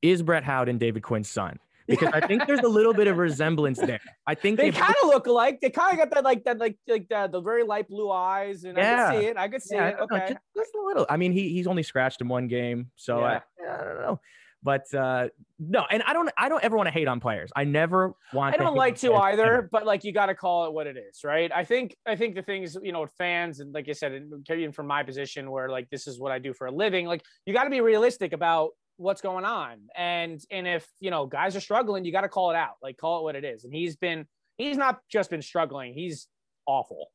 Is 0.00 0.22
Brett 0.22 0.44
Howden 0.44 0.78
David 0.78 1.02
Quinn's 1.02 1.28
son? 1.28 1.58
Because 1.86 2.10
I 2.12 2.26
think 2.26 2.46
there's 2.46 2.60
a 2.60 2.68
little 2.68 2.94
bit 2.94 3.06
of 3.06 3.18
resemblance 3.18 3.78
there. 3.78 4.00
I 4.26 4.34
think 4.34 4.58
they 4.58 4.70
kind 4.70 4.94
of 5.02 5.08
look 5.08 5.26
alike. 5.26 5.60
They 5.60 5.70
kind 5.70 5.92
of 5.92 5.98
got 5.98 6.14
that 6.14 6.24
like 6.24 6.44
that 6.44 6.58
like 6.58 6.76
like 6.88 7.08
the, 7.08 7.28
the 7.30 7.40
very 7.40 7.64
light 7.64 7.88
blue 7.88 8.10
eyes, 8.10 8.64
and 8.64 8.76
yeah. 8.76 9.08
I 9.08 9.12
could 9.12 9.20
see 9.20 9.26
it. 9.26 9.36
I 9.36 9.48
could 9.48 9.62
see 9.62 9.76
yeah, 9.76 9.88
it. 9.88 9.96
Okay, 10.00 10.18
just, 10.28 10.40
just, 10.56 10.70
a 10.74 10.86
little. 10.86 11.06
I 11.08 11.16
mean, 11.16 11.32
he 11.32 11.48
he's 11.50 11.66
only 11.66 11.82
scratched 11.82 12.20
in 12.20 12.28
one 12.28 12.48
game, 12.48 12.90
so 12.96 13.20
yeah. 13.20 13.40
I, 13.60 13.74
I 13.74 13.84
don't 13.84 14.00
know. 14.00 14.20
But 14.64 14.94
uh, 14.94 15.28
no, 15.58 15.84
and 15.90 16.04
I 16.04 16.12
don't. 16.12 16.30
I 16.38 16.48
don't 16.48 16.62
ever 16.62 16.76
want 16.76 16.86
to 16.86 16.92
hate 16.92 17.08
on 17.08 17.18
players. 17.18 17.50
I 17.56 17.64
never 17.64 18.12
want. 18.32 18.54
To 18.54 18.60
I 18.60 18.64
don't 18.64 18.76
like 18.76 18.96
to 18.98 19.12
either, 19.14 19.68
but 19.72 19.84
like 19.84 20.04
you 20.04 20.12
got 20.12 20.26
to 20.26 20.36
call 20.36 20.66
it 20.66 20.72
what 20.72 20.86
it 20.86 20.96
is, 20.96 21.24
right? 21.24 21.50
I 21.52 21.64
think. 21.64 21.96
I 22.06 22.14
think 22.14 22.36
the 22.36 22.42
things 22.42 22.76
you 22.80 22.92
know, 22.92 23.06
fans 23.18 23.58
and 23.58 23.74
like 23.74 23.88
I 23.88 23.92
said, 23.92 24.12
even 24.48 24.70
from 24.70 24.86
my 24.86 25.02
position 25.02 25.50
where 25.50 25.68
like 25.68 25.90
this 25.90 26.06
is 26.06 26.20
what 26.20 26.30
I 26.30 26.38
do 26.38 26.54
for 26.54 26.68
a 26.68 26.70
living, 26.70 27.06
like 27.06 27.24
you 27.44 27.52
got 27.52 27.64
to 27.64 27.70
be 27.70 27.80
realistic 27.80 28.32
about 28.32 28.70
what's 28.96 29.20
going 29.20 29.44
on. 29.44 29.78
And 29.96 30.40
and 30.50 30.66
if 30.66 30.86
you 31.00 31.10
know 31.10 31.26
guys 31.26 31.56
are 31.56 31.60
struggling, 31.60 32.04
you 32.04 32.12
got 32.12 32.22
to 32.22 32.28
call 32.28 32.50
it 32.50 32.56
out. 32.56 32.76
Like 32.82 32.96
call 32.96 33.20
it 33.20 33.22
what 33.22 33.36
it 33.36 33.44
is. 33.44 33.64
And 33.64 33.74
he's 33.74 33.96
been 33.96 34.26
he's 34.56 34.76
not 34.76 35.00
just 35.08 35.30
been 35.30 35.42
struggling. 35.42 35.94
He's 35.94 36.28
awful. 36.66 37.08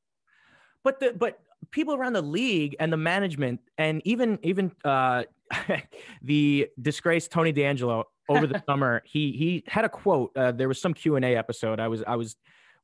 But 0.84 1.00
the 1.00 1.13
but 1.13 1.40
people 1.72 1.96
around 1.96 2.13
the 2.13 2.22
league 2.22 2.76
and 2.80 2.92
the 2.92 2.98
management 2.98 3.60
and 3.78 4.02
even 4.06 4.40
even 4.44 4.72
uh, 4.84 5.24
the 6.22 6.68
disgraced 6.82 7.32
Tony 7.32 7.54
DeAngelo 7.54 8.04
over 8.30 8.48
the 8.48 8.62
summer, 8.70 9.02
he 9.06 9.32
he 9.32 9.63
had 9.68 9.86
a 9.86 9.90
quote. 9.90 10.32
Uh, 10.36 10.52
there 10.52 10.68
was 10.68 10.82
some 10.82 10.94
Q 10.94 11.16
and 11.16 11.26
A 11.26 11.36
episode. 11.36 11.80
I 11.80 11.88
was 11.88 12.04
I 12.06 12.16
was 12.16 12.36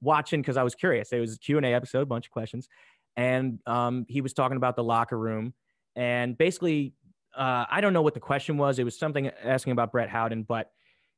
watching 0.02 0.42
because 0.42 0.58
I 0.58 0.64
was 0.64 0.76
curious. 0.76 1.12
It 1.12 1.20
was 1.20 1.36
a 1.36 1.40
Q 1.40 1.58
and 1.58 1.66
A 1.66 1.74
episode, 1.74 2.02
a 2.02 2.06
bunch 2.06 2.28
of 2.28 2.32
questions, 2.32 2.68
and 3.16 3.60
um, 3.66 4.06
he 4.10 4.22
was 4.22 4.34
talking 4.34 4.58
about 4.58 4.76
the 4.76 4.84
locker 4.84 5.18
room 5.18 5.54
and 5.96 6.38
basically 6.38 6.94
uh, 7.36 7.66
I 7.70 7.82
don't 7.82 7.94
know 7.94 8.02
what 8.02 8.14
the 8.14 8.20
question 8.20 8.58
was. 8.58 8.80
It 8.80 8.84
was 8.84 8.98
something 8.98 9.30
asking 9.44 9.72
about 9.72 9.92
Brett 9.92 10.10
Howden, 10.10 10.44
but 10.44 10.72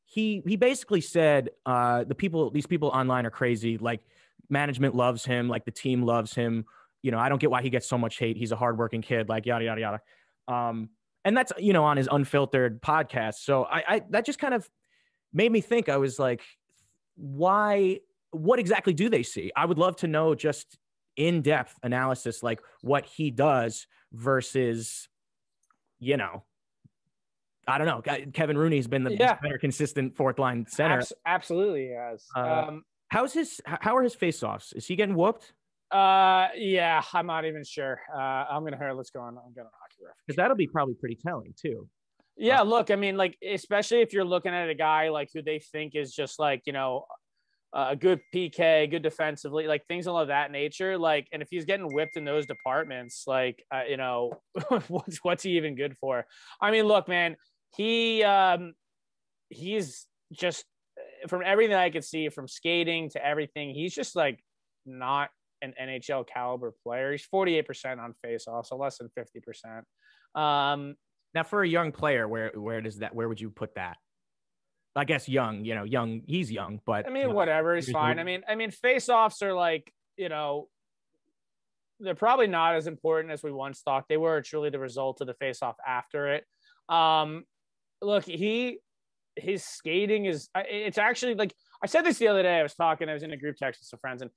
he 0.06 0.42
he 0.46 0.56
basically 0.56 1.02
said 1.02 1.50
uh, 1.66 2.04
the 2.04 2.16
people 2.16 2.50
these 2.52 2.68
people 2.68 2.90
online 2.90 3.26
are 3.26 3.32
crazy. 3.32 3.78
Like 3.78 4.02
management 4.50 4.96
loves 4.96 5.26
him, 5.26 5.50
like 5.50 5.66
the 5.66 5.72
team 5.72 6.04
loves 6.04 6.34
him. 6.34 6.66
You 7.02 7.12
know, 7.12 7.20
I 7.20 7.30
don't 7.30 7.40
get 7.40 7.52
why 7.52 7.62
he 7.62 7.70
gets 7.70 7.88
so 7.88 7.98
much 7.98 8.18
hate. 8.18 8.38
He's 8.38 8.52
a 8.52 8.56
hardworking 8.56 9.02
kid, 9.02 9.30
like 9.30 9.46
yada 9.46 9.66
yada 9.66 9.82
yada. 9.82 10.02
Um, 10.48 10.90
and 11.24 11.36
that's 11.36 11.52
you 11.58 11.74
know 11.74 11.84
on 11.84 11.98
his 11.98 12.08
unfiltered 12.12 12.82
podcast. 12.82 13.36
So 13.36 13.66
I, 13.66 13.84
I 13.88 14.02
that 14.12 14.26
just 14.26 14.40
kind 14.40 14.54
of 14.54 14.70
made 15.34 15.52
me 15.52 15.62
think. 15.62 15.90
I 15.90 15.98
was 15.98 16.20
like, 16.20 16.42
why? 17.16 18.00
What 18.32 18.60
exactly 18.60 18.94
do 18.94 19.10
they 19.10 19.24
see? 19.24 19.52
I 19.56 19.66
would 19.66 19.78
love 19.78 19.96
to 19.98 20.08
know 20.08 20.36
just 20.36 20.78
in 21.16 21.42
depth 21.42 21.78
analysis, 21.84 22.44
like 22.44 22.60
what 22.82 23.06
he 23.06 23.32
does 23.32 23.88
versus 24.12 25.08
you 26.00 26.18
know, 26.18 26.44
I 27.68 27.78
don't 27.78 27.88
know. 27.88 28.02
Kevin 28.34 28.58
Rooney's 28.58 28.88
been 28.88 29.04
the 29.04 29.16
yeah. 29.16 29.38
better 29.42 29.58
consistent 29.58 30.16
fourth 30.16 30.40
line 30.40 30.66
center. 30.68 31.00
Abs- 31.00 31.14
absolutely 31.26 31.90
has. 31.90 32.26
Uh, 32.36 32.66
um, 32.68 32.84
how's 33.10 33.34
his? 33.34 33.62
How 33.66 33.96
are 33.96 34.04
his 34.04 34.16
faceoffs? 34.16 34.76
Is 34.76 34.86
he 34.86 34.96
getting 34.96 35.16
whooped? 35.16 35.54
Uh, 35.92 36.48
yeah, 36.56 37.02
I'm 37.14 37.28
not 37.28 37.46
even 37.46 37.64
sure. 37.64 38.02
Uh, 38.14 38.20
I'm 38.20 38.64
gonna 38.64 38.78
hear. 38.78 38.94
Let's 38.94 39.10
go 39.10 39.22
on. 39.22 39.30
I'm 39.30 39.54
gonna 39.56 39.70
hockey 39.80 39.98
reference 40.02 40.22
because 40.28 40.38
that'll 40.38 40.58
be 40.58 40.68
probably 40.68 40.96
pretty 40.96 41.16
telling 41.16 41.54
too. 41.60 41.88
Yeah, 42.38 42.62
look, 42.62 42.92
I 42.92 42.98
mean, 42.98 43.16
like, 43.16 43.38
especially 43.42 44.02
if 44.02 44.12
you're 44.12 44.26
looking 44.26 44.54
at 44.54 44.70
a 44.70 44.76
guy 44.76 45.10
like 45.10 45.30
who 45.34 45.42
they 45.42 45.60
think 45.60 45.96
is 45.96 46.14
just 46.14 46.38
like, 46.38 46.64
you 46.66 46.74
know, 46.74 47.06
a 47.76 47.96
good 47.96 48.22
PK, 48.34 48.90
good 48.90 49.04
defensively, 49.04 49.68
like 49.68 49.86
things 49.88 50.08
of 50.08 50.28
that 50.28 50.52
nature. 50.52 50.98
Like, 50.98 51.28
and 51.34 51.42
if 51.42 51.50
he's 51.52 51.66
getting 51.66 51.94
whipped 51.94 52.16
in 52.16 52.24
those 52.24 52.46
departments, 52.46 53.26
like, 53.28 53.64
uh, 53.74 53.82
you 53.88 53.98
know, 53.98 54.32
what's 54.88 55.24
what's 55.24 55.44
he 55.44 55.58
even 55.58 55.76
good 55.76 55.96
for? 56.00 56.26
I 56.62 56.72
mean, 56.72 56.86
look, 56.86 57.08
man, 57.08 57.36
he 57.76 58.24
um, 58.24 58.74
he's 59.50 60.08
just 60.32 60.66
from 61.28 61.42
everything 61.46 61.76
I 61.76 61.90
could 61.90 62.04
see, 62.04 62.30
from 62.30 62.48
skating 62.48 63.10
to 63.12 63.26
everything, 63.26 63.74
he's 63.74 63.94
just 63.94 64.16
like 64.16 64.40
not 64.86 65.30
an 65.62 65.74
NHL 65.82 66.28
caliber 66.28 66.74
player. 66.84 67.12
He's 67.12 67.28
48% 67.34 68.00
on 68.00 68.14
face 68.24 68.48
off, 68.48 68.68
so 68.68 68.78
less 68.78 68.98
than 68.98 69.10
50%. 69.18 70.40
Um, 70.40 70.96
now 71.34 71.44
for 71.44 71.64
a 71.64 71.68
young 71.68 71.92
player, 71.92 72.28
where 72.28 72.52
where 72.56 72.82
does 72.82 73.00
that 73.00 73.14
where 73.14 73.28
would 73.28 73.42
you 73.42 73.50
put 73.50 73.76
that? 73.76 73.98
I 74.96 75.04
guess 75.04 75.28
young, 75.28 75.66
you 75.66 75.76
know, 75.76 75.84
young, 75.84 76.22
he's 76.26 76.52
young, 76.52 76.80
but 76.86 77.06
I 77.06 77.10
mean, 77.10 77.28
know, 77.28 77.34
whatever, 77.34 77.76
he's 77.76 77.90
fine. 77.90 78.18
I 78.18 78.24
mean, 78.24 78.44
I 78.48 78.56
mean, 78.56 78.72
face 78.72 79.10
offs 79.10 79.42
are 79.42 79.54
like, 79.54 79.92
you 80.16 80.30
know, 80.30 80.70
they're 82.00 82.16
probably 82.16 82.48
not 82.48 82.76
as 82.76 82.88
important 82.88 83.32
as 83.34 83.44
we 83.44 83.52
once 83.52 83.82
thought 83.82 84.06
they 84.08 84.18
were. 84.18 84.38
It's 84.38 84.54
really 84.54 84.70
the 84.70 84.80
result 84.80 85.20
of 85.22 85.28
the 85.28 85.34
face 85.34 85.62
off 85.62 85.76
after 85.86 86.34
it. 86.36 86.46
Um, 86.88 87.44
look, 88.02 88.24
he, 88.26 88.80
his 89.36 89.66
skating 89.66 90.26
is, 90.26 90.50
it's 90.56 90.98
actually 90.98 91.36
like, 91.36 91.54
I 91.84 91.88
said 91.88 92.04
this 92.04 92.18
the 92.18 92.30
other 92.30 92.44
day. 92.44 92.60
I 92.60 92.64
was 92.64 92.74
talking, 92.74 93.10
I 93.10 93.14
was 93.14 93.24
in 93.24 93.32
a 93.32 93.38
group 93.38 93.58
text 93.58 93.82
with 93.82 93.88
some 93.88 94.00
friends 94.00 94.22
and 94.22 94.32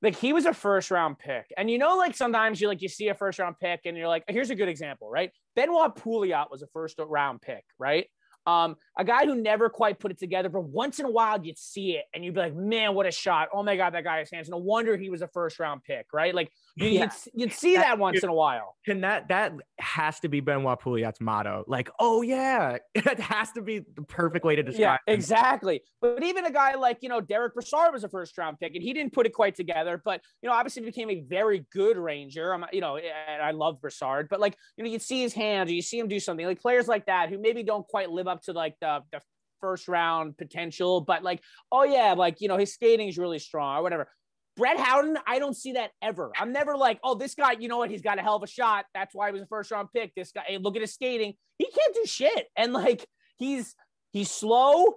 like 0.00 0.16
he 0.16 0.32
was 0.32 0.46
a 0.46 0.54
first 0.54 0.90
round 0.90 1.18
pick. 1.18 1.52
And 1.56 1.70
you 1.70 1.78
know, 1.78 1.96
like 1.96 2.14
sometimes 2.14 2.60
you 2.60 2.68
like, 2.68 2.82
you 2.82 2.88
see 2.88 3.08
a 3.08 3.14
first 3.14 3.38
round 3.40 3.56
pick 3.60 3.80
and 3.84 3.96
you're 3.96 4.08
like, 4.08 4.24
here's 4.28 4.50
a 4.50 4.54
good 4.56 4.68
example, 4.68 5.10
right? 5.10 5.30
Benoit 5.56 5.96
Pouliot 5.96 6.50
was 6.50 6.62
a 6.62 6.68
first 6.68 6.98
round 6.98 7.40
pick, 7.42 7.64
right? 7.78 8.06
Um, 8.46 8.76
a 8.98 9.04
guy 9.04 9.24
who 9.24 9.36
never 9.36 9.68
quite 9.68 9.98
put 9.98 10.10
it 10.10 10.18
together, 10.18 10.48
but 10.48 10.62
once 10.62 10.98
in 10.98 11.06
a 11.06 11.10
while 11.10 11.44
you'd 11.44 11.58
see 11.58 11.92
it 11.92 12.04
and 12.12 12.24
you'd 12.24 12.34
be 12.34 12.40
like, 12.40 12.54
man, 12.54 12.94
what 12.94 13.06
a 13.06 13.10
shot. 13.10 13.48
Oh 13.52 13.62
my 13.62 13.76
God, 13.76 13.94
that 13.94 14.04
guy 14.04 14.18
has 14.18 14.30
hands. 14.30 14.48
No 14.48 14.56
wonder 14.56 14.96
he 14.96 15.10
was 15.10 15.22
a 15.22 15.28
first 15.28 15.60
round 15.60 15.84
pick, 15.84 16.06
right? 16.12 16.34
Like 16.34 16.50
you, 16.76 16.88
yeah. 16.88 17.10
you'd, 17.34 17.40
you'd, 17.40 17.52
see 17.52 17.76
that, 17.76 17.82
that 17.82 17.98
once 17.98 18.22
in 18.22 18.30
a 18.30 18.34
while. 18.34 18.76
And 18.86 19.04
that 19.04 19.28
that 19.28 19.52
has 19.78 20.20
to 20.20 20.28
be 20.28 20.40
Benoit 20.40 20.80
Pouliot's 20.80 21.20
motto. 21.20 21.64
Like, 21.66 21.90
oh 21.98 22.22
yeah, 22.22 22.78
that 23.04 23.20
has 23.20 23.52
to 23.52 23.62
be 23.62 23.80
the 23.94 24.02
perfect 24.02 24.44
way 24.44 24.56
to 24.56 24.62
describe. 24.62 25.00
Yeah, 25.06 25.12
him. 25.12 25.18
exactly. 25.18 25.82
But 26.00 26.22
even 26.22 26.46
a 26.46 26.50
guy 26.50 26.74
like 26.74 26.98
you 27.02 27.08
know 27.10 27.20
Derek 27.20 27.54
Brassard 27.54 27.92
was 27.92 28.04
a 28.04 28.08
first 28.08 28.36
round 28.38 28.58
pick, 28.58 28.74
and 28.74 28.82
he 28.82 28.92
didn't 28.94 29.12
put 29.12 29.26
it 29.26 29.34
quite 29.34 29.54
together. 29.54 30.00
But 30.02 30.22
you 30.40 30.48
know, 30.48 30.54
obviously 30.54 30.82
became 30.82 31.10
a 31.10 31.20
very 31.20 31.66
good 31.72 31.98
Ranger. 31.98 32.54
I'm, 32.54 32.64
you 32.72 32.80
know, 32.80 32.96
and 32.96 33.42
I 33.42 33.50
love 33.50 33.80
Brassard, 33.80 34.28
but 34.30 34.40
like 34.40 34.56
you 34.76 34.84
know, 34.84 34.90
you 34.90 34.98
see 34.98 35.20
his 35.20 35.34
hands, 35.34 35.70
or 35.70 35.74
you 35.74 35.82
see 35.82 35.98
him 35.98 36.08
do 36.08 36.20
something 36.20 36.46
like 36.46 36.60
players 36.60 36.88
like 36.88 37.06
that 37.06 37.28
who 37.28 37.38
maybe 37.38 37.62
don't 37.62 37.86
quite 37.86 38.10
live 38.10 38.28
up 38.28 38.42
to 38.44 38.52
like 38.52 38.76
the 38.80 39.00
the 39.12 39.20
first 39.60 39.88
round 39.88 40.36
potential, 40.36 41.00
but 41.00 41.22
like, 41.22 41.40
oh 41.70 41.84
yeah, 41.84 42.12
like 42.12 42.40
you 42.40 42.48
know, 42.48 42.56
his 42.56 42.74
skating 42.74 43.08
is 43.08 43.16
really 43.16 43.38
strong 43.38 43.78
or 43.78 43.82
whatever. 43.82 44.08
Brett 44.56 44.78
Howden, 44.78 45.16
I 45.26 45.38
don't 45.38 45.56
see 45.56 45.72
that 45.72 45.92
ever. 46.02 46.30
I'm 46.38 46.52
never 46.52 46.76
like, 46.76 47.00
oh, 47.02 47.14
this 47.14 47.34
guy, 47.34 47.52
you 47.52 47.68
know 47.68 47.78
what? 47.78 47.90
He's 47.90 48.02
got 48.02 48.18
a 48.18 48.22
hell 48.22 48.36
of 48.36 48.42
a 48.42 48.46
shot. 48.46 48.84
That's 48.94 49.14
why 49.14 49.28
he 49.28 49.32
was 49.32 49.42
a 49.42 49.46
first 49.46 49.70
round 49.70 49.88
pick. 49.94 50.14
This 50.14 50.32
guy, 50.32 50.42
hey, 50.46 50.58
look 50.58 50.76
at 50.76 50.82
his 50.82 50.92
skating. 50.92 51.34
He 51.58 51.66
can't 51.66 51.94
do 51.94 52.04
shit. 52.04 52.48
And 52.56 52.72
like, 52.72 53.06
he's 53.38 53.74
he's 54.12 54.30
slow. 54.30 54.96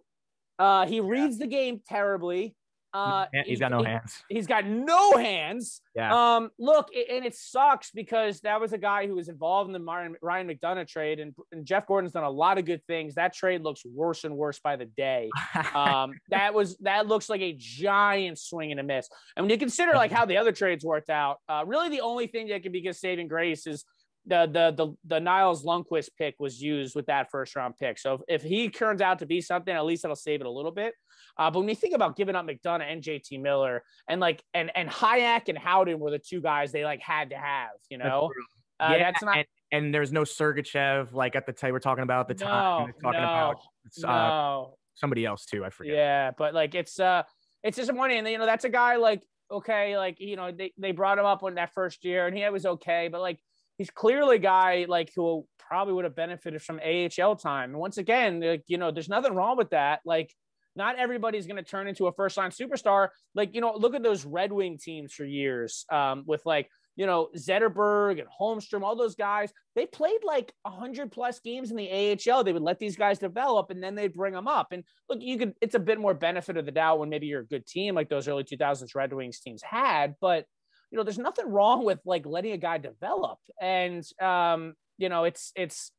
Uh, 0.59 0.85
he 0.85 0.99
reads 0.99 1.37
the 1.37 1.47
game 1.47 1.81
terribly. 1.87 2.55
Uh, 2.95 3.25
he's 3.45 3.59
got 3.59 3.71
no 3.71 3.83
hands. 3.83 4.23
He, 4.29 4.37
has 4.37 4.47
got 4.47 4.65
no 4.65 5.17
hands. 5.17 5.81
Yeah. 5.95 6.35
Um, 6.35 6.49
look, 6.57 6.87
and 6.95 7.25
it 7.25 7.35
sucks 7.35 7.91
because 7.91 8.39
that 8.41 8.61
was 8.61 8.71
a 8.71 8.77
guy 8.77 9.05
who 9.05 9.15
was 9.15 9.27
involved 9.27 9.67
in 9.67 9.73
the 9.73 9.81
Ryan, 9.81 10.15
Ryan 10.21 10.47
McDonagh 10.47 10.87
trade, 10.87 11.19
and, 11.19 11.35
and, 11.51 11.65
Jeff 11.65 11.87
Gorton's 11.87 12.13
done 12.13 12.23
a 12.23 12.29
lot 12.29 12.57
of 12.57 12.63
good 12.63 12.81
things. 12.87 13.15
That 13.15 13.33
trade 13.33 13.61
looks 13.63 13.83
worse 13.85 14.23
and 14.23 14.37
worse 14.37 14.59
by 14.59 14.77
the 14.77 14.85
day. 14.85 15.29
Um, 15.75 16.13
that 16.29 16.53
was 16.53 16.77
that 16.77 17.07
looks 17.07 17.27
like 17.27 17.41
a 17.41 17.53
giant 17.57 18.39
swing 18.39 18.71
and 18.71 18.79
a 18.79 18.83
miss. 18.83 19.09
And 19.35 19.43
when 19.43 19.49
you 19.49 19.57
consider 19.57 19.93
like 19.93 20.11
how 20.11 20.25
the 20.25 20.37
other 20.37 20.51
trades 20.51 20.85
worked 20.85 21.09
out, 21.09 21.39
uh, 21.49 21.63
really 21.65 21.89
the 21.89 22.01
only 22.01 22.27
thing 22.27 22.47
that 22.47 22.63
can 22.63 22.71
be 22.71 22.81
good 22.81 22.95
saving 22.95 23.27
grace 23.27 23.67
is 23.67 23.83
the 24.27 24.47
the 24.51 24.71
the 24.75 24.95
the 25.05 25.19
Nils 25.19 25.63
Lundkvist 25.63 26.09
pick 26.17 26.35
was 26.39 26.61
used 26.61 26.95
with 26.95 27.05
that 27.07 27.29
first 27.29 27.55
round 27.55 27.77
pick. 27.77 27.99
So 27.99 28.15
if, 28.15 28.21
if 28.27 28.43
he 28.43 28.69
turns 28.69 29.01
out 29.01 29.19
to 29.19 29.25
be 29.25 29.41
something, 29.41 29.73
at 29.73 29.85
least 29.85 30.03
it'll 30.03 30.15
save 30.15 30.41
it 30.41 30.47
a 30.47 30.51
little 30.51 30.71
bit. 30.71 30.93
Uh, 31.37 31.51
but 31.51 31.59
when 31.59 31.69
you 31.69 31.75
think 31.75 31.93
about 31.93 32.15
giving 32.15 32.35
up 32.35 32.45
McDonagh 32.45 32.91
and 32.91 33.03
JT 33.03 33.41
Miller 33.41 33.83
and 34.07 34.19
like 34.19 34.43
and 34.53 34.71
and 34.75 34.89
Hajek 34.89 35.49
and 35.49 35.57
Howden 35.57 35.99
were 35.99 36.11
the 36.11 36.19
two 36.19 36.41
guys 36.41 36.71
they 36.71 36.83
like 36.83 37.01
had 37.01 37.29
to 37.31 37.37
have, 37.37 37.71
you 37.89 37.97
know. 37.97 38.31
Uh, 38.79 38.89
yeah, 38.91 38.97
that's 38.97 39.23
not. 39.23 39.37
And, 39.37 39.45
and, 39.71 39.93
there's 39.93 40.11
no 40.11 40.23
Sergachev 40.23 41.13
like 41.13 41.35
at 41.35 41.45
the 41.45 41.53
time 41.53 41.71
we're 41.71 41.79
talking 41.79 42.03
about 42.03 42.29
at 42.29 42.37
the 42.37 42.43
time. 42.43 42.93
Talking 43.01 43.01
no, 43.03 43.09
about 43.09 43.55
uh, 44.03 44.07
no. 44.07 44.77
somebody 44.95 45.25
else 45.25 45.45
too. 45.45 45.63
I 45.63 45.69
forget. 45.69 45.95
Yeah, 45.95 46.31
but 46.37 46.53
like 46.53 46.75
it's 46.75 46.99
uh 46.99 47.23
it's 47.63 47.77
disappointing. 47.77 48.19
And 48.19 48.27
you 48.27 48.37
know 48.37 48.45
that's 48.45 48.65
a 48.65 48.69
guy 48.69 48.97
like 48.97 49.23
okay, 49.49 49.97
like 49.97 50.19
you 50.19 50.35
know 50.35 50.51
they 50.51 50.73
they 50.77 50.91
brought 50.91 51.17
him 51.17 51.25
up 51.25 51.41
when 51.41 51.55
that 51.55 51.73
first 51.73 52.03
year 52.03 52.27
and 52.27 52.35
he 52.35 52.47
was 52.49 52.65
okay, 52.65 53.07
but 53.09 53.21
like 53.21 53.39
he's 53.77 53.89
clearly 53.89 54.37
a 54.37 54.39
guy 54.39 54.85
like 54.87 55.11
who 55.15 55.45
probably 55.59 55.93
would 55.93 56.05
have 56.05 56.15
benefited 56.15 56.61
from 56.61 56.79
AHL 56.79 57.35
time. 57.35 57.71
And 57.71 57.79
once 57.79 57.97
again, 57.97 58.39
like, 58.39 58.63
you 58.67 58.77
know, 58.77 58.91
there's 58.91 59.09
nothing 59.09 59.33
wrong 59.33 59.57
with 59.57 59.71
that. 59.71 60.01
Like, 60.05 60.31
not 60.75 60.99
everybody's 60.99 61.47
going 61.47 61.63
to 61.63 61.69
turn 61.69 61.87
into 61.87 62.07
a 62.07 62.11
first 62.11 62.37
line 62.37 62.51
superstar. 62.51 63.09
Like, 63.33 63.55
you 63.55 63.61
know, 63.61 63.73
look 63.75 63.95
at 63.95 64.03
those 64.03 64.25
Red 64.25 64.51
Wing 64.51 64.77
teams 64.77 65.13
for 65.13 65.23
years 65.23 65.85
um, 65.91 66.23
with 66.27 66.45
like, 66.45 66.69
you 66.97 67.05
know, 67.05 67.29
Zetterberg 67.37 68.19
and 68.19 68.27
Holmstrom, 68.39 68.83
all 68.83 68.95
those 68.95 69.15
guys, 69.15 69.51
they 69.75 69.85
played 69.85 70.23
like 70.23 70.53
100 70.63 71.11
plus 71.11 71.39
games 71.39 71.71
in 71.71 71.77
the 71.77 71.89
AHL. 71.89 72.43
They 72.43 72.53
would 72.53 72.61
let 72.61 72.79
these 72.79 72.95
guys 72.95 73.19
develop 73.19 73.69
and 73.69 73.81
then 73.83 73.95
they'd 73.95 74.13
bring 74.13 74.33
them 74.33 74.47
up. 74.47 74.67
And 74.71 74.83
look, 75.09 75.21
you 75.21 75.37
could, 75.37 75.53
it's 75.61 75.75
a 75.75 75.79
bit 75.79 75.99
more 75.99 76.13
benefit 76.13 76.57
of 76.57 76.65
the 76.65 76.71
doubt 76.71 76.99
when 76.99 77.09
maybe 77.09 77.27
you're 77.27 77.41
a 77.41 77.47
good 77.47 77.65
team 77.65 77.95
like 77.95 78.09
those 78.09 78.27
early 78.27 78.43
2000s 78.43 78.95
Red 78.95 79.13
Wings 79.13 79.39
teams 79.39 79.61
had. 79.61 80.15
But 80.21 80.45
you 80.91 80.97
know, 80.97 81.03
there's 81.03 81.17
nothing 81.17 81.49
wrong 81.49 81.85
with 81.85 81.99
like 82.05 82.25
letting 82.25 82.51
a 82.53 82.57
guy 82.57 82.77
develop. 82.77 83.39
And 83.61 84.03
um, 84.21 84.75
you 84.97 85.09
know, 85.09 85.23
it's 85.23 85.51
it's 85.55 85.91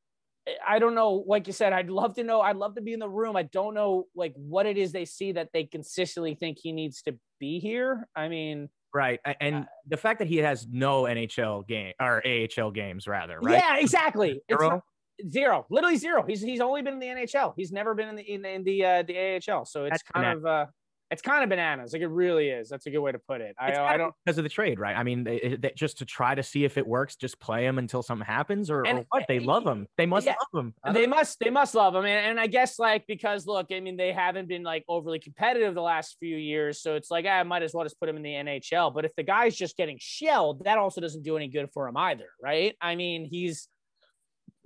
I 0.66 0.78
don't 0.78 0.95
know, 0.95 1.24
like 1.26 1.47
you 1.47 1.53
said, 1.53 1.72
I'd 1.72 1.91
love 1.91 2.14
to 2.14 2.24
know, 2.24 2.41
I'd 2.41 2.57
love 2.57 2.76
to 2.76 2.80
be 2.80 2.93
in 2.93 3.01
the 3.01 3.09
room. 3.09 3.37
I 3.37 3.43
don't 3.43 3.74
know 3.74 4.07
like 4.14 4.32
what 4.37 4.66
it 4.66 4.76
is 4.76 4.93
they 4.93 5.05
see 5.05 5.32
that 5.32 5.49
they 5.53 5.64
consistently 5.64 6.34
think 6.34 6.59
he 6.61 6.72
needs 6.72 7.03
to 7.03 7.18
be 7.41 7.59
here. 7.59 8.09
I 8.14 8.28
mean, 8.28 8.68
Right. 8.97 9.20
And 9.41 9.57
uh, 9.57 9.64
the 9.87 9.99
fact 9.99 10.20
that 10.20 10.28
he 10.28 10.39
has 10.39 10.66
no 10.70 11.03
NHL 11.03 11.68
game 11.68 11.93
or 12.01 12.22
AHL 12.26 12.70
games 12.70 13.07
rather, 13.07 13.39
right? 13.41 13.62
Yeah, 13.62 13.76
exactly. 13.76 14.41
Zero. 14.51 14.82
zero. 15.28 15.66
Literally 15.68 15.99
zero. 15.99 16.24
He's 16.26 16.41
he's 16.41 16.61
only 16.61 16.80
been 16.80 16.95
in 16.95 17.01
the 17.01 17.07
NHL. 17.09 17.53
He's 17.57 17.72
never 17.72 17.95
been 17.95 18.09
in 18.09 18.16
the 18.16 18.22
in 18.22 18.41
the, 18.41 18.49
in 18.49 18.64
the 18.64 18.84
uh 18.84 19.03
the 19.03 19.37
AHL. 19.37 19.66
So 19.66 19.84
it's 19.84 19.91
That's 19.93 20.03
kind 20.03 20.39
of 20.39 20.47
uh 20.47 20.66
it's 21.11 21.23
kind 21.23 21.45
of 21.45 21.49
bananas. 21.49 21.93
Like 21.93 22.03
it 22.03 22.09
really 22.09 22.49
is. 22.49 22.69
That's 22.69 22.87
a 22.87 22.91
good 22.91 22.99
way 22.99 23.13
to 23.13 23.19
put 23.19 23.41
it. 23.41 23.55
I, 23.59 23.75
I 23.77 23.97
don't 23.97 24.15
because 24.25 24.39
of 24.39 24.45
the 24.45 24.51
trade, 24.51 24.81
right? 24.81 24.97
I 24.97 25.03
mean, 25.03 25.23
they, 25.23 25.57
they, 25.59 25.73
just 25.77 25.99
to 25.99 26.05
try 26.05 26.35
to 26.35 26.43
see 26.43 26.65
if 26.65 26.77
it 26.77 26.87
works, 26.87 27.17
just 27.17 27.39
play 27.39 27.63
them 27.63 27.79
until 27.79 28.03
something 28.03 28.27
happens, 28.27 28.71
or, 28.71 28.83
and, 28.83 29.01
or 29.01 29.07
what? 29.11 29.25
They 29.29 29.39
love 29.39 29.65
them. 29.65 29.87
They 29.97 30.07
must 30.07 30.27
yeah, 30.27 30.35
love 30.53 30.65
them. 30.65 30.95
They 30.95 31.07
must. 31.07 31.39
They 31.39 31.51
must 31.51 31.75
love 31.75 31.95
him. 31.95 32.05
And, 32.05 32.31
and 32.31 32.41
I 32.41 32.49
guess 32.49 32.79
like 32.79 33.05
because 33.07 33.47
look, 33.47 33.67
I 33.71 33.81
mean, 33.81 33.97
they 33.97 34.13
haven't 34.13 34.49
been 34.49 34.65
like 34.65 34.85
overly 34.89 35.21
competitive 35.21 35.75
the 35.75 35.83
last 35.83 36.17
few 36.19 36.37
years, 36.37 36.83
so 36.83 36.97
it's 36.97 37.11
like 37.11 37.25
ah, 37.29 37.35
I 37.35 37.43
might 37.45 37.63
as 37.63 37.73
well 37.73 37.85
just 37.85 38.01
put 38.01 38.09
him 38.09 38.17
in 38.17 38.23
the 38.23 38.31
NHL. 38.31 38.93
But 38.93 39.05
if 39.05 39.15
the 39.17 39.23
guy's 39.23 39.55
just 39.55 39.77
getting 39.77 39.99
shelled, 40.01 40.65
that 40.65 40.79
also 40.79 41.01
doesn't 41.01 41.23
do 41.23 41.37
any 41.37 41.49
good 41.49 41.71
for 41.73 41.87
him 41.87 41.97
either, 41.97 42.29
right? 42.43 42.75
I 42.81 42.97
mean, 42.97 43.25
he's 43.25 43.69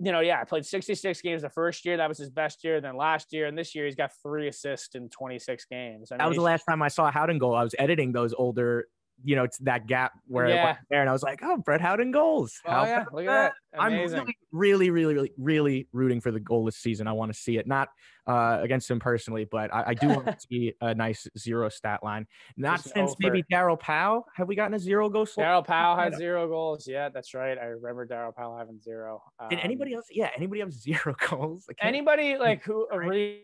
you 0.03 0.11
know, 0.11 0.19
yeah, 0.19 0.41
I 0.41 0.45
played 0.45 0.65
66 0.65 1.21
games 1.21 1.43
the 1.43 1.49
first 1.49 1.85
year. 1.85 1.97
That 1.97 2.09
was 2.09 2.17
his 2.17 2.31
best 2.31 2.63
year. 2.63 2.81
Then 2.81 2.95
last 2.97 3.31
year 3.33 3.45
and 3.45 3.57
this 3.57 3.75
year, 3.75 3.85
he's 3.85 3.95
got 3.95 4.11
three 4.23 4.47
assists 4.47 4.95
in 4.95 5.09
26 5.09 5.65
games. 5.65 6.11
I 6.11 6.15
mean, 6.15 6.19
that 6.19 6.27
was 6.27 6.37
the 6.37 6.43
last 6.43 6.63
time 6.63 6.81
I 6.81 6.87
saw 6.87 7.11
Howden 7.11 7.37
goal. 7.37 7.53
I 7.53 7.63
was 7.63 7.75
editing 7.77 8.11
those 8.11 8.33
older, 8.33 8.87
you 9.23 9.35
know, 9.35 9.43
it's 9.43 9.57
that 9.59 9.87
gap 9.87 10.13
where 10.27 10.47
yeah. 10.47 10.77
there, 10.89 11.01
and 11.01 11.09
I 11.09 11.13
was 11.13 11.23
like, 11.23 11.41
oh, 11.43 11.57
Brett 11.57 11.81
Howden 11.81 12.11
goals. 12.11 12.59
Oh, 12.65 12.71
How 12.71 12.85
yeah. 12.85 13.05
Look 13.11 13.25
at 13.25 13.27
that. 13.27 13.53
Amazing. 13.79 14.19
I'm 14.19 14.25
really, 14.51 14.89
really, 14.89 14.89
really, 14.89 15.13
really, 15.15 15.31
really 15.37 15.87
rooting 15.93 16.21
for 16.21 16.31
the 16.31 16.39
goal 16.39 16.65
this 16.65 16.77
season. 16.77 17.07
I 17.07 17.13
want 17.13 17.33
to 17.33 17.39
see 17.39 17.57
it. 17.57 17.67
Not 17.67 17.89
uh, 18.27 18.59
against 18.61 18.89
him 18.89 18.99
personally, 18.99 19.45
but 19.49 19.73
I, 19.73 19.83
I 19.87 19.93
do 19.93 20.09
want 20.09 20.25
to 20.25 20.37
see 20.49 20.73
a 20.81 20.93
nice 20.93 21.27
zero 21.37 21.69
stat 21.69 22.01
line. 22.03 22.27
Not 22.57 22.83
Just 22.83 22.93
since 22.93 23.15
maybe 23.19 23.43
Daryl 23.51 23.79
Powell. 23.79 24.25
Have 24.35 24.47
we 24.47 24.55
gotten 24.55 24.73
a 24.73 24.79
zero 24.79 25.09
goal? 25.09 25.25
Daryl 25.25 25.65
Powell 25.65 25.97
had 25.97 26.15
zero 26.15 26.47
goals. 26.47 26.87
Yeah, 26.87 27.09
that's 27.09 27.33
right. 27.33 27.57
I 27.57 27.65
remember 27.65 28.05
Daryl 28.07 28.35
Powell 28.35 28.57
having 28.57 28.79
zero. 28.79 29.21
Um, 29.39 29.49
Did 29.49 29.59
anybody 29.59 29.93
else? 29.93 30.05
Yeah, 30.11 30.29
anybody 30.35 30.61
have 30.61 30.73
zero 30.73 31.15
goals? 31.29 31.67
Anybody 31.79 32.37
like 32.37 32.63
who? 32.63 32.87
Right. 32.93 33.41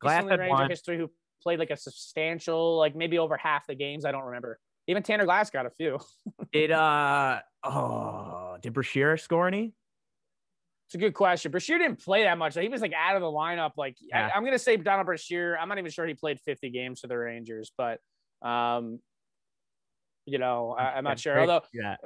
Glass 0.00 0.28
had 0.28 0.48
one. 0.48 0.68
history 0.68 0.98
who 0.98 1.10
played 1.46 1.60
like 1.60 1.70
a 1.70 1.76
substantial, 1.76 2.76
like 2.76 2.96
maybe 2.96 3.20
over 3.20 3.36
half 3.36 3.68
the 3.68 3.74
games. 3.76 4.04
I 4.04 4.10
don't 4.10 4.24
remember. 4.24 4.58
Even 4.88 5.04
Tanner 5.04 5.24
Glass 5.24 5.48
got 5.48 5.64
a 5.64 5.70
few. 5.70 6.00
did 6.52 6.72
uh 6.72 7.38
oh 7.62 8.56
did 8.60 8.72
Brashear 8.72 9.16
score 9.16 9.46
any? 9.46 9.72
It's 10.88 10.96
a 10.96 10.98
good 10.98 11.14
question. 11.14 11.52
Brashear 11.52 11.78
didn't 11.78 12.02
play 12.02 12.24
that 12.24 12.36
much. 12.36 12.58
He 12.58 12.68
was 12.68 12.82
like 12.82 12.92
out 12.92 13.14
of 13.14 13.22
the 13.22 13.28
lineup. 13.28 13.72
Like 13.76 13.96
yeah. 14.00 14.28
I, 14.34 14.36
am 14.36 14.44
gonna 14.44 14.58
say 14.58 14.76
Donald 14.76 15.06
Brashear. 15.06 15.56
I'm 15.56 15.68
not 15.68 15.78
even 15.78 15.90
sure 15.92 16.04
he 16.04 16.14
played 16.14 16.40
50 16.40 16.70
games 16.70 16.98
for 16.98 17.06
the 17.06 17.16
Rangers, 17.16 17.70
but 17.78 18.00
um, 18.42 18.98
you 20.26 20.38
know, 20.38 20.74
I, 20.76 20.98
am 20.98 21.04
not 21.04 21.18
sure. 21.18 21.38
Although 21.38 21.62
yeah. 21.72 21.96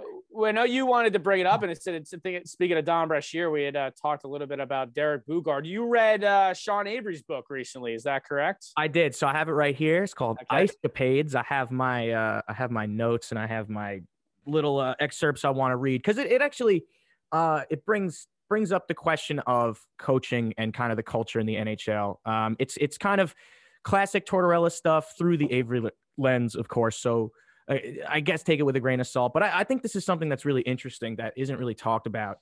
I 0.44 0.52
know 0.52 0.64
you 0.64 0.86
wanted 0.86 1.14
to 1.14 1.18
bring 1.18 1.40
it 1.40 1.46
up, 1.46 1.62
and 1.62 1.70
instead, 1.70 2.06
speaking 2.06 2.76
of 2.76 2.84
Don 2.84 3.08
Brashear, 3.08 3.50
we 3.50 3.62
had 3.62 3.76
uh, 3.76 3.90
talked 4.00 4.24
a 4.24 4.28
little 4.28 4.46
bit 4.46 4.60
about 4.60 4.92
Derek 4.94 5.26
Boogaard. 5.26 5.64
You 5.64 5.86
read 5.86 6.22
uh, 6.22 6.52
Sean 6.54 6.86
Avery's 6.86 7.22
book 7.22 7.46
recently, 7.48 7.94
is 7.94 8.04
that 8.04 8.24
correct? 8.24 8.66
I 8.76 8.88
did. 8.88 9.14
So 9.14 9.26
I 9.26 9.32
have 9.32 9.48
it 9.48 9.52
right 9.52 9.74
here. 9.74 10.04
It's 10.04 10.14
called 10.14 10.36
okay. 10.42 10.62
Ice 10.62 10.76
Capades. 10.84 11.34
I 11.34 11.44
have 11.48 11.70
my 11.70 12.10
uh, 12.10 12.42
I 12.46 12.52
have 12.52 12.70
my 12.70 12.86
notes 12.86 13.30
and 13.30 13.38
I 13.38 13.46
have 13.46 13.68
my 13.68 14.02
little 14.46 14.78
uh, 14.78 14.94
excerpts 15.00 15.44
I 15.44 15.50
want 15.50 15.72
to 15.72 15.76
read 15.76 15.98
because 16.02 16.18
it, 16.18 16.30
it 16.30 16.42
actually 16.42 16.84
uh, 17.32 17.62
it 17.70 17.84
brings 17.86 18.26
brings 18.48 18.72
up 18.72 18.88
the 18.88 18.94
question 18.94 19.38
of 19.46 19.80
coaching 19.98 20.52
and 20.58 20.74
kind 20.74 20.92
of 20.92 20.96
the 20.96 21.02
culture 21.02 21.40
in 21.40 21.46
the 21.46 21.54
NHL. 21.54 22.16
Um, 22.26 22.56
it's 22.58 22.76
it's 22.76 22.98
kind 22.98 23.20
of 23.20 23.34
classic 23.82 24.26
Tortorella 24.26 24.70
stuff 24.70 25.14
through 25.16 25.38
the 25.38 25.50
Avery 25.52 25.82
lens, 26.18 26.54
of 26.54 26.68
course. 26.68 26.98
So 26.98 27.32
I 27.68 28.20
guess 28.20 28.42
take 28.42 28.58
it 28.58 28.64
with 28.64 28.76
a 28.76 28.80
grain 28.80 29.00
of 29.00 29.06
salt. 29.06 29.32
But 29.32 29.42
I, 29.42 29.60
I, 29.60 29.64
think 29.64 29.82
this 29.82 29.94
is 29.94 30.04
something 30.04 30.28
that's 30.28 30.44
really 30.44 30.62
interesting 30.62 31.16
that 31.16 31.34
isn't 31.36 31.56
really 31.56 31.74
talked 31.74 32.06
about. 32.06 32.38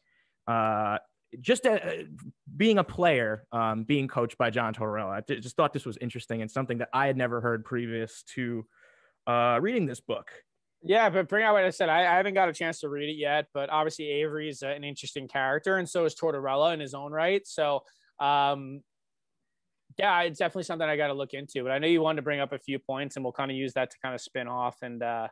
Uh, 0.47 0.99
just 1.41 1.67
uh, 1.67 1.79
being 2.57 2.79
a 2.79 2.85
player, 2.85 3.47
um, 3.53 3.85
being 3.85 4.09
coached 4.09 4.39
by 4.39 4.51
John 4.51 4.73
Tortorella, 4.73 5.23
I 5.29 5.35
just 5.41 5.57
thought 5.57 5.73
this 5.73 5.85
was 5.85 5.99
interesting 5.99 6.41
and 6.41 6.51
something 6.51 6.79
that 6.79 6.89
I 6.93 7.07
had 7.07 7.17
never 7.17 7.41
heard 7.41 7.65
previous 7.65 8.23
to 8.35 8.65
uh, 9.27 9.59
reading 9.61 9.87
this 9.87 10.01
book. 10.01 10.31
Yeah, 10.83 11.11
but 11.11 11.29
bring 11.29 11.45
out 11.45 11.55
what 11.55 11.65
I 11.65 11.71
said. 11.71 11.89
I, 11.89 12.01
I, 12.01 12.17
haven't 12.17 12.35
got 12.35 12.49
a 12.49 12.53
chance 12.53 12.81
to 12.81 12.89
read 12.89 13.11
it 13.11 13.17
yet, 13.19 13.47
but 13.53 13.69
obviously 13.69 14.07
Avery 14.07 14.49
is 14.49 14.63
an 14.63 14.85
interesting 14.85 15.27
character, 15.27 15.77
and 15.77 15.89
so 15.89 16.05
is 16.05 16.15
Tortorella 16.15 16.73
in 16.73 16.81
his 16.81 16.95
own 16.95 17.11
right. 17.13 17.47
So, 17.47 17.83
um, 18.21 18.83
yeah, 19.99 20.21
it's 20.23 20.39
definitely 20.39 20.63
something 20.63 20.89
I 20.89 20.97
got 20.97 21.09
to 21.09 21.15
look 21.15 21.35
into. 21.35 21.63
But 21.63 21.73
I 21.73 21.79
know 21.79 21.89
you 21.89 22.01
wanted 22.01 22.17
to 22.17 22.23
bring 22.23 22.41
up 22.41 22.53
a 22.53 22.59
few 22.59 22.79
points, 22.79 23.17
and 23.17 23.25
we'll 23.25 23.33
kind 23.33 23.51
of 23.51 23.57
use 23.57 23.73
that 23.75 23.91
to 23.91 23.97
kind 24.03 24.15
of 24.15 24.21
spin 24.21 24.47
off 24.47 24.77
and 24.83 25.03
uh, 25.03 25.29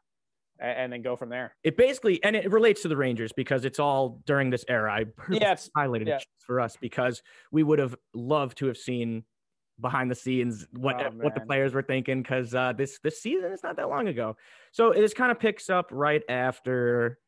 and, 0.58 0.92
then 0.92 1.02
go 1.02 1.16
from 1.16 1.28
there. 1.28 1.54
It 1.62 1.76
basically 1.76 2.22
and 2.24 2.34
it 2.34 2.50
relates 2.50 2.82
to 2.82 2.88
the 2.88 2.96
Rangers 2.96 3.32
because 3.32 3.64
it's 3.64 3.78
all 3.78 4.20
during 4.26 4.50
this 4.50 4.64
era. 4.68 4.92
I 4.92 5.04
Yeah, 5.30 5.52
it's- 5.52 5.70
highlighted 5.76 6.08
yeah. 6.08 6.16
it 6.16 6.26
for 6.46 6.60
us 6.60 6.76
because 6.80 7.22
we 7.52 7.62
would 7.62 7.78
have 7.78 7.96
loved 8.14 8.58
to 8.58 8.66
have 8.66 8.76
seen 8.76 9.24
behind 9.80 10.10
the 10.10 10.14
scenes 10.14 10.66
what 10.72 10.96
Oh, 10.98 11.10
what 11.16 11.34
the 11.34 11.42
players 11.42 11.74
were 11.74 11.82
thinking 11.82 12.22
because 12.22 12.54
uh, 12.54 12.72
this 12.72 12.98
this 13.02 13.20
season 13.20 13.52
is 13.52 13.62
not 13.62 13.76
that 13.76 13.88
long 13.88 14.08
ago. 14.08 14.36
So 14.72 14.92
this 14.92 15.14
kind 15.14 15.30
of 15.30 15.38
picks 15.38 15.68
up 15.70 15.88
right 15.92 16.22
after 16.28 17.18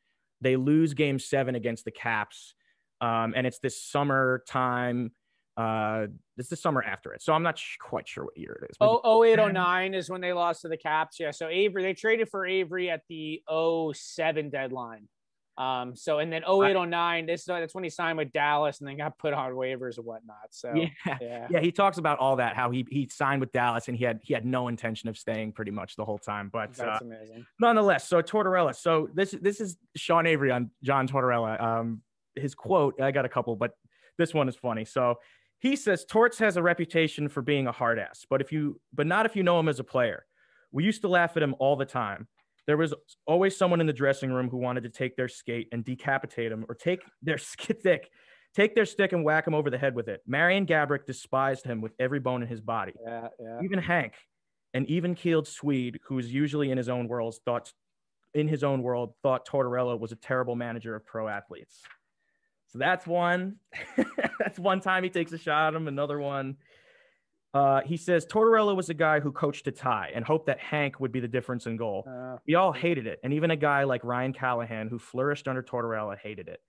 they 0.41 0.57
lose 0.57 0.95
Game 0.95 1.18
Seven 1.18 1.55
against 1.55 1.84
the 1.84 1.91
Caps, 1.91 2.55
um, 3.01 3.34
and 3.36 3.47
it's 3.47 3.59
this 3.59 3.82
summertime. 3.82 5.12
Uh, 5.59 6.06
it's 6.36 6.48
the 6.48 6.56
summer 6.56 6.82
after 6.82 7.12
it, 7.12 7.20
so 7.22 7.32
I'm 7.32 7.42
not 7.42 7.59
sh- 7.59 7.76
quite 7.80 8.06
sure 8.06 8.24
what 8.24 8.36
year 8.36 8.61
it 8.62 8.70
is. 8.70 8.76
Maybe- 8.80 8.90
Oh, 9.02 9.22
0809 9.24 9.94
is 9.94 10.09
when 10.09 10.20
they 10.20 10.32
lost 10.32 10.62
to 10.62 10.68
the 10.68 10.76
Caps. 10.76 11.18
Yeah. 11.18 11.32
So 11.32 11.48
Avery, 11.48 11.82
they 11.82 11.94
traded 11.94 12.28
for 12.28 12.46
Avery 12.46 12.90
at 12.90 13.02
the 13.09 13.42
07 13.92 14.50
deadline. 14.50 15.09
Um, 15.56 15.96
so 15.96 16.20
and 16.20 16.32
then 16.32 16.44
0809, 16.44 17.26
this 17.26 17.44
that's 17.44 17.74
when 17.74 17.82
he 17.82 17.90
signed 17.90 18.16
with 18.16 18.32
Dallas 18.32 18.78
and 18.78 18.88
then 18.88 18.96
got 18.96 19.18
put 19.18 19.34
on 19.34 19.50
waivers 19.54 19.96
and 19.96 20.06
whatnot. 20.06 20.36
So 20.50 20.72
yeah, 20.72 21.18
yeah. 21.20 21.46
yeah, 21.50 21.59
he 21.61 21.72
talks 21.72 21.98
about 21.98 22.20
all 22.20 22.36
that 22.36 22.54
how 22.54 22.70
he 22.70 22.86
he 22.88 23.09
signed 23.09 23.40
with 23.40 23.50
Dallas 23.50 23.88
and 23.88 23.96
he 23.96 24.04
had 24.04 24.20
he 24.22 24.32
had 24.34 24.46
no 24.46 24.68
intention 24.68 25.09
of 25.09 25.18
staying 25.18 25.50
pretty 25.52 25.72
much 25.72 25.96
the 25.96 26.04
whole 26.04 26.18
time, 26.18 26.48
but 26.52 26.78
uh, 26.78 27.00
amazing. 27.02 27.44
nonetheless, 27.59 28.06
so 28.06 28.22
Tortorella. 28.22 28.72
So 28.76 29.09
this 29.12 29.32
this 29.32 29.61
is 29.61 29.76
Sean 29.96 30.28
Avery 30.28 30.52
on 30.52 30.70
John 30.84 31.09
Tortorella. 31.09 31.61
Um, 31.61 32.02
his 32.36 32.54
quote. 32.54 33.00
I 33.00 33.11
got 33.11 33.24
a 33.24 33.28
couple, 33.28 33.56
but 33.56 33.72
this 34.16 34.32
one 34.32 34.48
is 34.48 34.54
funny. 34.54 34.84
So 34.84 35.16
he 35.61 35.76
says 35.76 36.04
Torts 36.04 36.38
has 36.38 36.56
a 36.56 36.62
reputation 36.62 37.28
for 37.28 37.42
being 37.42 37.66
a 37.66 37.72
hard 37.72 37.98
ass, 37.98 38.24
but 38.28 38.40
if 38.40 38.52
you 38.52 38.80
but 38.92 39.06
not 39.06 39.26
if 39.26 39.34
you 39.36 39.42
know 39.42 39.59
him 39.59 39.68
as 39.68 39.80
a 39.80 39.84
player. 39.84 40.24
We 40.70 40.84
used 40.84 41.00
to 41.02 41.09
laugh 41.09 41.36
at 41.36 41.42
him 41.42 41.54
all 41.59 41.76
the 41.76 41.86
time. 41.86 42.28
There 42.66 42.76
was 42.76 42.92
always 43.26 43.56
someone 43.56 43.80
in 43.80 43.86
the 43.86 43.92
dressing 43.94 44.30
room 44.30 44.50
who 44.50 44.59
wanted 44.59 44.82
to 44.82 44.90
take 44.90 45.16
their 45.16 45.28
skate 45.28 45.68
and 45.72 45.82
decapitate 45.82 46.52
him, 46.52 46.66
or 46.68 46.74
take 46.74 47.00
their 47.22 47.38
stick, 47.38 48.11
take 48.54 48.74
their 48.74 48.84
stick 48.84 49.12
and 49.12 49.24
whack 49.24 49.46
him 49.46 49.54
over 49.54 49.70
the 49.70 49.78
head 49.78 49.94
with 49.94 50.09
it. 50.09 50.20
Marian 50.26 50.66
Gaborik 50.66 51.06
despised 51.06 51.64
him 51.64 51.80
with 51.80 51.92
every 51.98 52.20
bone 52.20 52.42
in 52.42 52.48
his 52.48 52.61
body. 52.61 52.92
Yeah, 53.02 53.28
yeah. 53.40 53.61
Even 53.62 53.78
Hank, 53.78 54.14
an 54.74 54.84
even-keeled 54.86 55.48
Swede 55.48 55.98
who 56.04 56.18
is 56.18 56.32
usually 56.32 56.70
in 56.70 56.76
his 56.76 56.90
own 56.90 57.09
world, 57.09 57.34
thought 57.46 57.72
in 58.34 58.46
his 58.46 58.62
own 58.62 58.82
world 58.82 59.14
thought 59.22 59.48
Tortorella 59.48 59.98
was 59.98 60.12
a 60.12 60.16
terrible 60.16 60.54
manager 60.54 60.94
of 60.94 61.06
pro 61.06 61.28
athletes. 61.28 61.80
So 62.69 62.79
that's 62.79 63.07
one. 63.07 63.57
that's 64.39 64.59
one 64.59 64.81
time 64.81 65.03
he 65.03 65.11
takes 65.11 65.33
a 65.33 65.39
shot 65.39 65.75
at 65.75 65.77
him. 65.77 65.89
Another 65.89 66.19
one. 66.19 66.57
Uh, 67.55 67.81
he 67.87 67.97
says 67.97 68.27
Tortorella 68.27 68.77
was 68.77 68.91
a 68.91 68.95
guy 68.95 69.21
who 69.21 69.33
coached 69.33 69.64
to 69.64 69.73
tie 69.73 70.12
and 70.14 70.25
hoped 70.25 70.47
that 70.47 70.59
Hank 70.61 71.01
would 71.01 71.12
be 71.12 71.21
the 71.21 71.29
difference 71.29 71.66
in 71.66 71.77
goal. 71.77 72.05
Uh, 72.07 72.37
We 72.47 72.55
all 72.57 72.73
hated 72.73 73.07
it. 73.07 73.21
And 73.25 73.33
even 73.33 73.51
a 73.51 73.57
guy 73.57 73.85
like 73.85 74.05
Ryan 74.05 74.35
Callahan, 74.35 74.89
who 74.89 74.99
flourished 74.99 75.49
under 75.49 75.62
Tortorella, 75.62 76.19
hated 76.19 76.49
it 76.49 76.61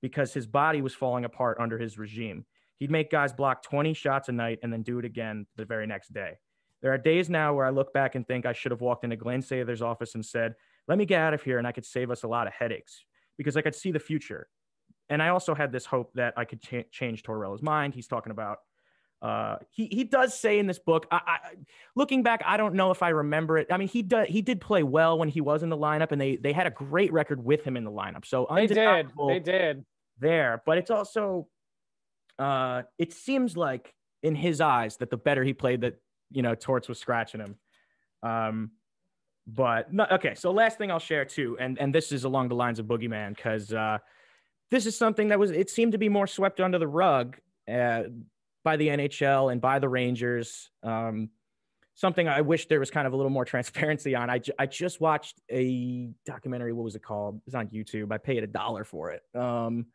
because 0.00 0.32
his 0.32 0.46
body 0.46 0.80
was 0.80 0.94
falling 0.94 1.24
apart 1.26 1.58
under 1.60 1.78
his 1.78 1.98
regime. 1.98 2.46
He'd 2.78 2.90
make 2.90 3.10
guys 3.10 3.32
block 3.32 3.62
20 3.62 3.92
shots 3.94 4.28
a 4.28 4.32
night 4.32 4.58
and 4.62 4.72
then 4.72 4.82
do 4.82 4.98
it 4.98 5.04
again 5.04 5.46
the 5.56 5.64
very 5.66 5.86
next 5.86 6.12
day. 6.12 6.38
There 6.80 6.92
are 6.92 6.98
days 6.98 7.30
now 7.30 7.54
where 7.54 7.66
I 7.66 7.70
look 7.70 7.92
back 7.92 8.14
and 8.16 8.26
think 8.26 8.44
I 8.44 8.52
should 8.54 8.72
have 8.72 8.80
walked 8.80 9.04
into 9.04 9.16
Glenn 9.16 9.42
Sather's 9.42 9.82
office 9.82 10.14
and 10.16 10.24
said, 10.24 10.54
Let 10.88 10.98
me 10.98 11.04
get 11.06 11.20
out 11.20 11.34
of 11.34 11.42
here 11.42 11.58
and 11.58 11.66
I 11.66 11.72
could 11.72 11.84
save 11.84 12.10
us 12.10 12.24
a 12.24 12.28
lot 12.28 12.48
of 12.48 12.54
headaches 12.54 13.04
because 13.38 13.56
I 13.56 13.60
could 13.62 13.74
see 13.74 13.92
the 13.92 14.00
future. 14.00 14.48
And 15.12 15.22
I 15.22 15.28
also 15.28 15.54
had 15.54 15.72
this 15.72 15.84
hope 15.84 16.10
that 16.14 16.32
I 16.38 16.46
could 16.46 16.62
cha- 16.62 16.88
change 16.90 17.22
Tortorella's 17.22 17.60
mind. 17.60 17.92
He's 17.92 18.06
talking 18.06 18.30
about 18.30 18.60
uh, 19.20 19.56
he 19.70 19.86
he 19.86 20.04
does 20.04 20.32
say 20.32 20.58
in 20.58 20.66
this 20.66 20.78
book. 20.78 21.06
I, 21.10 21.20
I, 21.26 21.38
looking 21.94 22.22
back, 22.22 22.42
I 22.46 22.56
don't 22.56 22.74
know 22.74 22.90
if 22.90 23.02
I 23.02 23.10
remember 23.10 23.58
it. 23.58 23.66
I 23.70 23.76
mean, 23.76 23.88
he 23.88 24.00
did 24.00 24.28
he 24.28 24.40
did 24.40 24.58
play 24.58 24.82
well 24.82 25.18
when 25.18 25.28
he 25.28 25.42
was 25.42 25.62
in 25.62 25.68
the 25.68 25.76
lineup, 25.76 26.12
and 26.12 26.20
they 26.20 26.36
they 26.36 26.54
had 26.54 26.66
a 26.66 26.70
great 26.70 27.12
record 27.12 27.44
with 27.44 27.62
him 27.62 27.76
in 27.76 27.84
the 27.84 27.90
lineup. 27.90 28.24
So 28.24 28.46
they 28.54 28.66
did. 28.66 29.12
They 29.28 29.38
did. 29.38 29.84
there, 30.18 30.62
but 30.64 30.78
it's 30.78 30.90
also 30.90 31.46
uh, 32.38 32.82
it 32.98 33.12
seems 33.12 33.54
like 33.54 33.94
in 34.22 34.34
his 34.34 34.62
eyes 34.62 34.96
that 34.96 35.10
the 35.10 35.18
better 35.18 35.44
he 35.44 35.52
played, 35.52 35.82
that 35.82 35.96
you 36.30 36.40
know 36.40 36.54
Torts 36.54 36.88
was 36.88 36.98
scratching 36.98 37.42
him. 37.42 37.56
Um, 38.22 38.70
but 39.46 39.92
no, 39.92 40.06
okay. 40.10 40.34
So 40.34 40.52
last 40.52 40.78
thing 40.78 40.90
I'll 40.90 40.98
share 40.98 41.26
too, 41.26 41.58
and 41.60 41.78
and 41.78 41.94
this 41.94 42.12
is 42.12 42.24
along 42.24 42.48
the 42.48 42.54
lines 42.54 42.78
of 42.78 42.86
Boogeyman 42.86 43.36
because 43.36 43.74
uh, 43.74 43.98
this 44.72 44.86
is 44.86 44.96
something 44.96 45.28
that 45.28 45.38
was 45.38 45.50
it 45.50 45.68
seemed 45.68 45.92
to 45.92 45.98
be 45.98 46.08
more 46.08 46.26
swept 46.26 46.58
under 46.58 46.78
the 46.78 46.88
rug 46.88 47.36
uh, 47.70 48.04
by 48.64 48.76
the 48.76 48.88
NHL 48.88 49.52
and 49.52 49.60
by 49.60 49.78
the 49.78 49.88
Rangers. 49.88 50.70
Um, 50.82 51.28
something 51.94 52.26
I 52.26 52.40
wish 52.40 52.68
there 52.68 52.80
was 52.80 52.90
kind 52.90 53.06
of 53.06 53.12
a 53.12 53.16
little 53.16 53.30
more 53.30 53.44
transparency 53.44 54.14
on. 54.14 54.30
I, 54.30 54.38
ju- 54.38 54.54
I 54.58 54.64
just 54.64 54.98
watched 54.98 55.42
a 55.50 56.08
documentary. 56.24 56.72
What 56.72 56.84
was 56.84 56.96
it 56.96 57.02
called? 57.02 57.42
It's 57.46 57.54
on 57.54 57.68
YouTube. 57.68 58.12
I 58.12 58.16
paid 58.16 58.42
a 58.44 58.46
dollar 58.46 58.84
for 58.84 59.10
it. 59.10 59.22
Um, 59.34 59.86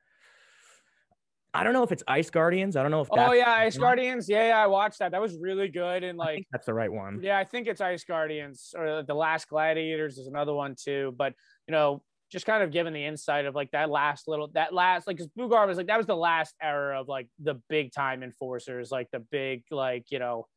I 1.55 1.63
don't 1.63 1.73
know 1.73 1.81
if 1.81 1.91
it's 1.91 2.03
Ice 2.07 2.29
Guardians. 2.29 2.75
I 2.75 2.83
don't 2.83 2.91
know 2.91 3.01
if 3.01 3.07
Oh 3.11 3.31
yeah, 3.33 3.49
Ice. 3.49 3.79
Guardians. 3.79 4.29
Yeah, 4.29 4.49
yeah, 4.49 4.63
I 4.63 4.67
watched 4.67 4.99
that. 4.99 5.11
That 5.11 5.21
was 5.21 5.39
really 5.39 5.69
good. 5.69 6.03
And 6.03 6.21
I 6.21 6.25
like, 6.25 6.35
think 6.35 6.47
that's 6.51 6.67
the 6.67 6.73
right 6.75 6.91
one. 6.91 7.19
yeah, 7.23 7.39
I 7.39 7.45
think 7.45 7.67
it's 7.67 7.81
Ice 7.81 8.03
Guardians 8.03 8.75
or 8.77 9.01
the 9.01 9.15
Last 9.15 9.47
Gladiators 9.47 10.19
is 10.19 10.27
another 10.27 10.53
one 10.53 10.75
too. 10.79 11.15
But 11.17 11.33
you 11.67 11.71
know, 11.71 12.03
just 12.31 12.45
kind 12.45 12.61
of 12.63 12.71
giving 12.71 12.93
the 12.93 13.05
insight 13.05 13.45
of 13.45 13.55
like 13.55 13.71
that 13.71 13.89
last 13.89 14.27
little 14.27 14.49
that 14.53 14.73
last 14.73 15.07
like 15.07 15.17
because 15.17 15.31
Boogaard 15.37 15.67
was 15.67 15.77
like 15.77 15.87
that 15.87 15.97
was 15.97 16.05
the 16.05 16.15
last 16.15 16.55
era 16.61 16.99
of 16.99 17.07
like 17.07 17.27
the 17.39 17.61
big 17.69 17.91
time 17.91 18.23
enforcers, 18.23 18.91
like 18.91 19.09
the 19.11 19.19
big 19.19 19.63
like 19.71 20.05
you 20.09 20.19
know 20.19 20.47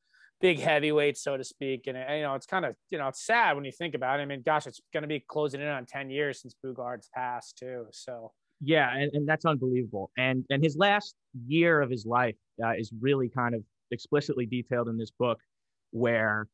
big 0.40 0.58
heavyweights, 0.58 1.22
so 1.22 1.36
to 1.36 1.44
speak. 1.44 1.86
And, 1.86 1.96
and 1.96 2.16
you 2.16 2.22
know, 2.22 2.34
it's 2.34 2.46
kind 2.46 2.64
of 2.64 2.74
you 2.90 2.98
know 2.98 3.08
it's 3.08 3.24
sad 3.24 3.54
when 3.54 3.64
you 3.64 3.72
think 3.72 3.94
about 3.94 4.20
it. 4.20 4.22
I 4.22 4.26
mean, 4.26 4.42
gosh, 4.44 4.66
it's 4.66 4.80
going 4.92 5.02
to 5.02 5.08
be 5.08 5.20
closing 5.20 5.60
in 5.60 5.68
on 5.68 5.86
ten 5.86 6.10
years 6.10 6.40
since 6.40 6.54
Boogaard's 6.64 7.08
passed 7.14 7.58
too. 7.58 7.86
So 7.92 8.32
Yeah, 8.60 8.92
and, 8.92 9.10
and 9.12 9.28
that's 9.28 9.44
unbelievable. 9.44 10.10
And 10.18 10.44
and 10.50 10.62
his 10.62 10.76
last 10.76 11.14
year 11.46 11.80
of 11.80 11.90
his 11.90 12.06
life 12.06 12.36
uh, 12.62 12.72
is 12.72 12.92
really 13.00 13.28
kind 13.28 13.54
of 13.54 13.62
explicitly 13.90 14.46
detailed 14.46 14.88
in 14.88 14.98
this 14.98 15.10
book, 15.10 15.38
where 15.90 16.48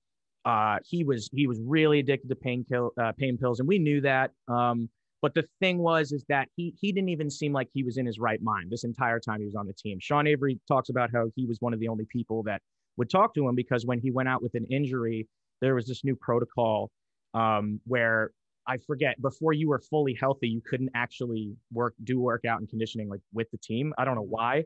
uh, 0.45 0.79
he 0.85 1.05
was 1.05 1.29
he 1.33 1.47
was 1.47 1.61
really 1.65 2.01
addicted 2.01 2.29
to 2.29 2.37
pain 2.37 2.65
kill 2.69 2.93
uh, 3.01 3.13
pain 3.19 3.39
pills, 3.39 3.61
and 3.61 3.69
we 3.69 3.79
knew 3.79 4.01
that. 4.03 4.33
Um, 4.49 4.89
but 5.27 5.35
the 5.35 5.45
thing 5.59 5.79
was, 5.79 6.13
is 6.13 6.25
that 6.29 6.47
he 6.55 6.73
he 6.81 6.93
didn't 6.93 7.09
even 7.09 7.29
seem 7.29 7.53
like 7.53 7.67
he 7.75 7.83
was 7.83 7.97
in 7.97 8.07
his 8.07 8.21
right 8.21 8.41
mind 8.41 8.71
this 8.71 8.85
entire 8.85 9.19
time 9.19 9.41
he 9.41 9.45
was 9.45 9.57
on 9.57 9.67
the 9.67 9.73
team. 9.73 9.99
Sean 10.01 10.25
Avery 10.29 10.61
talks 10.69 10.89
about 10.89 11.11
how 11.13 11.27
he 11.35 11.47
was 11.47 11.57
one 11.59 11.75
of 11.75 11.81
the 11.81 11.89
only 11.89 12.07
people 12.13 12.45
that 12.45 12.63
would 12.97 13.11
talk 13.11 13.35
to 13.35 13.49
him 13.49 13.57
because 13.57 13.85
when 13.85 13.99
he 13.99 14.13
went 14.13 14.29
out 14.29 14.41
with 14.41 14.55
an 14.55 14.65
injury, 14.67 15.27
there 15.61 15.75
was 15.75 15.85
this 15.85 16.05
new 16.05 16.15
protocol 16.15 16.93
um, 17.35 17.81
where 17.89 18.31
I 18.69 18.77
forget 18.87 19.21
before 19.21 19.53
you 19.53 19.69
were 19.69 19.81
fully 19.81 20.15
healthy, 20.15 20.47
you 20.47 20.63
couldn't 20.65 20.91
actually 20.95 21.57
work, 21.73 21.95
do 22.05 22.21
workout 22.21 22.61
and 22.61 22.69
conditioning 22.69 23.09
like 23.09 23.21
with 23.35 23.51
the 23.51 23.59
team. 23.59 23.93
I 23.99 24.05
don't 24.05 24.15
know 24.15 24.29
why, 24.29 24.63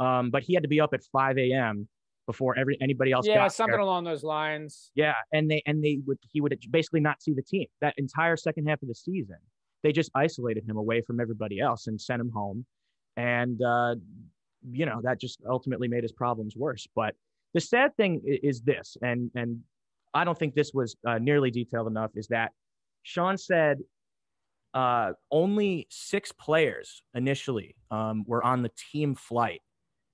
um, 0.00 0.30
but 0.30 0.42
he 0.42 0.54
had 0.54 0.62
to 0.62 0.70
be 0.70 0.80
up 0.80 0.94
at 0.94 1.02
5 1.12 1.36
a.m. 1.36 1.86
before 2.26 2.58
every 2.58 2.78
anybody 2.80 3.12
else. 3.12 3.26
yeah, 3.26 3.46
something 3.48 3.72
there. 3.72 3.80
along 3.80 4.04
those 4.04 4.24
lines. 4.24 4.90
Yeah, 4.94 5.16
and 5.34 5.50
they 5.50 5.62
and 5.66 5.84
they 5.84 5.98
would 6.06 6.18
he 6.32 6.40
would 6.40 6.58
basically 6.70 7.00
not 7.00 7.20
see 7.20 7.34
the 7.34 7.42
team 7.42 7.66
that 7.82 7.92
entire 7.98 8.38
second 8.38 8.66
half 8.68 8.80
of 8.80 8.88
the 8.88 8.94
season. 8.94 9.36
They 9.82 9.92
just 9.92 10.10
isolated 10.14 10.64
him 10.68 10.76
away 10.76 11.02
from 11.02 11.20
everybody 11.20 11.60
else 11.60 11.86
and 11.86 12.00
sent 12.00 12.20
him 12.20 12.30
home, 12.30 12.66
and 13.16 13.60
uh, 13.62 13.94
you 14.70 14.86
know 14.86 15.00
that 15.02 15.20
just 15.20 15.40
ultimately 15.48 15.88
made 15.88 16.02
his 16.02 16.12
problems 16.12 16.56
worse. 16.56 16.86
But 16.94 17.14
the 17.54 17.60
sad 17.60 17.96
thing 17.96 18.20
is 18.24 18.60
this, 18.62 18.96
and 19.02 19.30
and 19.34 19.60
I 20.14 20.24
don't 20.24 20.38
think 20.38 20.54
this 20.54 20.72
was 20.74 20.96
uh, 21.06 21.18
nearly 21.18 21.50
detailed 21.50 21.86
enough. 21.86 22.10
Is 22.16 22.28
that 22.28 22.52
Sean 23.02 23.38
said 23.38 23.78
uh, 24.74 25.12
only 25.30 25.86
six 25.90 26.32
players 26.32 27.02
initially 27.14 27.74
um, 27.90 28.24
were 28.26 28.44
on 28.44 28.62
the 28.62 28.70
team 28.92 29.14
flight 29.14 29.62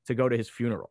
to 0.07 0.15
go 0.15 0.29
to 0.29 0.37
his 0.37 0.49
funeral. 0.49 0.91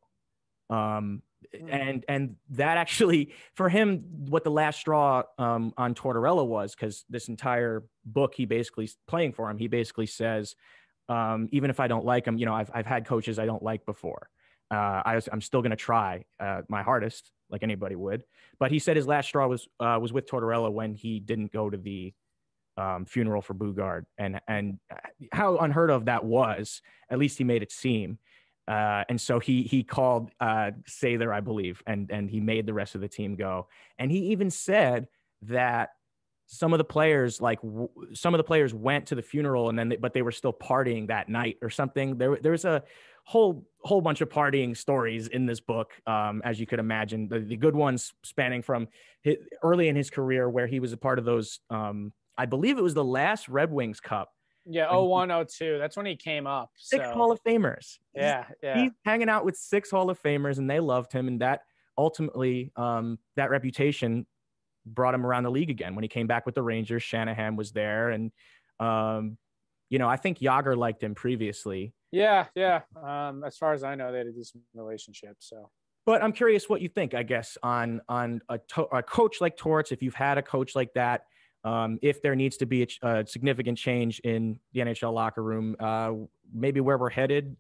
Um, 0.70 1.22
and 1.70 2.06
and 2.08 2.36
that 2.52 2.78
actually 2.78 3.34
for 3.56 3.70
him 3.70 4.04
what 4.30 4.44
the 4.44 4.52
last 4.52 4.80
straw 4.80 5.24
um, 5.38 5.74
on 5.78 5.94
Tortorella 5.94 6.46
was 6.46 6.76
because 6.76 7.06
this 7.10 7.28
entire 7.28 7.84
book 8.06 8.34
he 8.36 8.46
basically 8.46 8.90
playing 9.08 9.34
for 9.34 9.50
him 9.50 9.58
he 9.58 9.68
basically 9.68 10.06
says 10.06 10.56
um, 11.10 11.50
even 11.52 11.70
if 11.70 11.80
I 11.80 11.88
don't 11.88 12.06
like 12.06 12.26
him 12.26 12.38
you 12.38 12.46
know 12.46 12.54
I've, 12.54 12.72
I've 12.74 12.86
had 12.86 13.06
coaches 13.06 13.40
I 13.40 13.46
don't 13.46 13.64
like 13.64 13.86
before. 13.86 14.30
Uh, 14.72 15.02
I 15.06 15.22
I'm 15.32 15.42
still 15.42 15.62
going 15.62 15.72
to 15.72 15.76
try 15.76 16.26
uh, 16.40 16.62
my 16.68 16.82
hardest 16.82 17.32
like 17.50 17.64
anybody 17.64 17.96
would. 17.96 18.24
But 18.60 18.72
he 18.72 18.80
said 18.80 18.98
his 18.98 19.08
last 19.08 19.28
straw 19.28 19.48
was 19.48 19.68
uh, 19.80 19.98
was 20.02 20.12
with 20.12 20.28
Tortorella 20.28 20.72
when 20.72 20.96
he 20.96 21.20
didn't 21.20 21.52
go 21.52 21.70
to 21.70 21.78
the 21.78 22.14
um, 22.76 23.06
funeral 23.06 23.42
for 23.42 23.54
Boogaard. 23.54 24.06
And 24.18 24.42
and 24.48 24.80
how 25.32 25.58
unheard 25.58 25.92
of 25.92 26.06
that 26.06 26.26
was 26.26 26.82
at 27.10 27.20
least 27.20 27.38
he 27.38 27.44
made 27.44 27.62
it 27.62 27.72
seem 27.72 28.18
uh, 28.68 29.04
and 29.10 29.20
so 29.20 29.40
he 29.40 29.64
he 29.64 29.84
called 29.84 30.32
uh, 30.40 30.72
I 31.32 31.40
believe, 31.42 31.84
and 31.86 32.10
and 32.12 32.30
he 32.30 32.40
made 32.40 32.66
the 32.66 32.74
rest 32.74 32.96
of 32.96 33.02
the 33.02 33.08
team 33.08 33.36
go. 33.36 33.68
And 33.98 34.12
he 34.12 34.32
even 34.32 34.50
said 34.50 35.08
that 35.44 35.90
some 36.46 36.74
of 36.74 36.78
the 36.78 36.84
players, 36.84 37.42
like 37.42 37.62
w- 37.62 37.90
some 38.14 38.34
of 38.34 38.38
the 38.38 38.44
players, 38.44 38.74
went 38.74 39.08
to 39.08 39.16
the 39.16 39.22
funeral, 39.22 39.70
and 39.70 39.78
then 39.78 39.90
they, 39.90 39.96
but 39.96 40.14
they 40.14 40.22
were 40.22 40.32
still 40.32 40.54
partying 40.54 41.08
that 41.08 41.30
night 41.30 41.58
or 41.62 41.70
something. 41.70 42.18
There 42.18 42.38
there 42.38 42.52
was 42.52 42.66
a 42.66 42.84
whole 43.26 43.66
whole 43.80 44.02
bunch 44.02 44.22
of 44.22 44.30
partying 44.30 44.76
stories 44.76 45.28
in 45.28 45.46
this 45.46 45.60
book, 45.60 45.92
um, 46.08 46.42
as 46.46 46.60
you 46.60 46.66
could 46.66 46.80
imagine. 46.80 47.28
The, 47.28 47.40
the 47.40 47.58
good 47.58 47.76
ones 47.76 48.14
spanning 48.24 48.62
from 48.62 48.88
his, 49.22 49.38
early 49.62 49.88
in 49.88 49.96
his 49.96 50.10
career, 50.10 50.50
where 50.50 50.68
he 50.68 50.80
was 50.80 50.94
a 50.94 50.98
part 50.98 51.20
of 51.20 51.26
those 51.26 51.60
um, 51.70 52.14
I 52.38 52.46
believe 52.46 52.78
it 52.78 52.84
was 52.84 52.94
the 52.94 53.04
last 53.04 53.48
Red 53.48 53.72
Wings 53.72 54.00
Cup. 54.00 54.32
Yeah, 54.66 54.90
0102. 54.96 55.78
That's 55.78 55.98
when 55.98 56.06
he 56.06 56.16
came 56.16 56.48
up. 56.48 56.72
Six. 56.78 57.10
Hall 57.10 57.32
of 57.32 57.44
Famers. 57.44 57.98
Yeah, 58.16 58.46
yeah. 58.62 58.82
He's 58.82 58.92
hanging 59.06 59.30
out 59.30 59.44
with 59.46 59.58
six 59.58 59.92
Hall 59.92 60.10
of 60.10 60.22
Famers, 60.22 60.58
and 60.58 60.70
they 60.70 60.80
loved 60.80 61.12
him, 61.12 61.28
and 61.28 61.42
that 61.42 61.62
ultimately, 61.98 62.72
um, 62.76 63.20
that 63.36 63.50
reputation 63.50 64.26
brought 64.86 65.14
him 65.14 65.26
around 65.26 65.44
the 65.44 65.52
league 65.52 65.70
again. 65.70 65.96
When 65.96 66.04
he 66.04 66.08
came 66.10 66.28
back 66.28 66.46
with 66.46 66.56
the 66.56 66.62
Rangers, 66.64 67.04
Shanahan 67.04 67.56
was 67.56 67.72
there, 67.72 68.10
and 68.10 68.32
um, 68.80 69.38
you 69.90 70.00
know, 70.00 70.08
I 70.08 70.16
think 70.16 70.40
Jagr 70.40 70.78
liked 70.78 71.04
him 71.04 71.14
previously. 71.16 71.94
Yeah, 72.12 72.46
yeah. 72.56 72.82
Um, 72.96 73.44
as 73.44 73.58
far 73.58 73.74
as 73.74 73.84
I 73.84 73.96
know, 73.96 74.12
they 74.12 74.20
had 74.20 74.28
a 74.28 74.32
decent 74.32 74.64
relationship. 74.74 75.38
So, 75.40 75.70
but 76.06 76.24
I'm 76.24 76.32
curious 76.32 76.70
what 76.70 76.82
you 76.82 76.90
think. 76.90 77.14
I 77.14 77.24
guess 77.24 77.58
on 77.64 78.02
on 78.08 78.42
a, 78.50 78.60
to- 78.76 78.96
a 78.96 79.04
coach 79.04 79.42
like 79.42 79.58
Torts, 79.58 79.92
if 79.92 80.02
you've 80.02 80.16
had 80.16 80.38
a 80.38 80.42
coach 80.42 80.76
like 80.76 80.94
that, 80.94 81.26
um, 81.64 82.00
if 82.02 82.22
there 82.22 82.36
needs 82.36 82.58
to 82.58 82.66
be 82.66 82.84
a, 82.84 83.08
a, 83.08 83.28
significant 83.28 83.78
change 83.78 84.20
in 84.20 84.60
the 84.74 84.82
NHL 84.82 85.14
locker 85.14 85.42
room, 85.42 85.76
uh, 85.80 86.12
maybe 86.54 86.82
where 86.82 86.98
we're 86.98 87.10
headed. 87.10 87.56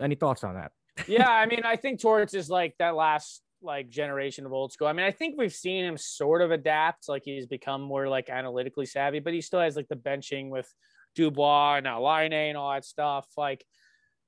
Any 0.00 0.14
thoughts 0.14 0.44
on 0.44 0.54
that? 0.54 0.72
yeah, 1.06 1.30
I 1.30 1.46
mean, 1.50 1.62
I 1.64 1.76
think 1.76 2.00
Torts 2.00 2.34
is 2.34 2.48
like 2.48 2.74
that 2.78 2.94
last 2.94 3.42
like 3.62 3.88
generation 3.90 4.46
of 4.46 4.52
old 4.52 4.72
school. 4.72 4.86
I 4.86 4.92
mean, 4.92 5.06
I 5.06 5.10
think 5.10 5.36
we've 5.36 5.52
seen 5.52 5.84
him 5.84 5.98
sort 5.98 6.42
of 6.42 6.50
adapt, 6.50 7.08
like 7.08 7.22
he's 7.24 7.46
become 7.46 7.82
more 7.82 8.08
like 8.08 8.30
analytically 8.30 8.86
savvy, 8.86 9.20
but 9.20 9.32
he 9.32 9.40
still 9.40 9.60
has 9.60 9.76
like 9.76 9.88
the 9.88 9.96
benching 9.96 10.48
with 10.48 10.72
Dubois 11.14 11.76
and 11.76 11.84
now 11.84 12.04
and 12.06 12.56
all 12.56 12.72
that 12.72 12.84
stuff. 12.84 13.26
Like, 13.36 13.64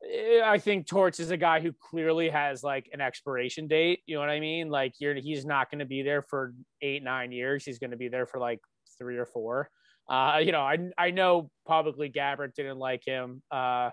eh, 0.04 0.40
I 0.44 0.59
think 0.59 0.86
Torts 0.86 1.20
is 1.20 1.30
a 1.30 1.36
guy 1.36 1.61
who 1.61 1.72
clearly 1.72 2.30
has 2.30 2.62
like 2.62 2.88
an 2.92 3.00
expiration 3.00 3.68
date. 3.68 4.00
You 4.06 4.16
know 4.16 4.20
what 4.20 4.30
I 4.30 4.40
mean? 4.40 4.68
Like, 4.70 4.94
you're 4.98 5.14
he's 5.14 5.44
not 5.44 5.70
going 5.70 5.80
to 5.80 5.86
be 5.86 6.02
there 6.02 6.22
for 6.22 6.52
eight 6.82 7.02
nine 7.02 7.32
years. 7.32 7.64
He's 7.64 7.78
going 7.78 7.92
to 7.92 7.96
be 7.96 8.09
there 8.09 8.26
for 8.26 8.40
like 8.40 8.61
three 8.99 9.16
or 9.16 9.26
four. 9.26 9.70
Uh, 10.09 10.40
you 10.42 10.53
know, 10.53 10.61
I 10.61 10.78
I 10.96 11.11
know 11.11 11.51
publicly 11.66 12.11
Gaborik 12.11 12.55
didn't 12.55 12.78
like 12.78 13.05
him. 13.05 13.42
Uh, 13.51 13.90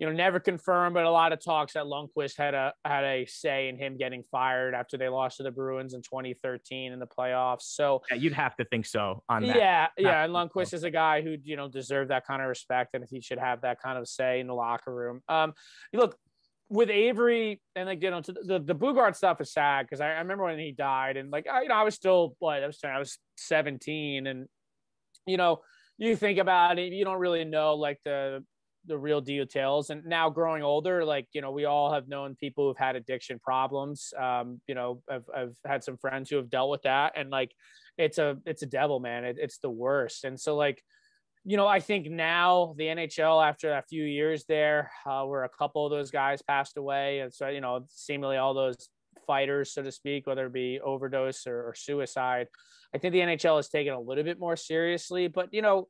you 0.00 0.06
know, 0.06 0.12
never 0.12 0.40
confirmed, 0.40 0.94
but 0.94 1.04
a 1.04 1.10
lot 1.10 1.34
of 1.34 1.44
talks 1.44 1.74
that 1.74 1.84
Lundqvist 1.84 2.38
had 2.38 2.54
a 2.54 2.72
had 2.86 3.04
a 3.04 3.26
say 3.26 3.68
in 3.68 3.76
him 3.76 3.98
getting 3.98 4.24
fired 4.30 4.74
after 4.74 4.96
they 4.96 5.10
lost 5.10 5.36
to 5.36 5.42
the 5.42 5.50
Bruins 5.50 5.92
in 5.92 6.00
2013 6.00 6.92
in 6.92 6.98
the 6.98 7.06
playoffs. 7.06 7.64
So 7.64 8.00
yeah, 8.10 8.16
you'd 8.16 8.32
have 8.32 8.56
to 8.56 8.64
think 8.64 8.86
so 8.86 9.22
on 9.28 9.46
that. 9.46 9.56
Yeah, 9.56 9.88
yeah, 9.98 10.24
and 10.24 10.32
Lundqvist 10.32 10.72
is 10.72 10.84
a 10.84 10.90
guy 10.90 11.20
who 11.20 11.36
you 11.44 11.54
know 11.54 11.68
deserved 11.68 12.10
that 12.10 12.26
kind 12.26 12.40
of 12.40 12.48
respect, 12.48 12.94
and 12.94 13.04
he 13.10 13.20
should 13.20 13.38
have 13.38 13.60
that 13.60 13.82
kind 13.82 13.98
of 13.98 14.08
say 14.08 14.40
in 14.40 14.46
the 14.46 14.54
locker 14.54 14.94
room. 14.94 15.20
Um, 15.28 15.52
look 15.92 16.16
with 16.70 16.88
Avery 16.88 17.60
and 17.74 17.88
like 17.88 18.02
you 18.02 18.10
know 18.10 18.20
the 18.20 18.62
the 18.64 18.74
Boogaard 18.74 19.16
stuff 19.16 19.40
is 19.40 19.52
sad 19.52 19.86
because 19.86 20.00
I, 20.00 20.06
I, 20.12 20.18
remember 20.20 20.44
when 20.44 20.58
he 20.58 20.72
died 20.72 21.16
and 21.16 21.30
like 21.30 21.46
I, 21.46 21.62
you 21.62 21.68
know 21.68 21.74
I 21.74 21.82
was 21.82 21.94
still 21.94 22.36
what 22.38 22.62
I 22.62 22.66
was 22.66 22.78
I 22.84 22.98
was 22.98 23.18
17 23.38 24.26
and 24.26 24.46
you 25.26 25.36
know 25.36 25.60
you 25.98 26.14
think 26.14 26.38
about 26.38 26.78
it 26.78 26.92
you 26.92 27.04
don't 27.04 27.18
really 27.18 27.44
know 27.44 27.74
like 27.74 27.98
the 28.04 28.44
the 28.86 28.96
real 28.96 29.20
details. 29.20 29.90
And 29.90 30.04
now 30.04 30.30
growing 30.30 30.62
older, 30.62 31.04
like, 31.04 31.28
you 31.32 31.40
know, 31.40 31.50
we 31.50 31.64
all 31.64 31.92
have 31.92 32.08
known 32.08 32.34
people 32.34 32.66
who've 32.66 32.76
had 32.76 32.96
addiction 32.96 33.38
problems. 33.38 34.12
Um, 34.18 34.60
you 34.66 34.74
know, 34.74 35.02
I've, 35.08 35.24
I've 35.34 35.56
had 35.66 35.84
some 35.84 35.96
friends 35.96 36.30
who 36.30 36.36
have 36.36 36.50
dealt 36.50 36.70
with 36.70 36.82
that 36.82 37.12
and 37.16 37.30
like, 37.30 37.52
it's 37.98 38.18
a, 38.18 38.38
it's 38.46 38.62
a 38.62 38.66
devil, 38.66 38.98
man. 38.98 39.24
It, 39.24 39.36
it's 39.38 39.58
the 39.58 39.70
worst. 39.70 40.24
And 40.24 40.40
so 40.40 40.56
like, 40.56 40.82
you 41.44 41.56
know, 41.56 41.66
I 41.66 41.80
think 41.80 42.10
now 42.10 42.74
the 42.76 42.84
NHL 42.84 43.46
after 43.46 43.72
a 43.72 43.82
few 43.88 44.04
years 44.04 44.44
there, 44.46 44.90
uh, 45.06 45.24
where 45.24 45.44
a 45.44 45.48
couple 45.48 45.86
of 45.86 45.90
those 45.90 46.10
guys 46.10 46.42
passed 46.42 46.76
away. 46.76 47.20
And 47.20 47.32
so, 47.32 47.48
you 47.48 47.60
know, 47.60 47.86
seemingly 47.88 48.36
all 48.36 48.52
those 48.52 48.88
fighters, 49.26 49.72
so 49.72 49.82
to 49.82 49.90
speak, 49.90 50.26
whether 50.26 50.46
it 50.46 50.52
be 50.52 50.80
overdose 50.80 51.46
or, 51.46 51.68
or 51.68 51.74
suicide, 51.74 52.48
I 52.94 52.98
think 52.98 53.12
the 53.12 53.20
NHL 53.20 53.56
has 53.56 53.68
taken 53.68 53.94
a 53.94 54.00
little 54.00 54.24
bit 54.24 54.38
more 54.38 54.56
seriously, 54.56 55.28
but 55.28 55.48
you 55.52 55.62
know, 55.62 55.86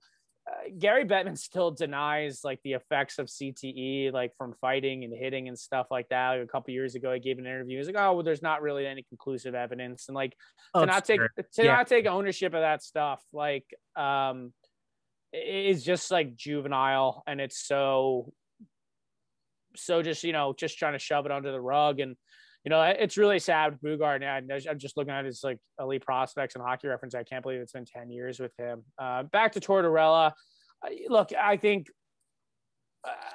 uh, 0.50 0.70
Gary 0.78 1.04
Bettman 1.04 1.36
still 1.48 1.70
denies 1.70 2.40
like 2.44 2.60
the 2.62 2.74
effects 2.74 3.18
of 3.18 3.26
CTE, 3.26 4.12
like 4.12 4.32
from 4.36 4.54
fighting 4.60 5.04
and 5.04 5.12
hitting 5.12 5.48
and 5.48 5.58
stuff 5.58 5.88
like 5.90 6.08
that. 6.10 6.30
Like, 6.30 6.42
a 6.42 6.46
couple 6.46 6.72
years 6.72 6.94
ago, 6.94 7.12
he 7.12 7.20
gave 7.20 7.38
an 7.38 7.46
interview. 7.46 7.78
He's 7.78 7.86
like, 7.86 7.96
"Oh, 7.98 8.14
well, 8.14 8.22
there's 8.22 8.42
not 8.42 8.62
really 8.62 8.86
any 8.86 9.02
conclusive 9.02 9.54
evidence," 9.54 10.06
and 10.08 10.14
like 10.14 10.34
oh, 10.74 10.80
to 10.80 10.86
not 10.86 11.04
take 11.04 11.20
to 11.36 11.64
yeah. 11.64 11.76
not 11.76 11.86
take 11.86 12.06
ownership 12.06 12.54
of 12.54 12.60
that 12.60 12.82
stuff, 12.82 13.22
like 13.32 13.64
um, 13.96 14.52
is 15.32 15.84
just 15.84 16.10
like 16.10 16.36
juvenile, 16.36 17.22
and 17.26 17.40
it's 17.40 17.66
so 17.66 18.32
so 19.76 20.02
just 20.02 20.24
you 20.24 20.32
know 20.32 20.52
just 20.56 20.78
trying 20.78 20.94
to 20.94 20.98
shove 20.98 21.26
it 21.26 21.32
under 21.32 21.52
the 21.52 21.60
rug 21.60 22.00
and 22.00 22.16
you 22.64 22.68
know, 22.68 22.82
it's 22.82 23.16
really 23.16 23.38
sad 23.38 23.72
with 23.72 24.00
Boogaard. 24.00 24.22
And 24.22 24.52
I'm 24.68 24.78
just 24.78 24.96
looking 24.96 25.12
at 25.12 25.24
his 25.24 25.42
like 25.42 25.58
elite 25.78 26.04
prospects 26.04 26.54
and 26.54 26.64
hockey 26.64 26.88
reference. 26.88 27.14
I 27.14 27.22
can't 27.22 27.42
believe 27.42 27.60
it's 27.60 27.72
been 27.72 27.86
10 27.86 28.10
years 28.10 28.38
with 28.38 28.52
him. 28.58 28.84
Uh, 28.98 29.22
back 29.22 29.52
to 29.52 29.60
Tortorella. 29.60 30.32
Look, 31.08 31.30
I 31.32 31.56
think, 31.56 31.86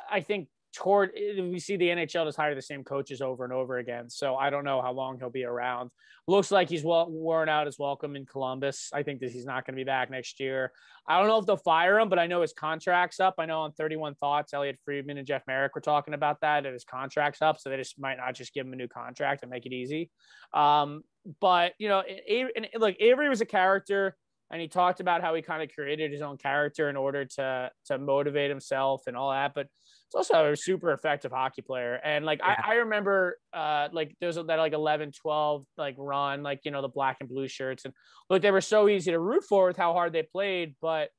I 0.09 0.21
think 0.21 0.47
toward 0.75 1.11
we 1.15 1.57
see 1.57 1.77
the 1.77 1.87
NHL 1.87 2.25
just 2.25 2.37
hire 2.37 2.53
the 2.53 2.61
same 2.61 2.83
coaches 2.83 3.21
over 3.21 3.45
and 3.45 3.53
over 3.53 3.77
again. 3.77 4.09
So 4.09 4.35
I 4.35 4.49
don't 4.49 4.65
know 4.65 4.81
how 4.81 4.91
long 4.91 5.17
he'll 5.17 5.29
be 5.29 5.45
around. 5.45 5.89
Looks 6.27 6.51
like 6.51 6.69
he's 6.69 6.83
well 6.83 7.09
worn 7.09 7.47
out 7.47 7.65
his 7.65 7.79
welcome 7.79 8.15
in 8.15 8.25
Columbus. 8.25 8.89
I 8.93 9.01
think 9.03 9.21
that 9.21 9.31
he's 9.31 9.45
not 9.45 9.65
going 9.65 9.75
to 9.75 9.79
be 9.79 9.85
back 9.85 10.09
next 10.11 10.39
year. 10.39 10.71
I 11.07 11.19
don't 11.19 11.29
know 11.29 11.39
if 11.39 11.45
they'll 11.45 11.55
fire 11.55 11.99
him, 11.99 12.09
but 12.09 12.19
I 12.19 12.27
know 12.27 12.41
his 12.41 12.51
contract's 12.51 13.19
up. 13.19 13.35
I 13.37 13.45
know 13.45 13.61
on 13.61 13.71
31 13.73 14.15
Thoughts, 14.15 14.53
Elliotte 14.53 14.79
Friedman 14.83 15.17
and 15.17 15.25
Jeff 15.25 15.43
Marek 15.47 15.75
were 15.75 15.81
talking 15.81 16.13
about 16.13 16.41
that, 16.41 16.65
his 16.65 16.83
contract's 16.83 17.41
up. 17.41 17.59
So 17.59 17.69
they 17.69 17.77
just 17.77 17.97
might 17.99 18.17
not 18.17 18.35
just 18.35 18.53
give 18.53 18.65
him 18.65 18.73
a 18.73 18.75
new 18.75 18.87
contract 18.87 19.43
and 19.43 19.51
make 19.51 19.65
it 19.65 19.71
easy. 19.71 20.09
Um, 20.53 21.03
but, 21.39 21.73
you 21.77 21.87
know, 21.87 22.01
and 22.01 22.67
look, 22.75 22.95
Avery 22.99 23.29
was 23.29 23.41
a 23.41 23.45
character 23.45 24.17
and 24.51 24.61
he 24.61 24.67
talked 24.67 24.99
about 24.99 25.21
how 25.21 25.33
he 25.33 25.41
kind 25.41 25.63
of 25.63 25.69
created 25.73 26.11
his 26.11 26.21
own 26.21 26.37
character 26.37 26.89
in 26.89 26.95
order 26.95 27.25
to 27.25 27.71
to 27.85 27.97
motivate 27.97 28.49
himself 28.49 29.03
and 29.07 29.17
all 29.17 29.31
that. 29.31 29.53
But 29.55 29.67
it's 30.07 30.15
also 30.15 30.51
a 30.51 30.55
super 30.55 30.91
effective 30.91 31.31
hockey 31.31 31.61
player. 31.61 31.99
And 32.03 32.25
like 32.25 32.39
yeah. 32.39 32.55
I, 32.63 32.71
I, 32.71 32.75
remember 32.75 33.37
uh 33.53 33.89
like 33.91 34.15
there's 34.21 34.35
that 34.35 34.47
like 34.47 34.73
11, 34.73 35.13
12 35.13 35.65
like 35.77 35.95
run, 35.97 36.43
like 36.43 36.61
you 36.63 36.71
know, 36.71 36.81
the 36.81 36.87
black 36.87 37.17
and 37.21 37.29
blue 37.29 37.47
shirts. 37.47 37.85
And 37.85 37.93
look, 38.29 38.41
they 38.41 38.51
were 38.51 38.61
so 38.61 38.87
easy 38.87 39.11
to 39.11 39.19
root 39.19 39.43
for 39.43 39.67
with 39.67 39.77
how 39.77 39.93
hard 39.93 40.13
they 40.13 40.23
played, 40.23 40.75
but 40.79 41.09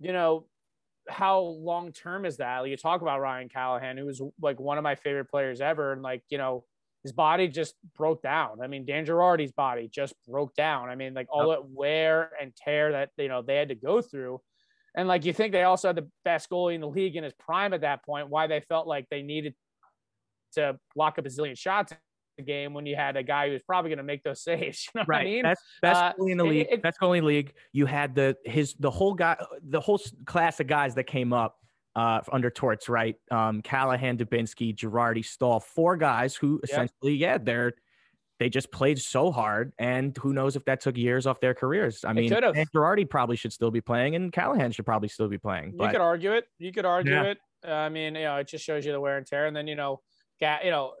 you 0.00 0.12
know, 0.12 0.46
how 1.08 1.40
long 1.40 1.92
term 1.92 2.24
is 2.24 2.38
that? 2.38 2.60
Like 2.60 2.70
you 2.70 2.76
talk 2.76 3.02
about 3.02 3.20
Ryan 3.20 3.48
Callahan, 3.48 3.98
who 3.98 4.06
was 4.06 4.22
like 4.40 4.58
one 4.58 4.78
of 4.78 4.84
my 4.84 4.94
favorite 4.94 5.30
players 5.30 5.60
ever, 5.60 5.92
and 5.92 6.02
like, 6.02 6.22
you 6.30 6.38
know, 6.38 6.64
his 7.02 7.12
body 7.12 7.48
just 7.48 7.74
broke 7.96 8.22
down. 8.22 8.58
I 8.62 8.66
mean, 8.66 8.84
Dan 8.84 9.06
Girardi's 9.06 9.52
body 9.52 9.88
just 9.92 10.14
broke 10.28 10.54
down. 10.54 10.88
I 10.88 10.94
mean, 10.94 11.14
like 11.14 11.28
all 11.30 11.48
yep. 11.48 11.58
that 11.58 11.70
wear 11.70 12.30
and 12.40 12.54
tear 12.54 12.92
that 12.92 13.10
you 13.16 13.28
know 13.28 13.42
they 13.42 13.56
had 13.56 13.68
to 13.68 13.74
go 13.74 14.02
through 14.02 14.40
and 14.94 15.06
like 15.06 15.24
you 15.24 15.32
think 15.32 15.52
they 15.52 15.62
also 15.62 15.88
had 15.88 15.96
the 15.96 16.08
best 16.24 16.50
goalie 16.50 16.74
in 16.74 16.80
the 16.80 16.88
league 16.88 17.16
in 17.16 17.24
his 17.24 17.32
prime 17.34 17.72
at 17.72 17.82
that 17.82 18.04
point, 18.04 18.28
why 18.28 18.46
they 18.46 18.60
felt 18.60 18.86
like 18.86 19.06
they 19.10 19.22
needed 19.22 19.54
to 20.54 20.78
block 20.94 21.18
a 21.18 21.22
bazillion 21.22 21.56
shots 21.56 21.92
in 21.92 21.98
the 22.38 22.42
game 22.42 22.74
when 22.74 22.86
you 22.86 22.96
had 22.96 23.16
a 23.16 23.22
guy 23.22 23.46
who 23.46 23.52
was 23.52 23.62
probably 23.62 23.90
going 23.90 23.98
to 23.98 24.04
make 24.04 24.22
those 24.24 24.42
saves. 24.44 24.88
You 24.92 25.00
know 25.00 25.04
right. 25.06 25.20
I 25.20 25.24
mean? 25.24 25.42
Best, 25.42 25.62
best 25.80 26.02
uh, 26.02 26.12
goalie 26.18 26.32
in 26.32 26.38
the 26.38 26.44
league. 26.44 26.66
It, 26.70 26.82
best 26.82 26.98
goalie 27.00 27.18
in 27.18 27.24
the 27.24 27.28
league. 27.28 27.52
You 27.72 27.86
had 27.86 28.14
the 28.14 28.36
his 28.44 28.74
the 28.78 28.90
whole 28.90 29.14
guy 29.14 29.36
the 29.62 29.80
whole 29.80 30.00
class 30.26 30.58
of 30.58 30.66
guys 30.66 30.94
that 30.96 31.04
came 31.04 31.32
up 31.32 31.56
uh, 31.96 32.20
under 32.32 32.50
Torts, 32.50 32.88
right? 32.88 33.16
Um, 33.30 33.62
Callahan, 33.62 34.16
Dubinsky, 34.18 34.74
Girardi, 34.74 35.24
Staal, 35.24 35.60
four 35.60 35.96
guys 35.96 36.34
who 36.34 36.60
essentially, 36.62 37.14
yeah, 37.14 37.38
they're 37.38 37.74
they 38.40 38.48
just 38.48 38.72
played 38.72 38.98
so 38.98 39.30
hard, 39.30 39.74
and 39.78 40.16
who 40.16 40.32
knows 40.32 40.56
if 40.56 40.64
that 40.64 40.80
took 40.80 40.96
years 40.96 41.26
off 41.26 41.40
their 41.40 41.52
careers. 41.52 42.06
I 42.06 42.14
mean, 42.14 42.30
Girardi 42.30 43.08
probably 43.08 43.36
should 43.36 43.52
still 43.52 43.70
be 43.70 43.82
playing, 43.82 44.14
and 44.14 44.32
Callahan 44.32 44.72
should 44.72 44.86
probably 44.86 45.08
still 45.08 45.28
be 45.28 45.36
playing. 45.36 45.74
But, 45.76 45.84
you 45.84 45.90
could 45.90 46.00
argue 46.00 46.32
it. 46.32 46.46
You 46.58 46.72
could 46.72 46.86
argue 46.86 47.12
yeah. 47.12 47.22
it. 47.24 47.38
I 47.62 47.90
mean, 47.90 48.14
you 48.14 48.22
know, 48.22 48.36
it 48.36 48.48
just 48.48 48.64
shows 48.64 48.86
you 48.86 48.92
the 48.92 49.00
wear 49.00 49.18
and 49.18 49.26
tear. 49.26 49.46
And 49.46 49.54
then 49.54 49.66
you 49.66 49.76
know, 49.76 50.00
ga- 50.40 50.60
you 50.64 50.70
know, 50.70 50.94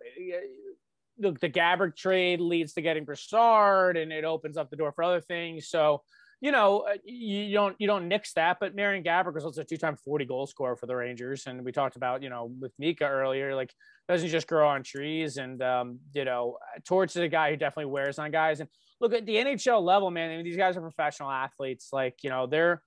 look, 1.18 1.40
the 1.40 1.48
Gaborik 1.48 1.96
trade 1.96 2.40
leads 2.40 2.74
to 2.74 2.82
getting 2.82 3.06
Brassard, 3.06 3.96
and 3.96 4.12
it 4.12 4.24
opens 4.24 4.58
up 4.58 4.68
the 4.68 4.76
door 4.76 4.92
for 4.92 5.02
other 5.02 5.22
things. 5.22 5.68
So 5.68 6.02
you 6.40 6.52
know, 6.52 6.80
uh, 6.80 6.96
you 7.04 7.52
don't 7.52 7.76
you 7.78 7.86
don't 7.86 8.08
nix 8.08 8.32
that, 8.32 8.58
but 8.60 8.74
Marian 8.74 9.04
Gaborik 9.04 9.34
was 9.34 9.44
also 9.44 9.60
a 9.60 9.64
two-time 9.64 9.96
40 9.96 10.24
goal 10.24 10.46
scorer 10.46 10.74
for 10.74 10.86
the 10.86 10.96
Rangers, 10.96 11.46
and 11.46 11.64
we 11.64 11.72
talked 11.72 11.96
about 11.96 12.22
you 12.22 12.30
know 12.30 12.50
with 12.60 12.72
Mika 12.78 13.04
earlier, 13.04 13.54
like 13.54 13.72
doesn't 14.08 14.28
just 14.28 14.46
grow 14.46 14.68
on 14.68 14.82
trees, 14.82 15.36
and 15.36 15.62
um, 15.62 15.98
you 16.14 16.24
know, 16.24 16.56
Torts 16.84 17.14
is 17.16 17.22
a 17.22 17.28
guy 17.28 17.50
who 17.50 17.56
definitely 17.56 17.90
wears 17.90 18.18
on 18.18 18.30
guys. 18.30 18.60
And 18.60 18.68
look 19.00 19.12
at 19.12 19.26
the 19.26 19.36
NHL 19.36 19.82
level, 19.82 20.10
man. 20.10 20.30
I 20.30 20.36
mean, 20.36 20.44
these 20.44 20.56
guys 20.56 20.76
are 20.76 20.80
professional 20.80 21.30
athletes. 21.30 21.90
Like 21.92 22.16
you 22.22 22.30
know, 22.30 22.46
they're 22.46 22.82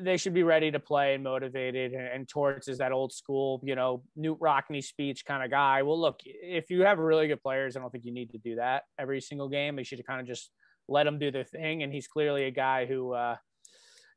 they 0.00 0.16
should 0.16 0.34
be 0.34 0.42
ready 0.42 0.70
to 0.70 0.80
play 0.80 1.14
and 1.14 1.22
motivated. 1.22 1.92
And, 1.92 2.08
and 2.08 2.60
is 2.66 2.78
that 2.78 2.92
old 2.92 3.12
school, 3.12 3.60
you 3.64 3.76
know, 3.76 4.02
Knute 4.18 4.38
Rockne 4.40 4.82
speech 4.82 5.24
kind 5.24 5.44
of 5.44 5.50
guy. 5.50 5.82
Well, 5.82 6.00
look, 6.00 6.20
if 6.24 6.70
you 6.70 6.82
have 6.82 6.98
really 6.98 7.28
good 7.28 7.42
players, 7.42 7.76
I 7.76 7.80
don't 7.80 7.90
think 7.90 8.04
you 8.04 8.12
need 8.12 8.30
to 8.32 8.38
do 8.38 8.56
that 8.56 8.82
every 8.98 9.20
single 9.20 9.48
game. 9.48 9.76
They 9.76 9.84
should 9.84 10.04
kind 10.04 10.20
of 10.20 10.26
just 10.26 10.50
let 10.90 11.04
them 11.04 11.18
do 11.18 11.30
their 11.30 11.44
thing. 11.44 11.82
And 11.82 11.92
he's 11.92 12.06
clearly 12.06 12.44
a 12.44 12.50
guy 12.50 12.84
who 12.84 13.12
uh, 13.12 13.36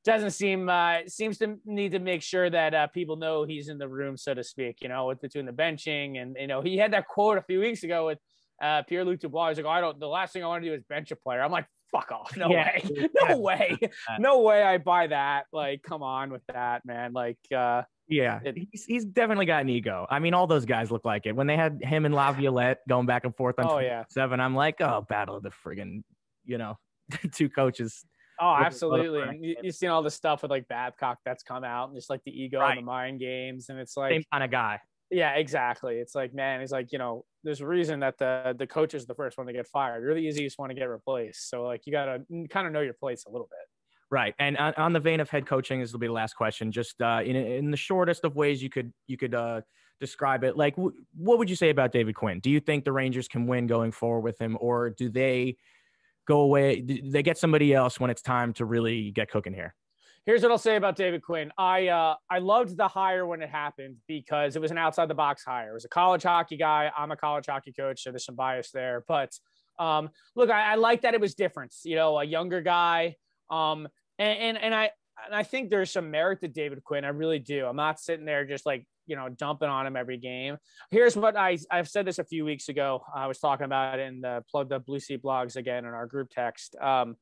doesn't 0.03 0.31
seem 0.31 0.67
uh, 0.67 0.99
seems 1.07 1.37
to 1.37 1.57
need 1.65 1.93
to 1.93 1.99
make 1.99 2.21
sure 2.21 2.49
that 2.49 2.73
uh, 2.73 2.87
people 2.87 3.15
know 3.15 3.45
he's 3.45 3.69
in 3.69 3.77
the 3.77 3.87
room, 3.87 4.17
so 4.17 4.33
to 4.33 4.43
speak. 4.43 4.79
You 4.81 4.89
know, 4.89 5.07
with 5.07 5.21
between 5.21 5.45
the 5.45 5.53
benching 5.53 6.21
and 6.21 6.35
you 6.39 6.47
know 6.47 6.61
he 6.61 6.77
had 6.77 6.91
that 6.93 7.07
quote 7.07 7.37
a 7.37 7.43
few 7.43 7.59
weeks 7.59 7.83
ago 7.83 8.07
with 8.07 8.19
uh, 8.61 8.83
Pierre 8.83 9.05
Luc 9.05 9.19
Dubois. 9.19 9.49
He's 9.49 9.57
like, 9.57 9.65
oh, 9.65 9.69
I 9.69 9.81
don't. 9.81 9.99
The 9.99 10.07
last 10.07 10.33
thing 10.33 10.43
I 10.43 10.47
want 10.47 10.63
to 10.63 10.69
do 10.69 10.75
is 10.75 10.83
bench 10.83 11.11
a 11.11 11.15
player. 11.15 11.41
I'm 11.41 11.51
like, 11.51 11.65
fuck 11.91 12.11
off. 12.11 12.35
No 12.35 12.49
yeah. 12.49 12.71
way. 12.73 13.09
No 13.29 13.37
way. 13.37 13.77
No 14.19 14.41
way 14.41 14.63
I 14.63 14.77
buy 14.79 15.07
that. 15.07 15.45
Like, 15.53 15.83
come 15.83 16.03
on 16.03 16.31
with 16.31 16.41
that, 16.47 16.85
man. 16.85 17.13
Like, 17.13 17.37
uh, 17.55 17.83
yeah, 18.07 18.39
it, 18.43 18.57
he's, 18.71 18.85
he's 18.85 19.05
definitely 19.05 19.45
got 19.45 19.61
an 19.61 19.69
ego. 19.69 20.05
I 20.09 20.19
mean, 20.19 20.33
all 20.33 20.47
those 20.47 20.65
guys 20.65 20.91
look 20.91 21.05
like 21.05 21.25
it. 21.25 21.35
When 21.35 21.47
they 21.47 21.55
had 21.55 21.79
him 21.81 22.05
and 22.05 22.13
Laviolette 22.13 22.79
going 22.89 23.05
back 23.05 23.23
and 23.23 23.35
forth 23.35 23.59
on 23.59 23.65
oh, 23.69 23.79
yeah. 23.79 24.03
seven, 24.09 24.39
I'm 24.39 24.55
like, 24.55 24.81
oh, 24.81 25.05
battle 25.07 25.37
of 25.37 25.43
the 25.43 25.51
friggin', 25.51 26.03
you 26.45 26.57
know, 26.57 26.77
two 27.31 27.49
coaches. 27.49 28.05
Oh, 28.39 28.55
absolutely. 28.59 29.37
You, 29.39 29.55
you've 29.61 29.75
seen 29.75 29.89
all 29.89 30.01
the 30.01 30.11
stuff 30.11 30.41
with 30.41 30.51
like 30.51 30.67
Babcock 30.67 31.19
that's 31.23 31.43
come 31.43 31.63
out 31.63 31.89
and 31.89 31.97
just 31.97 32.09
like 32.09 32.21
the 32.25 32.31
ego 32.31 32.59
right. 32.59 32.71
and 32.71 32.79
the 32.79 32.85
mind 32.85 33.19
games. 33.19 33.69
And 33.69 33.79
it's 33.79 33.95
like, 33.95 34.11
same 34.11 34.23
kind 34.31 34.43
of 34.43 34.51
guy. 34.51 34.79
Yeah, 35.11 35.33
exactly. 35.33 35.97
It's 35.97 36.15
like, 36.15 36.33
man, 36.33 36.59
he's 36.59 36.71
like, 36.71 36.91
you 36.91 36.97
know, 36.97 37.25
there's 37.43 37.61
a 37.61 37.67
reason 37.67 37.99
that 37.99 38.17
the 38.17 38.55
the 38.57 38.65
coach 38.65 38.95
is 38.95 39.05
the 39.05 39.13
first 39.13 39.37
one 39.37 39.45
to 39.47 39.53
get 39.53 39.67
fired. 39.67 40.01
You're 40.01 40.15
the 40.15 40.21
easiest 40.21 40.57
one 40.57 40.69
to 40.69 40.75
get 40.75 40.85
replaced. 40.85 41.49
So 41.49 41.63
like, 41.63 41.81
you 41.85 41.91
gotta 41.91 42.23
kind 42.49 42.65
of 42.65 42.73
know 42.73 42.81
your 42.81 42.95
place 42.95 43.25
a 43.27 43.29
little 43.29 43.47
bit. 43.49 43.67
Right, 44.09 44.35
and 44.37 44.57
on, 44.57 44.73
on 44.75 44.93
the 44.93 44.99
vein 44.99 45.19
of 45.19 45.29
head 45.29 45.47
coaching, 45.47 45.79
this 45.79 45.91
will 45.91 45.99
be 45.99 46.07
the 46.07 46.13
last 46.13 46.35
question. 46.35 46.71
Just 46.71 47.01
uh, 47.01 47.21
in 47.23 47.35
in 47.35 47.71
the 47.71 47.77
shortest 47.77 48.23
of 48.23 48.35
ways 48.35 48.61
you 48.61 48.69
could 48.69 48.93
you 49.07 49.17
could 49.17 49.33
uh, 49.33 49.61
describe 49.99 50.43
it. 50.43 50.55
Like, 50.57 50.75
w- 50.75 50.95
what 51.15 51.39
would 51.39 51.49
you 51.49 51.55
say 51.55 51.69
about 51.69 51.91
David 51.91 52.15
Quinn? 52.15 52.39
Do 52.39 52.51
you 52.51 52.59
think 52.59 52.83
the 52.85 52.91
Rangers 52.91 53.27
can 53.27 53.47
win 53.47 53.65
going 53.67 53.91
forward 53.91 54.21
with 54.21 54.39
him, 54.39 54.57
or 54.59 54.91
do 54.91 55.09
they 55.09 55.57
go 56.27 56.41
away? 56.41 56.81
They 56.81 57.23
get 57.23 57.37
somebody 57.37 57.73
else 57.73 57.99
when 57.99 58.09
it's 58.09 58.21
time 58.21 58.53
to 58.53 58.65
really 58.65 59.11
get 59.11 59.29
cooking 59.29 59.53
here? 59.53 59.75
here's 60.25 60.41
what 60.41 60.51
I'll 60.51 60.57
say 60.57 60.75
about 60.75 60.95
David 60.95 61.21
Quinn. 61.21 61.51
I 61.57 61.87
uh, 61.87 62.15
I 62.29 62.39
loved 62.39 62.77
the 62.77 62.87
hire 62.87 63.25
when 63.25 63.41
it 63.41 63.49
happened 63.49 63.97
because 64.07 64.55
it 64.55 64.61
was 64.61 64.71
an 64.71 64.77
outside 64.77 65.07
the 65.07 65.15
box 65.15 65.43
hire. 65.43 65.71
It 65.71 65.73
was 65.73 65.85
a 65.85 65.89
college 65.89 66.23
hockey 66.23 66.57
guy. 66.57 66.91
I'm 66.97 67.11
a 67.11 67.17
college 67.17 67.45
hockey 67.47 67.73
coach, 67.73 68.03
so 68.03 68.11
there's 68.11 68.25
some 68.25 68.35
bias 68.35 68.71
there. 68.71 69.03
But 69.07 69.31
um, 69.79 70.09
look, 70.35 70.49
I, 70.49 70.73
I 70.73 70.75
like 70.75 71.01
that 71.01 71.13
it 71.13 71.21
was 71.21 71.35
different. 71.35 71.73
You 71.83 71.95
know, 71.95 72.19
a 72.19 72.23
younger 72.23 72.61
guy. 72.61 73.15
Um, 73.49 73.87
and, 74.19 74.39
and 74.39 74.57
and 74.57 74.75
I 74.75 74.91
and 75.25 75.35
I 75.35 75.43
think 75.43 75.69
there's 75.69 75.91
some 75.91 76.11
merit 76.11 76.41
to 76.41 76.47
David 76.47 76.83
Quinn. 76.83 77.05
I 77.05 77.09
really 77.09 77.39
do. 77.39 77.65
I'm 77.65 77.75
not 77.75 77.99
sitting 77.99 78.25
there 78.25 78.45
just 78.45 78.65
like 78.65 78.85
you 79.05 79.15
know 79.15 79.29
dumping 79.29 79.69
on 79.69 79.85
him 79.85 79.95
every 79.95 80.17
game. 80.17 80.57
Here's 80.91 81.15
what 81.15 81.35
I 81.35 81.57
I've 81.71 81.89
said 81.89 82.05
this 82.05 82.19
a 82.19 82.23
few 82.23 82.45
weeks 82.45 82.69
ago. 82.69 83.03
I 83.15 83.27
was 83.27 83.39
talking 83.39 83.65
about 83.65 83.99
it 83.99 84.07
in 84.07 84.21
the 84.21 84.43
plug 84.49 84.69
the 84.69 84.79
Blue 84.79 84.99
Seat 84.99 85.21
blogs 85.21 85.55
again 85.55 85.85
in 85.85 85.91
our 85.91 86.05
group 86.05 86.29
text. 86.29 86.75
Um, 86.81 87.15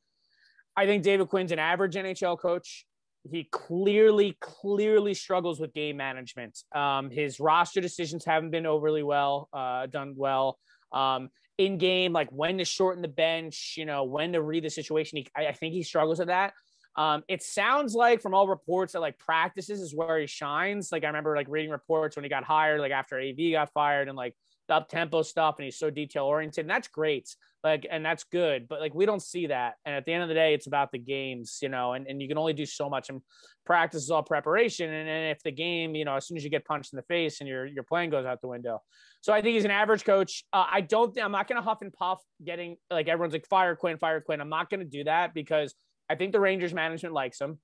I 0.75 0.85
think 0.85 1.03
David 1.03 1.27
Quinn's 1.27 1.51
an 1.51 1.59
average 1.59 1.95
NHL 1.95 2.39
coach 2.39 2.85
he 3.29 3.47
clearly, 3.51 4.35
clearly 4.41 5.13
struggles 5.13 5.59
with 5.59 5.73
game 5.73 5.97
management. 5.97 6.63
Um, 6.73 7.09
his 7.11 7.39
roster 7.39 7.81
decisions 7.81 8.25
haven't 8.25 8.51
been 8.51 8.65
overly 8.65 9.03
well 9.03 9.47
uh, 9.53 9.85
done 9.87 10.13
well. 10.17 10.57
Um, 10.91 11.29
in 11.57 11.77
game, 11.77 12.13
like 12.13 12.29
when 12.31 12.57
to 12.57 12.65
shorten 12.65 13.01
the 13.01 13.07
bench, 13.07 13.75
you 13.77 13.85
know, 13.85 14.03
when 14.03 14.33
to 14.33 14.41
read 14.41 14.63
the 14.63 14.69
situation. 14.69 15.17
He, 15.17 15.27
I, 15.35 15.47
I 15.47 15.53
think 15.53 15.73
he 15.73 15.83
struggles 15.83 16.17
with 16.17 16.29
that. 16.29 16.53
Um, 16.95 17.23
it 17.27 17.41
sounds 17.41 17.93
like 17.93 18.21
from 18.21 18.33
all 18.33 18.47
reports 18.47 18.93
that 18.93 18.99
like 18.99 19.17
practices 19.17 19.81
is 19.81 19.95
where 19.95 20.19
he 20.19 20.27
shines. 20.27 20.91
Like 20.91 21.03
I 21.03 21.07
remember 21.07 21.35
like 21.35 21.47
reading 21.49 21.71
reports 21.71 22.15
when 22.15 22.23
he 22.23 22.29
got 22.29 22.43
hired, 22.43 22.81
like 22.81 22.91
after 22.91 23.19
AV 23.19 23.53
got 23.53 23.71
fired, 23.73 24.07
and 24.07 24.17
like 24.17 24.35
the 24.67 24.75
up 24.75 24.89
tempo 24.89 25.21
stuff 25.21 25.55
and 25.57 25.65
he's 25.65 25.77
so 25.77 25.89
detail 25.89 26.25
oriented 26.25 26.63
and 26.63 26.69
that's 26.69 26.87
great. 26.87 27.35
Like 27.63 27.85
and 27.89 28.03
that's 28.03 28.23
good 28.23 28.67
but 28.67 28.79
like 28.79 28.93
we 28.93 29.05
don't 29.05 29.21
see 29.21 29.47
that. 29.47 29.75
And 29.85 29.95
at 29.95 30.05
the 30.05 30.13
end 30.13 30.23
of 30.23 30.29
the 30.29 30.35
day 30.35 30.53
it's 30.53 30.67
about 30.67 30.91
the 30.91 30.97
games 30.97 31.59
you 31.61 31.69
know 31.69 31.93
and, 31.93 32.07
and 32.07 32.21
you 32.21 32.27
can 32.27 32.37
only 32.37 32.53
do 32.53 32.65
so 32.65 32.89
much 32.89 33.09
and 33.09 33.21
practice 33.65 34.03
is 34.03 34.11
all 34.11 34.23
preparation 34.23 34.89
and, 34.91 35.07
and 35.07 35.31
if 35.31 35.43
the 35.43 35.51
game 35.51 35.93
you 35.93 36.05
know 36.05 36.15
as 36.15 36.25
soon 36.25 36.37
as 36.37 36.43
you 36.43 36.49
get 36.49 36.65
punched 36.65 36.93
in 36.93 36.97
the 36.97 37.03
face 37.03 37.39
and 37.39 37.47
your 37.47 37.65
your 37.65 37.83
plan 37.83 38.09
goes 38.09 38.25
out 38.25 38.41
the 38.41 38.47
window. 38.47 38.81
So 39.21 39.33
i 39.33 39.41
think 39.41 39.55
he's 39.55 39.65
an 39.65 39.71
average 39.71 40.03
coach. 40.05 40.43
Uh, 40.53 40.65
i 40.71 40.81
don't 40.81 41.17
i'm 41.19 41.31
not 41.31 41.47
going 41.47 41.61
to 41.61 41.67
huff 41.67 41.81
and 41.81 41.93
puff 41.93 42.21
getting 42.43 42.77
like 42.89 43.07
everyone's 43.07 43.33
like 43.33 43.47
fire 43.47 43.75
quinn 43.75 43.97
fire 43.97 44.21
quinn. 44.21 44.41
I'm 44.41 44.49
not 44.49 44.69
going 44.69 44.79
to 44.81 44.85
do 44.85 45.03
that 45.03 45.33
because 45.33 45.75
i 46.11 46.15
think 46.15 46.31
the 46.31 46.39
rangers 46.39 46.73
management 46.73 47.13
likes 47.13 47.39
him 47.39 47.59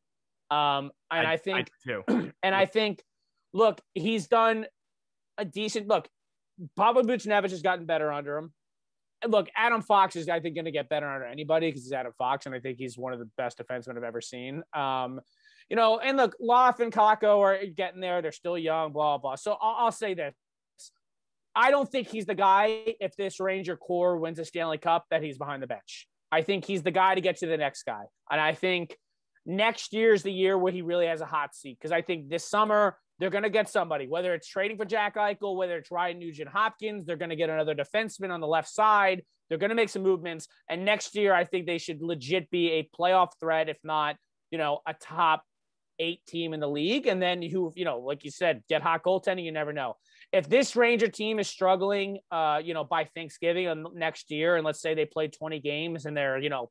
um 0.49 0.91
and 1.11 1.27
i, 1.27 1.33
I 1.33 1.37
think 1.37 1.69
I 1.87 1.93
and 2.43 2.55
i 2.55 2.65
think 2.65 3.03
look 3.53 3.81
he's 3.93 4.27
done 4.27 4.65
a 5.37 5.45
decent 5.45 5.87
look 5.87 6.07
Pavel 6.75 7.03
Buchnevich 7.03 7.51
has 7.51 7.61
gotten 7.61 7.85
better 7.85 8.11
under 8.11 8.37
him. 8.37 8.53
look, 9.27 9.47
Adam 9.55 9.81
Fox 9.81 10.15
is, 10.15 10.29
I 10.29 10.39
think, 10.39 10.55
going 10.55 10.65
to 10.65 10.71
get 10.71 10.89
better 10.89 11.07
under 11.07 11.25
anybody 11.25 11.67
because 11.67 11.83
he's 11.83 11.93
Adam 11.93 12.13
Fox, 12.17 12.45
and 12.45 12.53
I 12.53 12.59
think 12.59 12.77
he's 12.77 12.97
one 12.97 13.13
of 13.13 13.19
the 13.19 13.29
best 13.37 13.59
defensemen 13.59 13.97
I've 13.97 14.03
ever 14.03 14.21
seen. 14.21 14.63
Um, 14.73 15.19
you 15.69 15.75
know, 15.75 15.99
and 15.99 16.17
look, 16.17 16.35
Loff 16.39 16.79
and 16.79 16.93
Kakko 16.93 17.39
are 17.39 17.65
getting 17.65 17.99
there. 17.99 18.21
They're 18.21 18.31
still 18.31 18.57
young, 18.57 18.93
blah, 18.93 19.17
blah. 19.17 19.35
So 19.35 19.57
I'll, 19.59 19.85
I'll 19.85 19.91
say 19.91 20.13
this. 20.13 20.33
I 21.55 21.71
don't 21.71 21.89
think 21.89 22.07
he's 22.07 22.25
the 22.25 22.35
guy, 22.35 22.95
if 23.01 23.15
this 23.15 23.39
Ranger 23.39 23.75
core 23.75 24.17
wins 24.17 24.39
a 24.39 24.45
Stanley 24.45 24.77
Cup, 24.77 25.05
that 25.09 25.23
he's 25.23 25.37
behind 25.37 25.63
the 25.63 25.67
bench. 25.67 26.07
I 26.31 26.41
think 26.41 26.65
he's 26.65 26.83
the 26.83 26.91
guy 26.91 27.15
to 27.15 27.21
get 27.21 27.37
to 27.37 27.47
the 27.47 27.57
next 27.57 27.83
guy. 27.83 28.03
And 28.29 28.41
I 28.41 28.53
think 28.53 28.97
next 29.45 29.93
year 29.93 30.13
is 30.13 30.23
the 30.23 30.31
year 30.31 30.57
where 30.57 30.73
he 30.73 30.81
really 30.81 31.07
has 31.07 31.21
a 31.21 31.25
hot 31.25 31.55
seat 31.55 31.77
because 31.79 31.91
I 31.91 32.01
think 32.01 32.29
this 32.29 32.47
summer 32.47 32.97
they're 33.19 33.29
going 33.29 33.43
to 33.43 33.49
get 33.49 33.69
somebody, 33.69 34.07
whether 34.07 34.33
it's 34.33 34.47
trading 34.47 34.77
for 34.77 34.85
Jack 34.85 35.15
Eichel, 35.15 35.55
whether 35.55 35.77
it's 35.77 35.89
Ryan 35.89 36.19
Nugent 36.19 36.49
Hopkins, 36.49 37.05
they're 37.05 37.17
going 37.17 37.29
to 37.29 37.35
get 37.35 37.49
another 37.49 37.73
defenseman 37.73 38.29
on 38.29 38.41
the 38.41 38.47
left 38.47 38.69
side. 38.69 39.23
They're 39.49 39.57
going 39.57 39.69
to 39.69 39.75
make 39.75 39.89
some 39.89 40.03
movements. 40.03 40.47
And 40.69 40.85
next 40.85 41.15
year, 41.15 41.33
I 41.33 41.45
think 41.45 41.65
they 41.65 41.77
should 41.77 42.01
legit 42.01 42.49
be 42.51 42.71
a 42.73 42.89
playoff 42.99 43.29
threat, 43.39 43.69
if 43.69 43.77
not, 43.83 44.17
you 44.51 44.57
know, 44.57 44.81
a 44.85 44.93
top 44.93 45.43
eight 45.99 46.23
team 46.27 46.53
in 46.53 46.59
the 46.59 46.67
league. 46.67 47.07
And 47.07 47.19
then 47.21 47.41
who, 47.41 47.71
you 47.75 47.85
know, 47.85 47.99
like 47.99 48.23
you 48.23 48.29
said, 48.29 48.61
get 48.69 48.83
hot 48.83 49.03
goaltending, 49.03 49.45
you 49.45 49.51
never 49.51 49.73
know. 49.73 49.95
If 50.33 50.49
this 50.49 50.75
Ranger 50.75 51.07
team 51.07 51.39
is 51.39 51.47
struggling, 51.47 52.19
uh, 52.31 52.59
you 52.63 52.73
know, 52.73 52.83
by 52.83 53.05
Thanksgiving 53.05 53.85
next 53.93 54.29
year, 54.29 54.57
and 54.57 54.65
let's 54.65 54.81
say 54.81 54.93
they 54.93 55.05
play 55.05 55.29
20 55.29 55.59
games 55.59 56.05
and 56.05 56.15
they're, 56.15 56.37
you 56.37 56.49
know, 56.49 56.69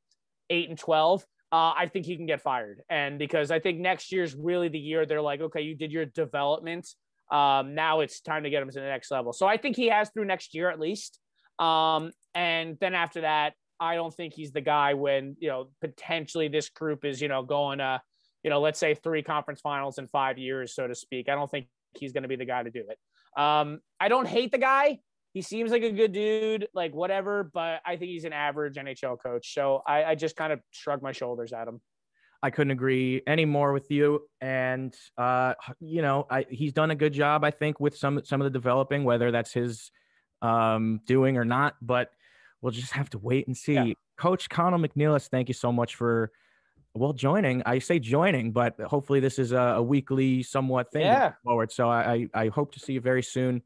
eight 0.51 0.69
and 0.69 0.79
12, 0.79 1.25
uh, 1.53 1.73
I 1.77 1.89
think 1.91 2.07
he 2.07 2.17
can 2.17 2.27
get 2.27 2.43
fired. 2.43 2.83
And 2.91 3.19
because 3.19 3.51
I 3.51 3.61
think 3.61 3.79
next 3.79 4.13
year's 4.13 4.35
really 4.35 4.69
the 4.69 4.79
year 4.79 5.07
they're 5.07 5.23
like, 5.23 5.41
okay, 5.41 5.63
you 5.63 5.75
did 5.75 5.93
your 5.93 6.05
development. 6.05 6.89
Um, 7.31 7.75
now 7.75 8.01
it's 8.01 8.21
time 8.21 8.45
to 8.45 8.51
get 8.51 8.63
him 8.63 8.69
to 8.69 8.81
the 8.81 8.87
next 8.87 9.11
level. 9.11 9.33
So 9.33 9.47
I 9.47 9.57
think 9.57 9.77
he 9.77 9.89
has 9.89 10.11
through 10.11 10.27
next 10.27 10.55
year 10.55 10.71
at 10.71 10.79
least. 10.79 11.19
Um, 11.59 12.13
and 12.35 12.77
then 12.81 12.95
after 12.95 13.23
that, 13.23 13.55
I 13.79 13.95
don't 13.95 14.15
think 14.15 14.35
he's 14.35 14.53
the 14.53 14.61
guy 14.61 14.95
when, 14.95 15.37
you 15.39 15.49
know, 15.49 15.69
potentially 15.81 16.49
this 16.49 16.69
group 16.69 17.05
is, 17.05 17.21
you 17.21 17.29
know, 17.29 17.43
going 17.43 17.79
to, 17.79 18.01
you 18.43 18.51
know, 18.51 18.61
let's 18.61 18.79
say 18.79 18.95
three 18.95 19.23
conference 19.23 19.61
finals 19.61 19.99
in 19.99 20.07
five 20.09 20.39
years, 20.39 20.75
so 20.75 20.87
to 20.87 20.95
speak. 20.95 21.29
I 21.29 21.35
don't 21.35 21.51
think 21.51 21.67
he's 21.99 22.13
going 22.13 22.23
to 22.23 22.29
be 22.29 22.37
the 22.37 22.45
guy 22.45 22.63
to 22.63 22.71
do 22.71 22.85
it. 22.89 22.99
Um, 23.41 23.81
I 24.01 24.09
don't 24.09 24.27
hate 24.27 24.53
the 24.53 24.59
guy 24.59 25.01
he 25.37 25.43
seems 25.43 25.71
like 25.71 25.83
a 25.83 25.91
good 25.91 26.13
dude, 26.13 26.67
like 26.73 26.95
whatever, 26.95 27.51
but 27.53 27.83
I 27.85 27.97
think 27.97 28.11
he's 28.11 28.25
an 28.25 28.33
average 28.33 28.77
NHL 28.77 29.19
coach. 29.23 29.53
So 29.53 29.83
I, 29.87 30.03
I 30.05 30.15
just 30.15 30.35
kind 30.35 30.51
of 30.51 30.61
shrug 30.71 31.03
my 31.03 31.13
shoulders 31.13 31.53
at 31.53 31.69
him. 31.69 31.83
I 32.43 32.49
couldn't 32.49 32.71
agree 32.71 33.21
any 33.27 33.45
more 33.45 33.75
with 33.75 33.91
you. 33.91 34.23
And 34.41 34.97
uh, 35.19 35.53
you 35.79 36.01
know, 36.01 36.27
I, 36.31 36.47
he's 36.49 36.73
done 36.73 36.91
a 36.91 36.95
good 36.95 37.13
job, 37.13 37.45
I 37.45 37.51
think, 37.51 37.79
with 37.81 37.99
some 37.99 38.23
some 38.25 38.41
of 38.41 38.47
the 38.47 38.51
developing, 38.59 39.05
whether 39.05 39.31
that's 39.31 39.53
his 39.53 39.91
um, 40.41 41.03
doing 41.07 41.37
or 41.37 41.45
not. 41.45 41.75
But 41.83 42.13
we'll 42.63 42.73
just 42.73 42.93
have 42.93 43.11
to 43.11 43.19
wait 43.19 43.47
and 43.47 43.55
see. 43.55 43.75
Yeah. 43.75 43.93
Coach 44.17 44.49
Connell 44.49 44.79
McNeilis, 44.79 45.29
thank 45.29 45.49
you 45.49 45.55
so 45.55 45.71
much 45.71 45.97
for 45.97 46.33
well 46.97 47.13
joining. 47.13 47.63
I 47.65 47.79
say 47.79 47.99
joining, 47.99 48.53
but 48.53 48.79
hopefully 48.81 49.21
this 49.21 49.39
is 49.39 49.53
a, 49.53 49.77
a 49.77 49.83
weekly, 49.83 50.43
somewhat 50.43 50.91
thing 50.91 51.03
yeah. 51.03 51.33
forward. 51.45 51.73
So 51.73 51.89
I, 51.89 52.29
I 52.35 52.49
hope 52.49 52.73
to 52.73 52.81
see 52.81 52.95
you 52.95 53.01
very 53.01 53.23
soon 53.23 53.63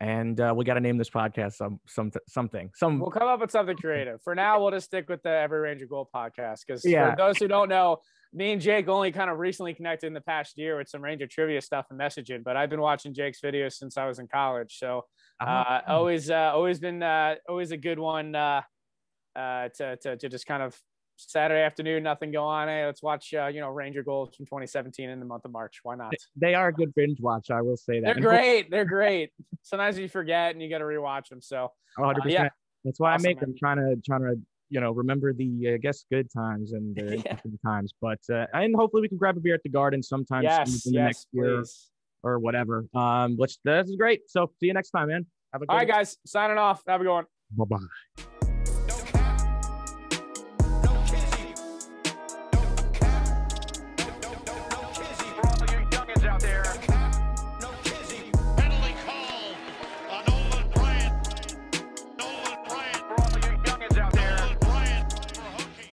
and 0.00 0.40
uh, 0.40 0.52
we 0.54 0.64
got 0.64 0.74
to 0.74 0.80
name 0.80 0.98
this 0.98 1.10
podcast 1.10 1.54
some 1.54 1.80
some 1.86 2.10
something. 2.28 2.70
Some 2.74 2.98
we'll 2.98 3.10
come 3.10 3.28
up 3.28 3.40
with 3.40 3.50
something 3.50 3.76
creative. 3.76 4.20
For 4.22 4.34
now, 4.34 4.60
we'll 4.60 4.72
just 4.72 4.86
stick 4.86 5.08
with 5.08 5.22
the 5.22 5.30
Every 5.30 5.60
Ranger 5.60 5.86
Goal 5.86 6.08
podcast 6.14 6.60
because 6.66 6.84
yeah. 6.84 7.10
for 7.10 7.16
those 7.16 7.38
who 7.38 7.48
don't 7.48 7.68
know, 7.68 7.98
me 8.32 8.52
and 8.52 8.60
Jake 8.60 8.88
only 8.88 9.12
kind 9.12 9.30
of 9.30 9.38
recently 9.38 9.72
connected 9.72 10.06
in 10.06 10.12
the 10.12 10.20
past 10.20 10.58
year 10.58 10.76
with 10.76 10.88
some 10.88 11.02
Ranger 11.02 11.26
trivia 11.26 11.60
stuff 11.60 11.86
and 11.90 11.98
messaging. 11.98 12.42
But 12.42 12.56
I've 12.56 12.70
been 12.70 12.80
watching 12.80 13.14
Jake's 13.14 13.40
videos 13.40 13.74
since 13.74 13.96
I 13.96 14.06
was 14.06 14.18
in 14.18 14.26
college, 14.26 14.76
so 14.78 15.04
uh, 15.40 15.44
uh, 15.44 15.80
always 15.86 16.28
uh, 16.28 16.50
always 16.52 16.80
been 16.80 17.02
uh, 17.02 17.36
always 17.48 17.70
a 17.70 17.76
good 17.76 17.98
one 17.98 18.34
uh, 18.34 18.62
uh, 19.36 19.68
to, 19.76 19.96
to 19.96 20.16
to 20.16 20.28
just 20.28 20.46
kind 20.46 20.62
of 20.62 20.78
Saturday 21.16 21.62
afternoon, 21.62 22.02
nothing 22.02 22.32
go 22.32 22.44
on. 22.44 22.68
Hey, 22.68 22.84
let's 22.84 23.02
watch, 23.02 23.32
uh, 23.34 23.46
you 23.46 23.60
know, 23.60 23.68
Ranger 23.68 24.02
goals 24.02 24.34
from 24.34 24.46
2017 24.46 25.08
in 25.08 25.20
the 25.20 25.26
month 25.26 25.44
of 25.44 25.52
March. 25.52 25.80
Why 25.82 25.94
not? 25.94 26.14
They 26.36 26.54
are 26.54 26.68
a 26.68 26.72
good 26.72 26.94
binge 26.94 27.20
watch. 27.20 27.50
I 27.50 27.62
will 27.62 27.76
say 27.76 28.00
that. 28.00 28.14
They're 28.14 28.22
great. 28.22 28.70
They're 28.70 28.84
great. 28.84 29.30
Sometimes 29.62 29.98
you 29.98 30.08
forget 30.08 30.52
and 30.52 30.62
you 30.62 30.68
got 30.68 30.78
to 30.78 30.84
rewatch 30.84 31.28
them. 31.28 31.40
So, 31.40 31.70
100%. 31.98 32.16
Uh, 32.16 32.20
yeah. 32.26 32.48
That's 32.84 33.00
why 33.00 33.14
awesome, 33.14 33.26
I 33.26 33.28
make 33.28 33.40
them 33.40 33.54
trying 33.58 33.76
to, 33.76 33.96
trying 34.04 34.22
to, 34.22 34.36
you 34.68 34.80
know, 34.80 34.92
remember 34.92 35.32
the, 35.32 35.72
I 35.74 35.76
guess, 35.78 36.04
good 36.10 36.28
times 36.32 36.72
and 36.72 36.94
the 36.94 37.16
yeah. 37.24 37.36
times. 37.64 37.94
But, 38.00 38.20
uh, 38.32 38.46
and 38.52 38.74
hopefully 38.76 39.02
we 39.02 39.08
can 39.08 39.18
grab 39.18 39.36
a 39.36 39.40
beer 39.40 39.54
at 39.54 39.62
the 39.62 39.70
garden 39.70 40.02
sometime 40.02 40.42
yes, 40.42 40.86
in 40.86 40.92
the 40.92 40.98
yes, 40.98 41.06
next 41.06 41.28
year 41.32 41.58
please. 41.58 41.90
or 42.22 42.38
whatever. 42.38 42.86
Um, 42.94 43.36
which 43.36 43.56
this 43.64 43.88
is 43.88 43.96
great. 43.96 44.22
So 44.28 44.50
see 44.60 44.66
you 44.66 44.74
next 44.74 44.90
time, 44.90 45.08
man. 45.08 45.26
Have 45.52 45.62
a 45.62 45.66
good 45.66 45.72
All 45.72 45.78
right, 45.78 45.88
guys. 45.88 46.16
Signing 46.26 46.58
off. 46.58 46.82
Have 46.88 47.00
a 47.00 47.04
good 47.04 47.12
one. 47.12 47.24
Bye 47.56 47.64
bye. 47.68 48.24